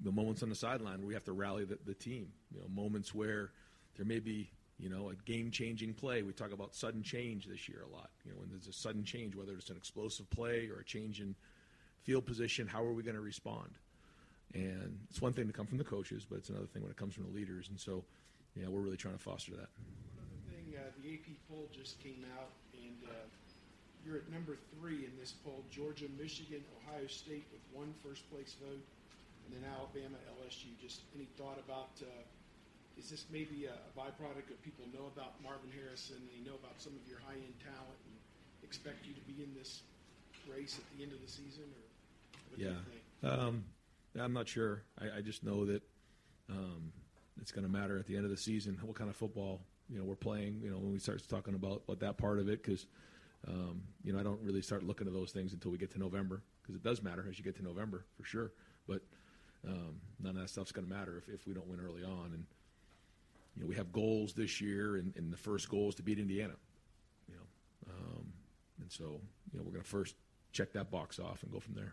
the 0.00 0.12
moments 0.12 0.42
on 0.42 0.48
the 0.48 0.54
sideline 0.54 0.98
where 0.98 1.08
we 1.08 1.14
have 1.14 1.24
to 1.24 1.32
rally 1.32 1.64
the, 1.64 1.78
the 1.86 1.94
team. 1.94 2.28
You 2.54 2.60
know, 2.60 2.68
moments 2.68 3.14
where 3.14 3.50
there 3.96 4.06
may 4.06 4.20
be 4.20 4.50
you 4.78 4.88
know, 4.88 5.10
a 5.10 5.14
game-changing 5.28 5.94
play. 5.94 6.22
We 6.22 6.32
talk 6.32 6.52
about 6.52 6.74
sudden 6.74 7.02
change 7.02 7.46
this 7.46 7.68
year 7.68 7.82
a 7.82 7.92
lot. 7.92 8.10
You 8.24 8.30
know, 8.30 8.38
when 8.38 8.48
there's 8.50 8.68
a 8.68 8.72
sudden 8.72 9.04
change, 9.04 9.34
whether 9.34 9.52
it's 9.52 9.70
an 9.70 9.76
explosive 9.76 10.30
play 10.30 10.68
or 10.68 10.80
a 10.80 10.84
change 10.84 11.20
in 11.20 11.34
field 12.04 12.26
position, 12.26 12.68
how 12.68 12.84
are 12.84 12.92
we 12.92 13.02
going 13.02 13.16
to 13.16 13.20
respond? 13.20 13.70
And 14.54 14.98
it's 15.10 15.20
one 15.20 15.32
thing 15.32 15.46
to 15.46 15.52
come 15.52 15.66
from 15.66 15.78
the 15.78 15.84
coaches, 15.84 16.24
but 16.28 16.38
it's 16.38 16.48
another 16.48 16.66
thing 16.66 16.82
when 16.82 16.90
it 16.90 16.96
comes 16.96 17.14
from 17.14 17.24
the 17.24 17.30
leaders. 17.30 17.68
And 17.68 17.78
so, 17.78 18.04
yeah, 18.54 18.68
we're 18.68 18.80
really 18.80 18.96
trying 18.96 19.14
to 19.14 19.22
foster 19.22 19.50
that. 19.52 19.68
Another 20.14 20.40
thing, 20.48 20.74
uh, 20.78 20.90
the 21.02 21.14
AP 21.14 21.36
poll 21.50 21.68
just 21.72 21.98
came 21.98 22.24
out, 22.38 22.52
and 22.72 22.96
uh, 23.04 23.14
you're 24.08 24.16
at 24.16 24.32
number 24.32 24.56
three 24.72 25.04
in 25.04 25.12
this 25.20 25.36
poll: 25.44 25.60
Georgia, 25.68 26.08
Michigan, 26.16 26.64
Ohio 26.80 27.04
State 27.06 27.44
with 27.52 27.60
one 27.76 27.92
first-place 28.00 28.56
vote, 28.56 28.80
and 29.44 29.50
then 29.52 29.68
Alabama, 29.68 30.16
LSU. 30.40 30.72
Just 30.80 31.04
any 31.14 31.28
thought 31.36 31.60
about? 31.60 31.92
Uh, 32.00 32.24
is 32.96 33.12
this 33.12 33.26
maybe 33.30 33.68
a, 33.68 33.76
a 33.76 33.92
byproduct 33.92 34.48
of 34.48 34.58
people 34.64 34.88
know 34.96 35.12
about 35.12 35.36
Marvin 35.44 35.70
Harrison, 35.76 36.16
they 36.32 36.42
know 36.42 36.56
about 36.56 36.80
some 36.80 36.96
of 36.96 37.04
your 37.06 37.20
high-end 37.20 37.54
talent, 37.60 38.00
and 38.08 38.16
expect 38.64 39.04
you 39.06 39.12
to 39.12 39.20
be 39.28 39.44
in 39.44 39.52
this 39.54 39.82
race 40.48 40.80
at 40.80 40.96
the 40.96 41.04
end 41.04 41.12
of 41.12 41.20
the 41.20 41.28
season, 41.30 41.68
or 41.68 41.84
what 42.48 42.58
do 42.58 42.64
yeah. 42.64 42.70
you 42.70 42.84
think? 42.88 43.04
Um, 43.28 43.64
I'm 44.18 44.32
not 44.32 44.48
sure. 44.48 44.82
I, 44.98 45.18
I 45.18 45.20
just 45.20 45.44
know 45.44 45.66
that 45.66 45.82
um, 46.48 46.92
it's 47.40 47.52
going 47.52 47.66
to 47.66 47.70
matter 47.70 47.98
at 47.98 48.06
the 48.06 48.16
end 48.16 48.24
of 48.24 48.30
the 48.30 48.40
season 48.40 48.78
what 48.82 48.96
kind 48.96 49.10
of 49.10 49.16
football 49.16 49.60
you 49.88 49.98
know 49.98 50.04
we're 50.04 50.16
playing. 50.16 50.60
You 50.64 50.70
know 50.70 50.78
when 50.78 50.92
we 50.92 50.98
start 50.98 51.22
talking 51.28 51.54
about, 51.54 51.82
about 51.86 52.00
that 52.00 52.16
part 52.16 52.38
of 52.38 52.48
it, 52.48 52.64
because 52.64 52.86
um, 53.46 53.82
you 54.02 54.12
know 54.12 54.18
I 54.18 54.22
don't 54.22 54.40
really 54.42 54.62
start 54.62 54.82
looking 54.82 55.06
at 55.06 55.12
those 55.12 55.30
things 55.30 55.52
until 55.52 55.70
we 55.70 55.78
get 55.78 55.90
to 55.92 55.98
November, 55.98 56.42
because 56.62 56.74
it 56.74 56.82
does 56.82 57.02
matter 57.02 57.26
as 57.28 57.38
you 57.38 57.44
get 57.44 57.56
to 57.56 57.62
November 57.62 58.04
for 58.16 58.24
sure. 58.24 58.52
But 58.86 59.02
um, 59.66 60.00
none 60.20 60.36
of 60.36 60.42
that 60.42 60.48
stuff's 60.48 60.72
going 60.72 60.86
to 60.86 60.92
matter 60.92 61.16
if, 61.18 61.28
if 61.28 61.46
we 61.46 61.54
don't 61.54 61.66
win 61.66 61.80
early 61.80 62.04
on. 62.04 62.32
And 62.34 62.44
you 63.54 63.62
know 63.62 63.68
we 63.68 63.76
have 63.76 63.92
goals 63.92 64.32
this 64.32 64.60
year, 64.60 64.96
and, 64.96 65.14
and 65.16 65.32
the 65.32 65.36
first 65.36 65.68
goal 65.68 65.88
is 65.88 65.94
to 65.96 66.02
beat 66.02 66.18
Indiana. 66.18 66.54
You 67.28 67.34
know, 67.34 67.92
um, 67.92 68.32
and 68.80 68.90
so 68.90 69.20
you 69.52 69.58
know 69.58 69.64
we're 69.64 69.72
going 69.72 69.84
to 69.84 69.88
first 69.88 70.14
check 70.52 70.72
that 70.72 70.90
box 70.90 71.18
off 71.18 71.42
and 71.42 71.52
go 71.52 71.60
from 71.60 71.74
there. 71.74 71.92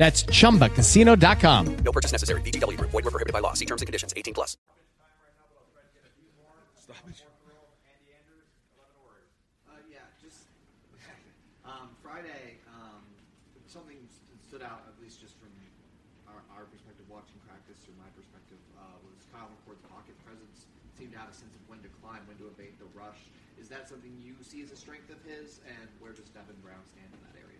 That's 0.00 0.24
chumbacasino.com. 0.32 1.84
No 1.84 1.92
purchase 1.92 2.08
necessary. 2.08 2.40
VGW 2.40 2.80
Group. 2.80 2.88
Void 2.88 3.04
were 3.04 3.12
prohibited 3.12 3.36
by 3.36 3.44
law. 3.44 3.52
See 3.52 3.66
terms 3.68 3.84
and 3.84 3.86
conditions. 3.86 4.16
18 4.16 4.32
plus. 4.32 4.56
Uh, 9.68 9.76
yeah, 9.92 10.00
just 10.16 10.48
um, 11.68 11.92
Friday, 12.00 12.56
um, 12.72 13.04
something 13.68 14.00
stood 14.48 14.64
out, 14.64 14.88
at 14.88 14.96
least 15.04 15.20
just 15.20 15.36
from 15.36 15.52
our, 16.32 16.40
our 16.56 16.64
perspective 16.72 17.04
watching 17.12 17.36
practice, 17.44 17.84
or 17.84 17.92
my 18.00 18.08
perspective, 18.16 18.56
uh, 18.80 18.96
was 19.04 19.28
Kyle 19.36 19.52
McCord's 19.52 19.84
pocket 19.92 20.16
presence. 20.24 20.64
Seemed 20.96 21.12
to 21.12 21.20
have 21.20 21.28
a 21.28 21.36
sense 21.36 21.52
of 21.52 21.60
when 21.68 21.84
to 21.84 21.92
climb, 22.00 22.24
when 22.24 22.40
to 22.40 22.48
evade 22.48 22.80
the 22.80 22.88
rush. 22.96 23.20
Is 23.60 23.68
that 23.68 23.84
something 23.84 24.16
you 24.24 24.32
see 24.40 24.64
as 24.64 24.72
a 24.72 24.80
strength 24.80 25.12
of 25.12 25.20
his, 25.28 25.60
and 25.68 25.92
where 26.00 26.16
does 26.16 26.32
Devin 26.32 26.56
Brown 26.64 26.80
stand 26.88 27.12
in 27.12 27.20
that 27.28 27.36
area 27.36 27.59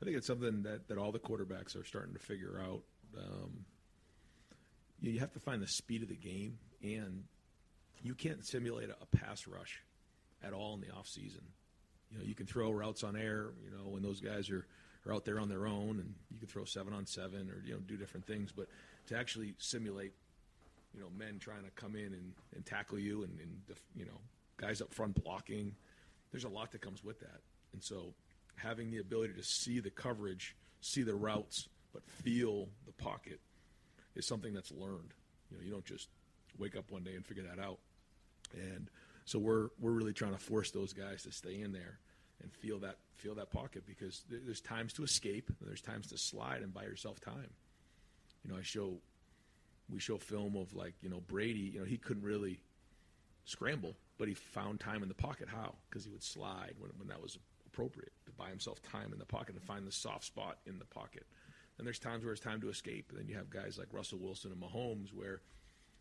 I 0.00 0.04
think 0.04 0.16
it's 0.16 0.26
something 0.26 0.62
that, 0.62 0.88
that 0.88 0.98
all 0.98 1.12
the 1.12 1.18
quarterbacks 1.18 1.76
are 1.76 1.84
starting 1.84 2.14
to 2.14 2.20
figure 2.20 2.60
out. 2.64 2.82
Um, 3.16 3.64
you, 5.00 5.12
you 5.12 5.20
have 5.20 5.32
to 5.32 5.40
find 5.40 5.60
the 5.60 5.68
speed 5.68 6.02
of 6.02 6.08
the 6.08 6.16
game, 6.16 6.58
and 6.82 7.24
you 8.02 8.14
can't 8.14 8.44
simulate 8.46 8.90
a, 8.90 8.96
a 9.00 9.16
pass 9.16 9.46
rush 9.46 9.82
at 10.42 10.52
all 10.52 10.74
in 10.74 10.80
the 10.80 10.90
off 10.90 11.08
season. 11.08 11.42
You 12.12 12.18
know, 12.18 12.24
you 12.24 12.34
can 12.34 12.46
throw 12.46 12.70
routes 12.70 13.02
on 13.02 13.16
air. 13.16 13.50
You 13.64 13.70
know, 13.70 13.88
when 13.88 14.02
those 14.02 14.20
guys 14.20 14.50
are, 14.50 14.66
are 15.06 15.12
out 15.12 15.24
there 15.24 15.40
on 15.40 15.48
their 15.48 15.66
own, 15.66 15.98
and 15.98 16.14
you 16.30 16.38
can 16.38 16.48
throw 16.48 16.64
seven 16.64 16.92
on 16.92 17.06
seven 17.06 17.50
or 17.50 17.62
you 17.64 17.74
know 17.74 17.80
do 17.80 17.96
different 17.96 18.26
things. 18.26 18.52
But 18.52 18.68
to 19.08 19.16
actually 19.16 19.54
simulate, 19.58 20.12
you 20.94 21.00
know, 21.00 21.08
men 21.16 21.38
trying 21.38 21.64
to 21.64 21.70
come 21.70 21.96
in 21.96 22.12
and, 22.12 22.32
and 22.54 22.64
tackle 22.64 22.98
you, 22.98 23.24
and, 23.24 23.38
and 23.40 23.76
you 23.96 24.04
know, 24.04 24.20
guys 24.56 24.80
up 24.80 24.94
front 24.94 25.22
blocking, 25.22 25.74
there's 26.30 26.44
a 26.44 26.48
lot 26.48 26.70
that 26.72 26.80
comes 26.80 27.02
with 27.02 27.20
that. 27.20 27.40
And 27.72 27.82
so, 27.82 28.14
having 28.58 28.90
the 28.90 28.98
ability 28.98 29.34
to 29.34 29.42
see 29.42 29.80
the 29.80 29.90
coverage, 29.90 30.56
see 30.80 31.02
the 31.02 31.14
routes, 31.14 31.68
but 31.92 32.02
feel 32.22 32.68
the 32.86 32.92
pocket 32.92 33.40
is 34.14 34.26
something 34.26 34.52
that's 34.52 34.72
learned. 34.72 35.14
You 35.50 35.56
know, 35.56 35.62
you 35.64 35.70
don't 35.70 35.84
just 35.84 36.08
wake 36.58 36.76
up 36.76 36.90
one 36.90 37.02
day 37.02 37.14
and 37.14 37.24
figure 37.24 37.44
that 37.44 37.62
out. 37.62 37.78
And 38.52 38.88
so 39.24 39.38
we're 39.38 39.68
we're 39.80 39.92
really 39.92 40.12
trying 40.12 40.32
to 40.32 40.38
force 40.38 40.70
those 40.70 40.92
guys 40.92 41.22
to 41.24 41.32
stay 41.32 41.60
in 41.60 41.72
there 41.72 41.98
and 42.42 42.52
feel 42.52 42.78
that 42.80 42.96
feel 43.14 43.34
that 43.34 43.50
pocket 43.50 43.84
because 43.86 44.22
there's 44.30 44.60
times 44.60 44.92
to 44.94 45.04
escape, 45.04 45.48
and 45.60 45.68
there's 45.68 45.80
times 45.80 46.08
to 46.08 46.18
slide 46.18 46.62
and 46.62 46.72
buy 46.72 46.84
yourself 46.84 47.20
time. 47.20 47.50
You 48.44 48.52
know, 48.52 48.58
I 48.58 48.62
show 48.62 48.98
we 49.90 50.00
show 50.00 50.18
film 50.18 50.56
of 50.56 50.74
like 50.74 50.94
you 51.02 51.08
know 51.08 51.20
Brady. 51.26 51.72
You 51.74 51.80
know, 51.80 51.86
he 51.86 51.96
couldn't 51.96 52.22
really 52.22 52.60
scramble, 53.44 53.94
but 54.18 54.28
he 54.28 54.34
found 54.34 54.80
time 54.80 55.02
in 55.02 55.08
the 55.08 55.14
pocket. 55.14 55.48
How? 55.48 55.74
Because 55.88 56.04
he 56.04 56.10
would 56.10 56.22
slide 56.22 56.74
when 56.78 56.90
when 56.98 57.08
that 57.08 57.20
was 57.20 57.38
appropriate 57.72 58.12
to 58.26 58.32
buy 58.32 58.48
himself 58.48 58.82
time 58.82 59.12
in 59.12 59.18
the 59.18 59.26
pocket 59.26 59.54
and 59.54 59.64
find 59.64 59.86
the 59.86 59.92
soft 59.92 60.24
spot 60.24 60.58
in 60.66 60.78
the 60.78 60.84
pocket. 60.84 61.24
And 61.78 61.86
there's 61.86 61.98
times 61.98 62.24
where 62.24 62.32
it's 62.32 62.42
time 62.42 62.60
to 62.62 62.68
escape. 62.68 63.06
And 63.10 63.18
then 63.18 63.28
you 63.28 63.36
have 63.36 63.50
guys 63.50 63.78
like 63.78 63.88
Russell 63.92 64.18
Wilson 64.18 64.50
and 64.50 64.60
Mahomes 64.60 65.14
where 65.14 65.42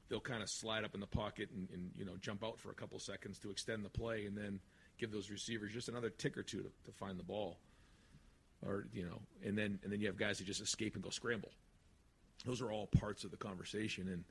they'll 0.09 0.19
kind 0.19 0.41
of 0.41 0.49
slide 0.49 0.83
up 0.83 0.93
in 0.93 0.99
the 0.99 1.07
pocket 1.07 1.49
and, 1.53 1.69
and 1.71 1.91
you 1.95 2.05
know 2.05 2.13
jump 2.21 2.43
out 2.43 2.59
for 2.59 2.71
a 2.71 2.73
couple 2.73 2.97
seconds 2.99 3.39
to 3.39 3.51
extend 3.51 3.83
the 3.83 3.89
play 3.89 4.25
and 4.25 4.37
then 4.37 4.59
give 4.97 5.11
those 5.11 5.29
receivers 5.29 5.71
just 5.73 5.89
another 5.89 6.09
tick 6.09 6.37
or 6.37 6.43
two 6.43 6.59
to, 6.59 6.71
to 6.85 6.91
find 6.91 7.19
the 7.19 7.23
ball. 7.23 7.59
Or 8.65 8.87
you 8.91 9.03
know, 9.03 9.21
and 9.45 9.57
then 9.57 9.79
and 9.83 9.91
then 9.91 9.99
you 9.99 10.07
have 10.07 10.17
guys 10.17 10.39
who 10.39 10.45
just 10.45 10.61
escape 10.61 10.95
and 10.95 11.03
go 11.03 11.09
scramble. 11.11 11.51
Those 12.45 12.61
are 12.61 12.71
all 12.71 12.87
parts 12.87 13.23
of 13.23 13.31
the 13.31 13.37
conversation, 13.37 14.07
and 14.07 14.23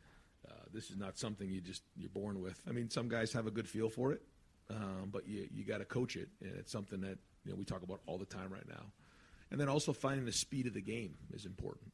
uh, 0.49 0.65
this 0.73 0.91
is 0.91 0.97
not 0.97 1.19
something 1.19 1.49
you 1.49 1.61
just 1.61 1.83
you're 1.97 2.11
born 2.11 2.41
with. 2.41 2.61
I 2.69 2.73
mean, 2.73 2.91
some 2.91 3.09
guys 3.09 3.33
have 3.33 3.47
a 3.47 3.51
good 3.51 3.69
feel 3.69 3.89
for 3.89 4.13
it, 4.13 4.23
um, 4.71 5.11
but 5.13 5.29
you 5.29 5.49
you 5.53 5.65
got 5.65 5.79
to 5.79 5.85
coach 5.85 6.17
it, 6.17 6.29
and 6.41 6.53
it's 6.57 6.73
something 6.73 7.01
that 7.01 7.19
you 7.45 7.53
know 7.53 7.57
we 7.57 7.65
talk 7.65 7.83
about 7.83 8.01
all 8.07 8.19
the 8.19 8.25
time 8.27 8.53
right 8.53 8.69
now. 8.69 8.93
And 9.51 9.61
then 9.61 9.69
also 9.69 9.93
finding 9.93 10.27
the 10.27 10.33
speed 10.33 10.67
of 10.67 10.75
the 10.75 10.81
game 10.81 11.15
is 11.33 11.47
important. 11.47 11.93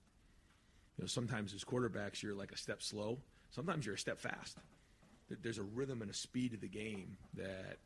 You 0.96 1.04
know, 1.04 1.06
sometimes 1.06 1.52
as 1.54 1.64
quarterbacks 1.64 2.22
you're 2.22 2.34
like 2.34 2.52
a 2.52 2.56
step 2.56 2.82
slow. 2.82 3.18
Sometimes 3.50 3.84
you're 3.84 3.96
a 3.96 3.98
step 3.98 4.18
fast. 4.18 4.56
There's 5.28 5.58
a 5.58 5.62
rhythm 5.62 6.00
and 6.00 6.10
a 6.10 6.14
speed 6.14 6.54
of 6.54 6.60
the 6.60 6.68
game 6.68 7.16
that 7.34 7.76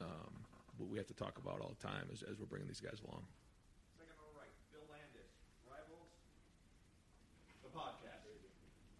um, 0.00 0.44
we 0.76 0.98
have 0.98 1.06
to 1.08 1.14
talk 1.16 1.38
about 1.38 1.60
all 1.60 1.72
the 1.72 1.80
time 1.80 2.08
as, 2.12 2.22
as 2.22 2.38
we're 2.38 2.48
bringing 2.48 2.68
these 2.68 2.80
guys 2.80 3.00
along. 3.08 3.24
Second 3.96 4.16
row 4.20 4.32
right, 4.36 4.52
Bill 4.72 4.84
Landis, 4.92 5.32
Rivals, 5.64 6.12
the 7.64 7.72
podcast. 7.72 8.28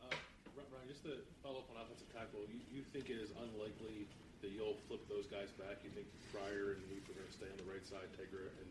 Uh, 0.01 0.17
Ryan, 0.57 0.89
just 0.89 1.05
to 1.05 1.21
follow 1.45 1.65
up 1.65 1.69
on 1.73 1.81
offensive 1.81 2.09
tackle, 2.13 2.45
you, 2.49 2.61
you 2.73 2.83
think 2.93 3.09
it 3.09 3.21
is 3.21 3.33
unlikely 3.37 4.09
that 4.45 4.53
you'll 4.53 4.77
flip 4.85 5.01
those 5.09 5.25
guys 5.25 5.49
back? 5.57 5.81
You 5.81 5.91
think 5.97 6.05
Fryar 6.29 6.77
and 6.77 6.85
Leaf 6.93 7.09
are 7.09 7.17
going 7.17 7.25
to 7.25 7.33
stay 7.33 7.49
on 7.49 7.57
the 7.57 7.65
right 7.65 7.81
side, 7.81 8.13
Tegra 8.13 8.53
and 8.61 8.69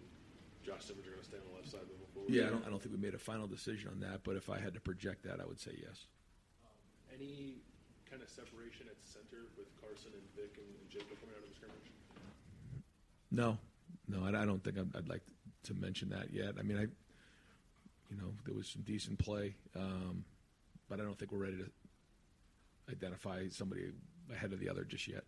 Josh 0.62 0.86
Simmons 0.86 1.10
are 1.10 1.18
going 1.18 1.26
to 1.26 1.30
stay 1.34 1.42
on 1.42 1.50
the 1.50 1.56
left 1.58 1.70
side 1.74 1.82
moving 1.90 2.10
forward? 2.14 2.30
Yeah, 2.30 2.48
I 2.48 2.50
don't, 2.54 2.64
I 2.66 2.70
don't 2.70 2.78
think 2.78 2.94
we 2.94 3.02
made 3.02 3.18
a 3.18 3.22
final 3.22 3.50
decision 3.50 3.90
on 3.90 4.00
that, 4.06 4.22
but 4.22 4.38
if 4.38 4.54
I 4.54 4.62
had 4.62 4.78
to 4.78 4.80
project 4.80 5.26
that, 5.26 5.42
I 5.42 5.46
would 5.50 5.60
say 5.60 5.74
yes. 5.82 6.06
Any 7.10 7.66
kind 8.06 8.22
of 8.22 8.30
separation 8.30 8.86
at 8.86 9.02
center 9.02 9.50
with 9.58 9.68
Carson 9.82 10.14
and 10.14 10.26
Vic 10.38 10.62
and, 10.62 10.70
and 10.78 10.88
Jacob 10.94 11.18
coming 11.18 11.34
out 11.34 11.42
of 11.42 11.50
the 11.50 11.58
scrimmage? 11.58 11.90
No, 13.34 13.58
no, 14.08 14.22
I, 14.22 14.30
I 14.30 14.46
don't 14.46 14.64
think 14.64 14.78
I'd, 14.78 14.94
I'd 14.96 15.10
like 15.10 15.26
to 15.66 15.74
mention 15.74 16.10
that 16.14 16.30
yet. 16.30 16.54
I 16.60 16.62
mean, 16.62 16.78
I, 16.78 16.86
you 18.14 18.18
know, 18.22 18.30
there 18.46 18.54
was 18.54 18.70
some 18.70 18.84
decent 18.86 19.18
play, 19.18 19.56
um, 19.76 20.24
but 20.88 21.02
I 21.02 21.04
don't 21.04 21.18
think 21.18 21.32
we're 21.32 21.42
ready 21.42 21.58
to 21.58 21.70
identify 22.92 23.48
somebody 23.50 23.90
ahead 24.32 24.54
of 24.54 24.60
the 24.60 24.70
other 24.70 24.84
just 24.84 25.08
yet. 25.08 25.24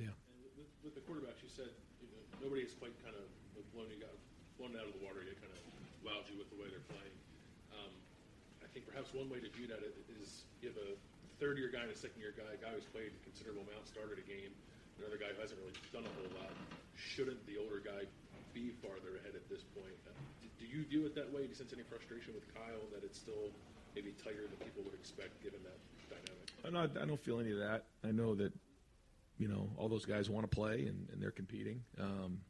Yeah. 0.00 0.16
And 0.32 0.40
with, 0.56 0.72
with 0.80 0.94
the 0.96 1.04
quarterbacks, 1.04 1.44
you 1.44 1.52
said 1.52 1.68
you 2.00 2.08
know, 2.08 2.22
nobody 2.40 2.64
has 2.64 2.72
quite 2.80 2.96
kind 3.04 3.14
of 3.14 3.28
blown 3.76 3.92
you 3.92 4.00
got 4.00 4.16
blown 4.56 4.72
out 4.74 4.88
of 4.88 4.96
the 4.96 5.02
water 5.04 5.20
yet, 5.22 5.36
kind 5.38 5.52
of 5.52 5.60
wowed 6.00 6.24
you 6.32 6.40
with 6.40 6.48
the 6.48 6.58
way 6.58 6.68
they're 6.72 6.88
playing. 6.88 7.16
Um, 7.76 7.92
I 8.64 8.68
think 8.72 8.88
perhaps 8.88 9.12
one 9.12 9.28
way 9.28 9.38
to 9.40 9.48
view 9.52 9.68
that 9.68 9.84
is 9.84 10.44
you 10.60 10.72
have 10.72 10.80
a 10.80 10.96
third 11.40 11.56
year 11.56 11.72
guy 11.72 11.84
and 11.84 11.92
a 11.92 11.96
second 11.96 12.20
year 12.20 12.32
guy, 12.36 12.48
a 12.48 12.60
guy 12.60 12.72
who's 12.72 12.88
played 12.92 13.12
a 13.12 13.20
considerable 13.24 13.64
amount, 13.68 13.88
started 13.88 14.20
a 14.20 14.26
game, 14.28 14.52
another 15.00 15.16
guy 15.16 15.32
who 15.32 15.40
hasn't 15.40 15.56
really 15.60 15.76
done 15.92 16.04
a 16.04 16.12
whole 16.20 16.32
lot. 16.36 16.52
Shouldn't 16.96 17.40
the 17.48 17.56
older 17.56 17.80
guy 17.80 18.04
be 18.52 18.72
farther 18.84 19.20
ahead 19.24 19.32
at 19.36 19.44
this 19.48 19.64
point? 19.72 19.96
Uh, 20.04 20.12
do 20.60 20.68
you 20.68 20.84
view 20.84 21.08
it 21.08 21.16
that 21.16 21.32
way? 21.32 21.48
Do 21.48 21.52
you 21.52 21.56
sense 21.56 21.72
any 21.72 21.84
frustration 21.88 22.36
with 22.36 22.44
Kyle 22.52 22.84
that 22.92 23.00
it's 23.00 23.16
still 23.16 23.48
maybe 23.96 24.12
tighter 24.20 24.44
than 24.44 24.60
people 24.60 24.84
would 24.84 24.96
expect 24.96 25.40
given 25.40 25.60
that 25.64 25.80
dynamic? 26.12 26.46
I'm 26.64 26.76
not, 26.76 27.00
I 27.00 27.08
don't 27.08 27.20
feel 27.20 27.40
any 27.40 27.52
of 27.52 27.60
that. 27.64 27.88
I 28.04 28.12
know 28.12 28.36
that, 28.36 28.52
you 29.40 29.48
know, 29.48 29.70
all 29.78 29.88
those 29.88 30.04
guys 30.04 30.28
want 30.28 30.48
to 30.48 30.54
play 30.54 30.84
and, 30.86 31.08
and 31.10 31.20
they're 31.20 31.30
competing. 31.30 31.82
Um, 31.98 32.42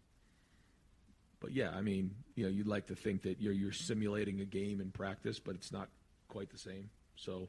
but 1.39 1.53
yeah, 1.53 1.71
I 1.71 1.81
mean, 1.81 2.11
you 2.35 2.45
know, 2.45 2.51
you'd 2.51 2.67
like 2.67 2.89
to 2.89 2.97
think 2.97 3.23
that 3.23 3.41
you're 3.41 3.53
you're 3.53 3.73
simulating 3.73 4.41
a 4.41 4.45
game 4.45 4.81
in 4.81 4.91
practice, 4.91 5.39
but 5.39 5.55
it's 5.55 5.73
not 5.73 5.89
quite 6.29 6.51
the 6.51 6.59
same. 6.59 6.91
So, 7.15 7.49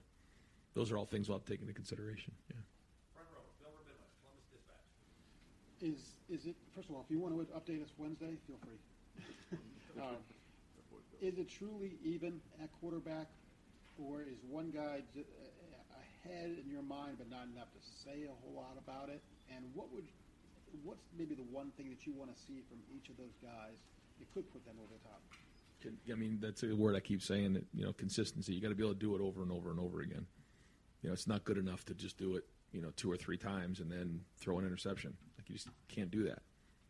those 0.75 0.91
are 0.91 0.97
all 0.97 1.05
things 1.05 1.27
we'll 1.27 1.39
have 1.39 1.45
to 1.45 1.51
take 1.51 1.59
into 1.59 1.73
consideration. 1.73 2.33
Yeah. 2.49 2.55
Front 3.15 3.27
row, 3.33 3.41
Bill 3.59 3.71
Rabinowitz, 3.71 4.15
Columbus 4.21 4.45
Dispatch. 4.53 4.79
Is 5.81 6.39
is 6.39 6.45
it 6.45 6.55
first 6.75 6.89
of 6.89 6.95
all, 6.95 7.03
if 7.03 7.11
you 7.11 7.19
want 7.19 7.35
to 7.35 7.53
update 7.53 7.83
us 7.83 7.89
Wednesday, 7.97 8.37
feel 8.45 8.57
free. 8.63 9.57
um, 10.01 10.17
is 11.19 11.37
it 11.39 11.49
truly 11.49 11.97
even 12.05 12.39
at 12.61 12.69
quarterback, 12.79 13.27
or 13.97 14.21
is 14.21 14.37
one 14.47 14.69
guy 14.69 15.01
uh, 16.25 16.61
in 16.61 16.69
your 16.69 16.83
mind, 16.83 17.17
but 17.17 17.29
not 17.29 17.47
enough 17.51 17.71
to 17.73 17.81
say 17.81 18.25
a 18.25 18.35
whole 18.43 18.55
lot 18.55 18.77
about 18.77 19.09
it? 19.09 19.21
And 19.49 19.65
what 19.73 19.91
would 19.93 20.05
what's 20.83 21.03
maybe 21.17 21.35
the 21.35 21.47
one 21.51 21.71
thing 21.77 21.89
that 21.89 22.05
you 22.07 22.13
want 22.13 22.33
to 22.35 22.37
see 22.41 22.63
from 22.69 22.79
each 22.95 23.09
of 23.09 23.17
those 23.17 23.35
guys 23.41 23.75
that 24.19 24.33
could 24.33 24.49
put 24.51 24.63
them 24.65 24.75
over 24.79 24.93
the 24.93 25.03
top? 25.07 25.21
I 26.11 26.15
mean, 26.15 26.37
that's 26.39 26.63
a 26.63 26.75
word 26.75 26.95
I 26.95 26.99
keep 26.99 27.21
saying. 27.21 27.53
That 27.53 27.65
you 27.73 27.83
know, 27.83 27.93
consistency. 27.93 28.53
You 28.53 28.61
got 28.61 28.69
to 28.69 28.75
be 28.75 28.83
able 28.83 28.93
to 28.93 28.99
do 28.99 29.15
it 29.15 29.21
over 29.21 29.41
and 29.41 29.51
over 29.51 29.71
and 29.71 29.79
over 29.79 30.01
again. 30.01 30.25
You 31.01 31.09
know, 31.09 31.13
it's 31.13 31.27
not 31.27 31.43
good 31.43 31.57
enough 31.57 31.83
to 31.85 31.95
just 31.95 32.17
do 32.17 32.35
it, 32.35 32.45
you 32.71 32.81
know, 32.81 32.91
two 32.95 33.11
or 33.11 33.17
three 33.17 33.37
times 33.37 33.79
and 33.79 33.91
then 33.91 34.21
throw 34.37 34.59
an 34.59 34.65
interception. 34.65 35.15
Like 35.37 35.49
you 35.49 35.55
just 35.55 35.69
can't 35.87 36.11
do 36.11 36.23
that. 36.25 36.43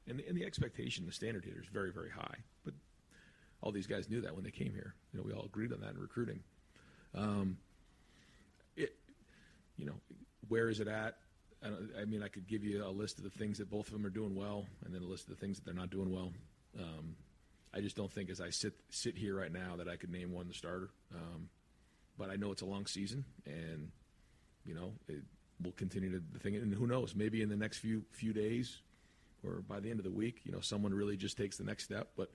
And 0.07 0.19
and 0.21 0.36
the 0.36 0.45
expectation, 0.45 1.05
the 1.05 1.13
standard 1.13 1.45
here 1.45 1.59
is 1.61 1.67
very 1.69 1.91
very 1.91 2.09
high. 2.09 2.38
But 2.65 2.73
all 3.61 3.71
these 3.71 3.88
guys 3.88 4.09
knew 4.09 4.21
that 4.21 4.36
when 4.36 4.43
they 4.43 4.51
came 4.51 4.73
here. 4.73 4.95
You 5.13 5.19
know, 5.19 5.25
we 5.25 5.34
all 5.34 5.45
agreed 5.45 5.71
on 5.71 5.79
that 5.82 5.91
in 5.91 5.99
recruiting. 5.99 6.41
Um, 7.15 7.57
you 9.82 9.88
know, 9.88 9.95
where 10.47 10.69
is 10.69 10.79
it 10.79 10.88
at? 10.88 11.17
I, 11.63 12.01
I 12.01 12.05
mean, 12.05 12.21
I 12.21 12.27
could 12.27 12.47
give 12.47 12.63
you 12.63 12.86
a 12.86 12.89
list 12.89 13.17
of 13.17 13.23
the 13.23 13.32
things 13.32 13.57
that 13.57 13.69
both 13.69 13.88
of 13.88 13.93
them 13.93 14.05
are 14.05 14.11
doing 14.11 14.36
well, 14.36 14.67
and 14.86 14.93
then 14.93 15.01
a 15.01 15.05
list 15.05 15.23
of 15.23 15.29
the 15.32 15.36
things 15.36 15.57
that 15.57 15.65
they're 15.65 15.73
not 15.73 15.89
doing 15.89 16.11
well. 16.13 16.32
Um, 16.79 17.15
I 17.73 17.82
just 17.82 17.95
don't 17.95 18.11
think, 18.11 18.29
as 18.29 18.39
I 18.39 18.51
sit 18.51 18.73
sit 18.91 19.17
here 19.17 19.38
right 19.38 19.51
now, 19.51 19.77
that 19.77 19.88
I 19.88 19.95
could 19.95 20.11
name 20.11 20.32
one 20.32 20.47
the 20.47 20.53
starter. 20.53 20.89
Um, 21.13 21.49
but 22.17 22.29
I 22.29 22.36
know 22.36 22.51
it's 22.51 22.61
a 22.61 22.65
long 22.65 22.86
season, 22.86 23.25
and 23.45 23.89
you 24.65 24.75
know 24.75 24.93
it 25.07 25.23
will 25.63 25.71
continue 25.71 26.11
to 26.11 26.21
the 26.32 26.39
thing. 26.39 26.55
And 26.55 26.73
who 26.73 26.86
knows? 26.86 27.15
Maybe 27.15 27.41
in 27.41 27.49
the 27.49 27.57
next 27.57 27.79
few 27.79 28.03
few 28.11 28.34
days, 28.34 28.82
or 29.43 29.63
by 29.67 29.79
the 29.79 29.89
end 29.89 29.99
of 29.99 30.05
the 30.05 30.11
week, 30.11 30.41
you 30.43 30.51
know, 30.51 30.59
someone 30.61 30.93
really 30.93 31.17
just 31.17 31.38
takes 31.38 31.57
the 31.57 31.63
next 31.63 31.86
step. 31.86 32.09
But 32.15 32.29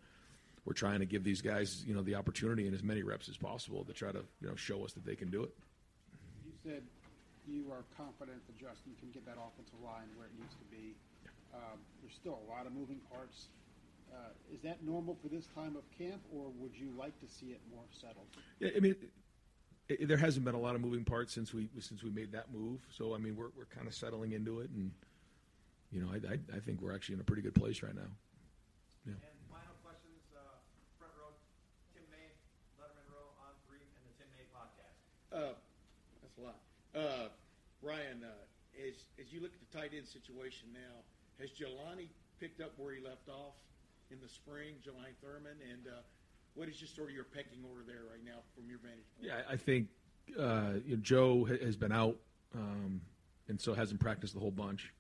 we're 0.65 0.73
trying 0.73 0.99
to 0.99 1.07
give 1.07 1.23
these 1.23 1.43
guys, 1.43 1.85
you 1.87 1.95
know, 1.95 2.03
the 2.03 2.17
opportunity 2.17 2.67
and 2.67 2.75
as 2.75 2.83
many 2.83 3.05
reps 3.05 3.29
as 3.29 3.37
possible 3.37 3.85
to 3.85 3.93
try 3.93 4.11
to, 4.11 4.25
you 4.41 4.49
know, 4.49 4.57
show 4.57 4.85
us 4.85 4.95
that 4.95 5.05
they 5.05 5.15
can 5.15 5.31
do 5.31 5.45
it. 5.45 5.55
You 6.45 6.53
said 6.65 6.83
you 7.49 7.71
are 7.71 7.85
confident 7.97 8.45
that 8.47 8.57
Justin 8.59 8.93
can 8.99 9.11
get 9.11 9.25
that 9.27 9.39
offensive 9.39 9.79
line 9.83 10.11
where 10.17 10.27
it 10.27 10.35
needs 10.39 10.55
to 10.59 10.67
be. 10.71 10.95
Um, 11.55 11.79
there's 12.03 12.15
still 12.15 12.39
a 12.43 12.47
lot 12.51 12.67
of 12.67 12.73
moving 12.73 13.01
parts. 13.11 13.49
Uh, 14.13 14.31
is 14.53 14.63
that 14.63 14.85
normal 14.85 15.17
for 15.21 15.29
this 15.29 15.47
time 15.55 15.75
of 15.75 15.83
camp, 15.99 16.23
or 16.33 16.51
would 16.59 16.75
you 16.75 16.91
like 16.97 17.19
to 17.21 17.27
see 17.27 17.47
it 17.47 17.61
more 17.75 17.85
settled? 17.91 18.27
Yeah, 18.61 18.71
I 18.77 18.81
mean, 18.81 18.95
it, 19.89 20.01
it, 20.01 20.09
there 20.09 20.17
hasn't 20.17 20.45
been 20.45 20.55
a 20.55 20.61
lot 20.61 20.75
of 20.75 20.81
moving 20.81 21.05
parts 21.05 21.33
since 21.33 21.53
we 21.53 21.69
since 21.81 22.03
we 22.03 22.11
made 22.11 22.33
that 22.33 22.53
move. 22.53 22.81
So 22.91 23.15
I 23.15 23.19
mean, 23.19 23.37
we're 23.37 23.51
we're 23.57 23.71
kind 23.71 23.87
of 23.87 23.95
settling 23.95 24.33
into 24.33 24.61
it, 24.61 24.71
and 24.71 24.91
you 25.91 26.01
know, 26.01 26.09
I, 26.11 26.35
I 26.35 26.39
I 26.57 26.61
think 26.61 26.81
we're 26.81 26.95
actually 26.95 27.17
in 27.17 27.21
a 27.21 27.25
pretty 27.25 27.43
good 27.43 27.55
place 27.55 27.83
right 27.83 27.95
now. 27.95 28.11
Yeah. 29.07 29.19
And 29.23 29.39
final 29.51 29.75
questions, 29.83 30.23
uh, 30.35 30.59
front 30.99 31.15
row, 31.19 31.35
Tim 31.95 32.07
May, 32.11 32.31
Letterman 32.79 33.07
row 33.11 33.31
on 33.43 33.55
three, 33.67 33.83
and 33.83 34.03
the 34.07 34.15
Tim 34.19 34.31
May 34.35 34.47
podcast. 34.55 34.99
Uh, 35.31 35.55
that's 36.23 36.39
a 36.39 36.43
lot. 36.43 36.66
Uh, 36.97 37.29
Ryan, 37.83 38.25
uh, 38.25 38.87
as 38.89 38.95
as 39.21 39.33
you 39.33 39.41
look 39.41 39.53
at 39.53 39.61
the 39.61 39.79
tight 39.79 39.91
end 39.95 40.09
situation 40.09 40.69
now, 40.73 41.05
has 41.39 41.51
Jelani 41.51 42.09
picked 42.41 42.61
up 42.61 42.73
where 42.79 42.95
he 42.95 43.05
left 43.05 43.29
off 43.29 43.55
in 44.11 44.19
the 44.21 44.29
spring, 44.29 44.77
Jelani 44.85 45.15
Thurman, 45.21 45.59
and 45.71 45.87
uh, 45.87 46.01
what 46.55 46.69
is 46.69 46.77
just 46.77 46.97
sort 46.97 47.09
of 47.09 47.15
your 47.15 47.25
pecking 47.25 47.61
order 47.69 47.83
there 47.87 48.05
right 48.11 48.25
now 48.25 48.41
from 48.55 48.69
your 48.69 48.79
vantage 48.79 49.05
point? 49.15 49.29
Yeah, 49.29 49.43
I 49.49 49.57
think 49.57 49.89
uh, 50.39 50.81
you 50.87 50.97
know, 50.97 51.03
Joe 51.03 51.45
has 51.45 51.77
been 51.77 51.93
out, 51.93 52.17
um, 52.55 53.03
and 53.49 53.61
so 53.61 53.75
hasn't 53.75 54.01
practiced 54.01 54.33
the 54.33 54.41
whole 54.41 54.51
bunch. 54.51 54.93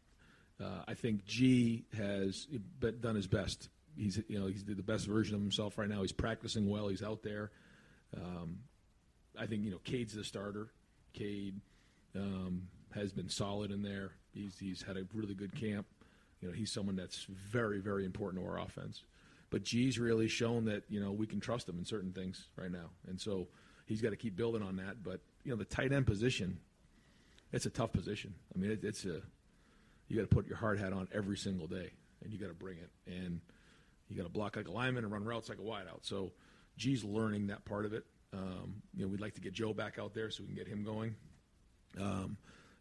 Uh, 0.63 0.83
I 0.87 0.95
think 0.95 1.25
Gee 1.25 1.85
has 1.97 2.47
done 3.01 3.15
his 3.15 3.27
best. 3.27 3.71
He's 3.97 4.21
you 4.29 4.39
know 4.39 4.47
he's 4.47 4.65
the 4.65 4.75
best 4.75 5.07
version 5.07 5.35
of 5.35 5.41
himself 5.41 5.79
right 5.79 5.89
now. 5.89 6.03
He's 6.03 6.13
practicing 6.13 6.69
well. 6.69 6.89
He's 6.89 7.03
out 7.03 7.23
there. 7.23 7.51
Um, 8.15 8.59
I 9.39 9.47
think 9.47 9.65
you 9.65 9.71
know 9.71 9.81
Cade's 9.83 10.15
the 10.15 10.25
starter. 10.25 10.69
Cade 11.15 11.61
um, 12.17 12.69
has 12.95 13.13
been 13.13 13.29
solid 13.29 13.71
in 13.71 13.83
there. 13.83 14.13
He's 14.33 14.59
he's 14.59 14.83
had 14.83 14.97
a 14.97 15.05
really 15.15 15.35
good 15.35 15.55
camp. 15.55 15.87
You 16.41 16.49
know 16.49 16.55
he's 16.55 16.73
someone 16.73 16.97
that's 16.97 17.25
very 17.25 17.81
very 17.81 18.05
important 18.05 18.43
to 18.43 18.49
our 18.49 18.59
offense. 18.59 19.03
But 19.51 19.63
Gee's 19.63 19.99
really 19.99 20.29
shown 20.29 20.65
that 20.67 20.85
you 20.89 21.01
know 21.01 21.13
we 21.13 21.27
can 21.27 21.41
trust 21.41 21.69
him 21.69 21.79
in 21.79 21.85
certain 21.85 22.13
things 22.13 22.49
right 22.57 22.71
now, 22.71 22.91
and 23.09 23.21
so 23.21 23.49
he's 23.87 24.03
got 24.03 24.11
to 24.11 24.17
keep 24.17 24.37
building 24.37 24.63
on 24.63 24.77
that. 24.77 25.03
But 25.03 25.21
you 25.45 25.51
know 25.51 25.57
the 25.57 25.65
tight 25.65 25.93
end 25.93 26.07
position, 26.07 26.59
it's 27.53 27.67
a 27.67 27.71
tough 27.71 27.93
position. 27.93 28.35
I 28.55 28.59
mean 28.59 28.71
it, 28.73 28.85
it's 28.85 29.05
a 29.05 29.21
you 30.09 30.17
got 30.17 30.29
to 30.29 30.35
put 30.35 30.47
your 30.47 30.57
hard 30.57 30.79
hat 30.79 30.93
on 30.93 31.09
every 31.15 31.37
single 31.37 31.67
day, 31.67 31.91
and 32.23 32.33
you 32.33 32.39
got 32.39 32.49
to 32.49 32.55
bring 32.55 32.79
it, 32.79 32.91
and 33.07 33.41
you 34.09 34.17
got 34.17 34.25
to 34.25 34.29
block 34.29 34.57
like 34.57 34.69
a 34.69 34.73
lineman 34.73 35.05
and 35.05 35.13
run 35.13 35.25
routes 35.25 35.49
like 35.49 35.59
a 35.59 35.63
wideout. 35.63 36.03
So 36.03 36.33
Gee's 36.77 37.05
learning 37.05 37.49
that 37.49 37.65
part 37.65 37.85
of 37.85 37.93
it. 37.93 38.05
Um, 38.33 38.83
you 38.95 39.05
know 39.05 39.09
we'd 39.09 39.21
like 39.21 39.35
to 39.35 39.41
get 39.41 39.53
Joe 39.53 39.73
back 39.73 39.99
out 39.99 40.13
there 40.13 40.31
so 40.31 40.43
we 40.43 40.49
can 40.49 40.57
get 40.57 40.69
him 40.69 40.83
going. 40.83 41.15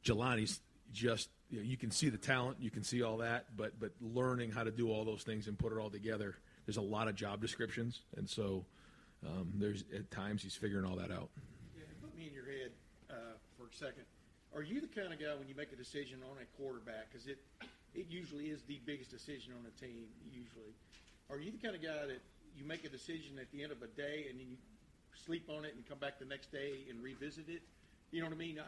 Jelani's 0.06 0.62
just 0.93 1.30
you, 1.49 1.60
know, 1.60 1.64
you 1.64 1.78
can 1.78 1.91
see 1.91 2.10
the 2.10 2.18
talent, 2.18 2.58
you 2.60 2.72
can 2.72 2.84
see 2.84 3.01
all 3.01 3.18
that, 3.18 3.45
but 3.58 3.80
but 3.80 3.91
learning 3.99 4.51
how 4.51 4.64
to 4.64 4.72
do 4.72 4.89
all 4.89 5.03
those 5.03 5.24
things 5.24 5.47
and 5.47 5.58
put 5.58 5.72
it 5.72 5.78
all 5.78 5.89
together. 5.89 6.36
There's 6.66 6.78
a 6.78 6.82
lot 6.82 7.08
of 7.08 7.16
job 7.16 7.41
descriptions, 7.41 8.01
and 8.16 8.30
so 8.30 8.66
um, 9.26 9.51
there's 9.56 9.84
at 9.93 10.10
times 10.12 10.41
he's 10.41 10.56
figuring 10.56 10.86
all 10.86 10.95
that 10.95 11.12
out. 11.12 11.30
Yeah, 11.76 11.84
put 12.01 12.16
me 12.18 12.28
in 12.28 12.34
your 12.34 12.45
head 12.45 12.72
uh, 13.10 13.14
for 13.58 13.68
a 13.68 13.74
second. 13.74 14.06
Are 14.56 14.64
you 14.64 14.80
the 14.80 14.88
kind 14.88 15.12
of 15.12 15.20
guy 15.20 15.36
when 15.38 15.47
you 15.47 15.56
make 15.56 15.74
a 15.74 15.76
decision 15.76 16.20
on 16.24 16.38
a 16.41 16.45
quarterback, 16.58 17.12
because 17.12 17.28
it 17.28 17.39
it 17.95 18.08
usually 18.10 18.45
is 18.51 18.62
the 18.68 18.80
biggest 18.86 19.10
decision 19.10 19.53
on 19.58 19.66
a 19.66 19.74
team. 19.80 20.06
Usually, 20.32 20.76
are 21.30 21.39
you 21.39 21.51
the 21.51 21.58
kind 21.58 21.76
of 21.76 21.82
guy 21.82 22.06
that 22.08 22.22
you 22.58 22.66
make 22.66 22.84
a 22.86 22.89
decision 22.89 23.39
at 23.39 23.51
the 23.51 23.64
end 23.64 23.72
of 23.72 23.82
a 23.82 23.88
day 23.88 24.28
and 24.30 24.39
then 24.39 24.47
you 24.49 24.58
sleep 25.26 25.49
on 25.49 25.66
it 25.66 25.74
and 25.76 25.88
come 25.88 25.97
back 25.97 26.20
the 26.20 26.26
next 26.26 26.51
day 26.51 26.86
and 26.89 27.01
revisit 27.01 27.47
it? 27.47 27.64
You 28.12 28.22
know 28.22 28.28
what 28.28 28.36
I 28.36 28.38
mean? 28.38 28.60
I, 28.60 28.68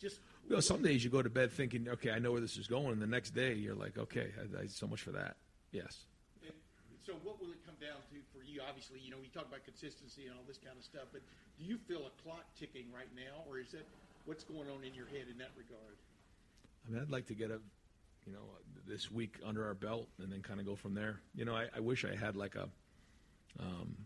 just 0.00 0.20
You 0.48 0.56
know, 0.56 0.60
some 0.60 0.82
days 0.82 1.04
you 1.04 1.10
go 1.10 1.22
to 1.22 1.30
bed 1.30 1.52
thinking, 1.52 1.88
okay, 1.88 2.10
I 2.10 2.18
know 2.18 2.32
where 2.32 2.40
this 2.40 2.56
is 2.56 2.66
going, 2.66 2.92
and 2.92 3.02
the 3.02 3.06
next 3.06 3.30
day 3.30 3.54
you're 3.54 3.74
like, 3.74 3.98
okay, 3.98 4.32
I, 4.40 4.62
I, 4.62 4.66
so 4.66 4.86
much 4.86 5.02
for 5.02 5.12
that. 5.12 5.36
Yes. 5.70 6.06
And 6.42 6.52
so 7.04 7.12
what 7.22 7.40
will 7.40 7.50
it 7.50 7.64
come 7.64 7.76
down 7.80 8.00
to 8.10 8.16
for 8.32 8.44
you? 8.44 8.60
Obviously, 8.66 8.98
you 9.00 9.10
know, 9.10 9.18
we 9.20 9.28
talk 9.28 9.46
about 9.46 9.64
consistency 9.64 10.26
and 10.26 10.34
all 10.34 10.44
this 10.48 10.58
kind 10.58 10.76
of 10.76 10.84
stuff, 10.84 11.04
but 11.12 11.22
do 11.58 11.64
you 11.64 11.78
feel 11.86 12.00
a 12.06 12.22
clock 12.22 12.44
ticking 12.58 12.86
right 12.92 13.08
now, 13.14 13.44
or 13.48 13.58
is 13.58 13.70
that 13.72 13.86
what's 14.24 14.44
going 14.44 14.68
on 14.68 14.82
in 14.82 14.94
your 14.94 15.06
head 15.06 15.26
in 15.30 15.38
that 15.38 15.50
regard? 15.56 15.96
I 16.86 16.90
mean, 16.90 17.02
I'd 17.02 17.10
like 17.10 17.26
to 17.26 17.34
get 17.34 17.50
a, 17.50 17.60
you 18.26 18.32
know, 18.32 18.42
this 18.88 19.10
week 19.10 19.36
under 19.44 19.66
our 19.66 19.74
belt 19.74 20.08
and 20.18 20.32
then 20.32 20.42
kind 20.42 20.58
of 20.60 20.66
go 20.66 20.74
from 20.74 20.94
there. 20.94 21.20
You 21.34 21.44
know, 21.44 21.54
I, 21.54 21.66
I 21.76 21.80
wish 21.80 22.04
I 22.04 22.16
had 22.16 22.36
like 22.36 22.54
a, 22.56 22.68
um, 23.60 23.96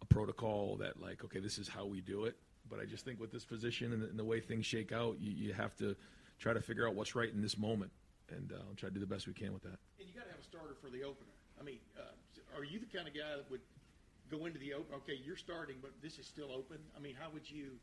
a 0.00 0.04
protocol 0.06 0.76
that 0.76 1.00
like, 1.00 1.24
okay, 1.24 1.40
this 1.40 1.58
is 1.58 1.68
how 1.68 1.86
we 1.86 2.00
do 2.00 2.24
it. 2.26 2.36
But 2.70 2.80
I 2.80 2.84
just 2.84 3.04
think 3.04 3.20
with 3.20 3.30
this 3.30 3.44
position 3.44 3.92
and 3.92 4.02
the, 4.02 4.06
and 4.06 4.18
the 4.18 4.24
way 4.24 4.40
things 4.40 4.66
shake 4.66 4.92
out, 4.92 5.16
you, 5.20 5.32
you 5.32 5.52
have 5.52 5.76
to 5.76 5.94
try 6.38 6.52
to 6.52 6.60
figure 6.60 6.86
out 6.88 6.94
what's 6.94 7.14
right 7.14 7.32
in 7.32 7.42
this 7.42 7.58
moment, 7.58 7.90
and 8.30 8.52
uh, 8.52 8.56
try 8.76 8.88
to 8.88 8.94
do 8.94 9.00
the 9.00 9.06
best 9.06 9.26
we 9.26 9.32
can 9.32 9.52
with 9.52 9.62
that. 9.62 9.78
And 9.98 10.08
you 10.08 10.14
got 10.14 10.24
to 10.24 10.30
have 10.30 10.40
a 10.40 10.44
starter 10.44 10.74
for 10.80 10.90
the 10.90 11.04
opener. 11.04 11.32
I 11.60 11.64
mean, 11.64 11.78
uh, 11.98 12.56
are 12.56 12.64
you 12.64 12.80
the 12.80 12.86
kind 12.86 13.06
of 13.06 13.14
guy 13.14 13.36
that 13.36 13.50
would 13.50 13.60
go 14.30 14.46
into 14.46 14.58
the 14.58 14.74
open? 14.74 14.94
Okay, 15.04 15.20
you're 15.22 15.36
starting, 15.36 15.76
but 15.82 15.90
this 16.02 16.18
is 16.18 16.26
still 16.26 16.50
open. 16.50 16.78
I 16.96 17.00
mean, 17.00 17.14
how 17.18 17.28
would 17.32 17.48
you? 17.50 17.78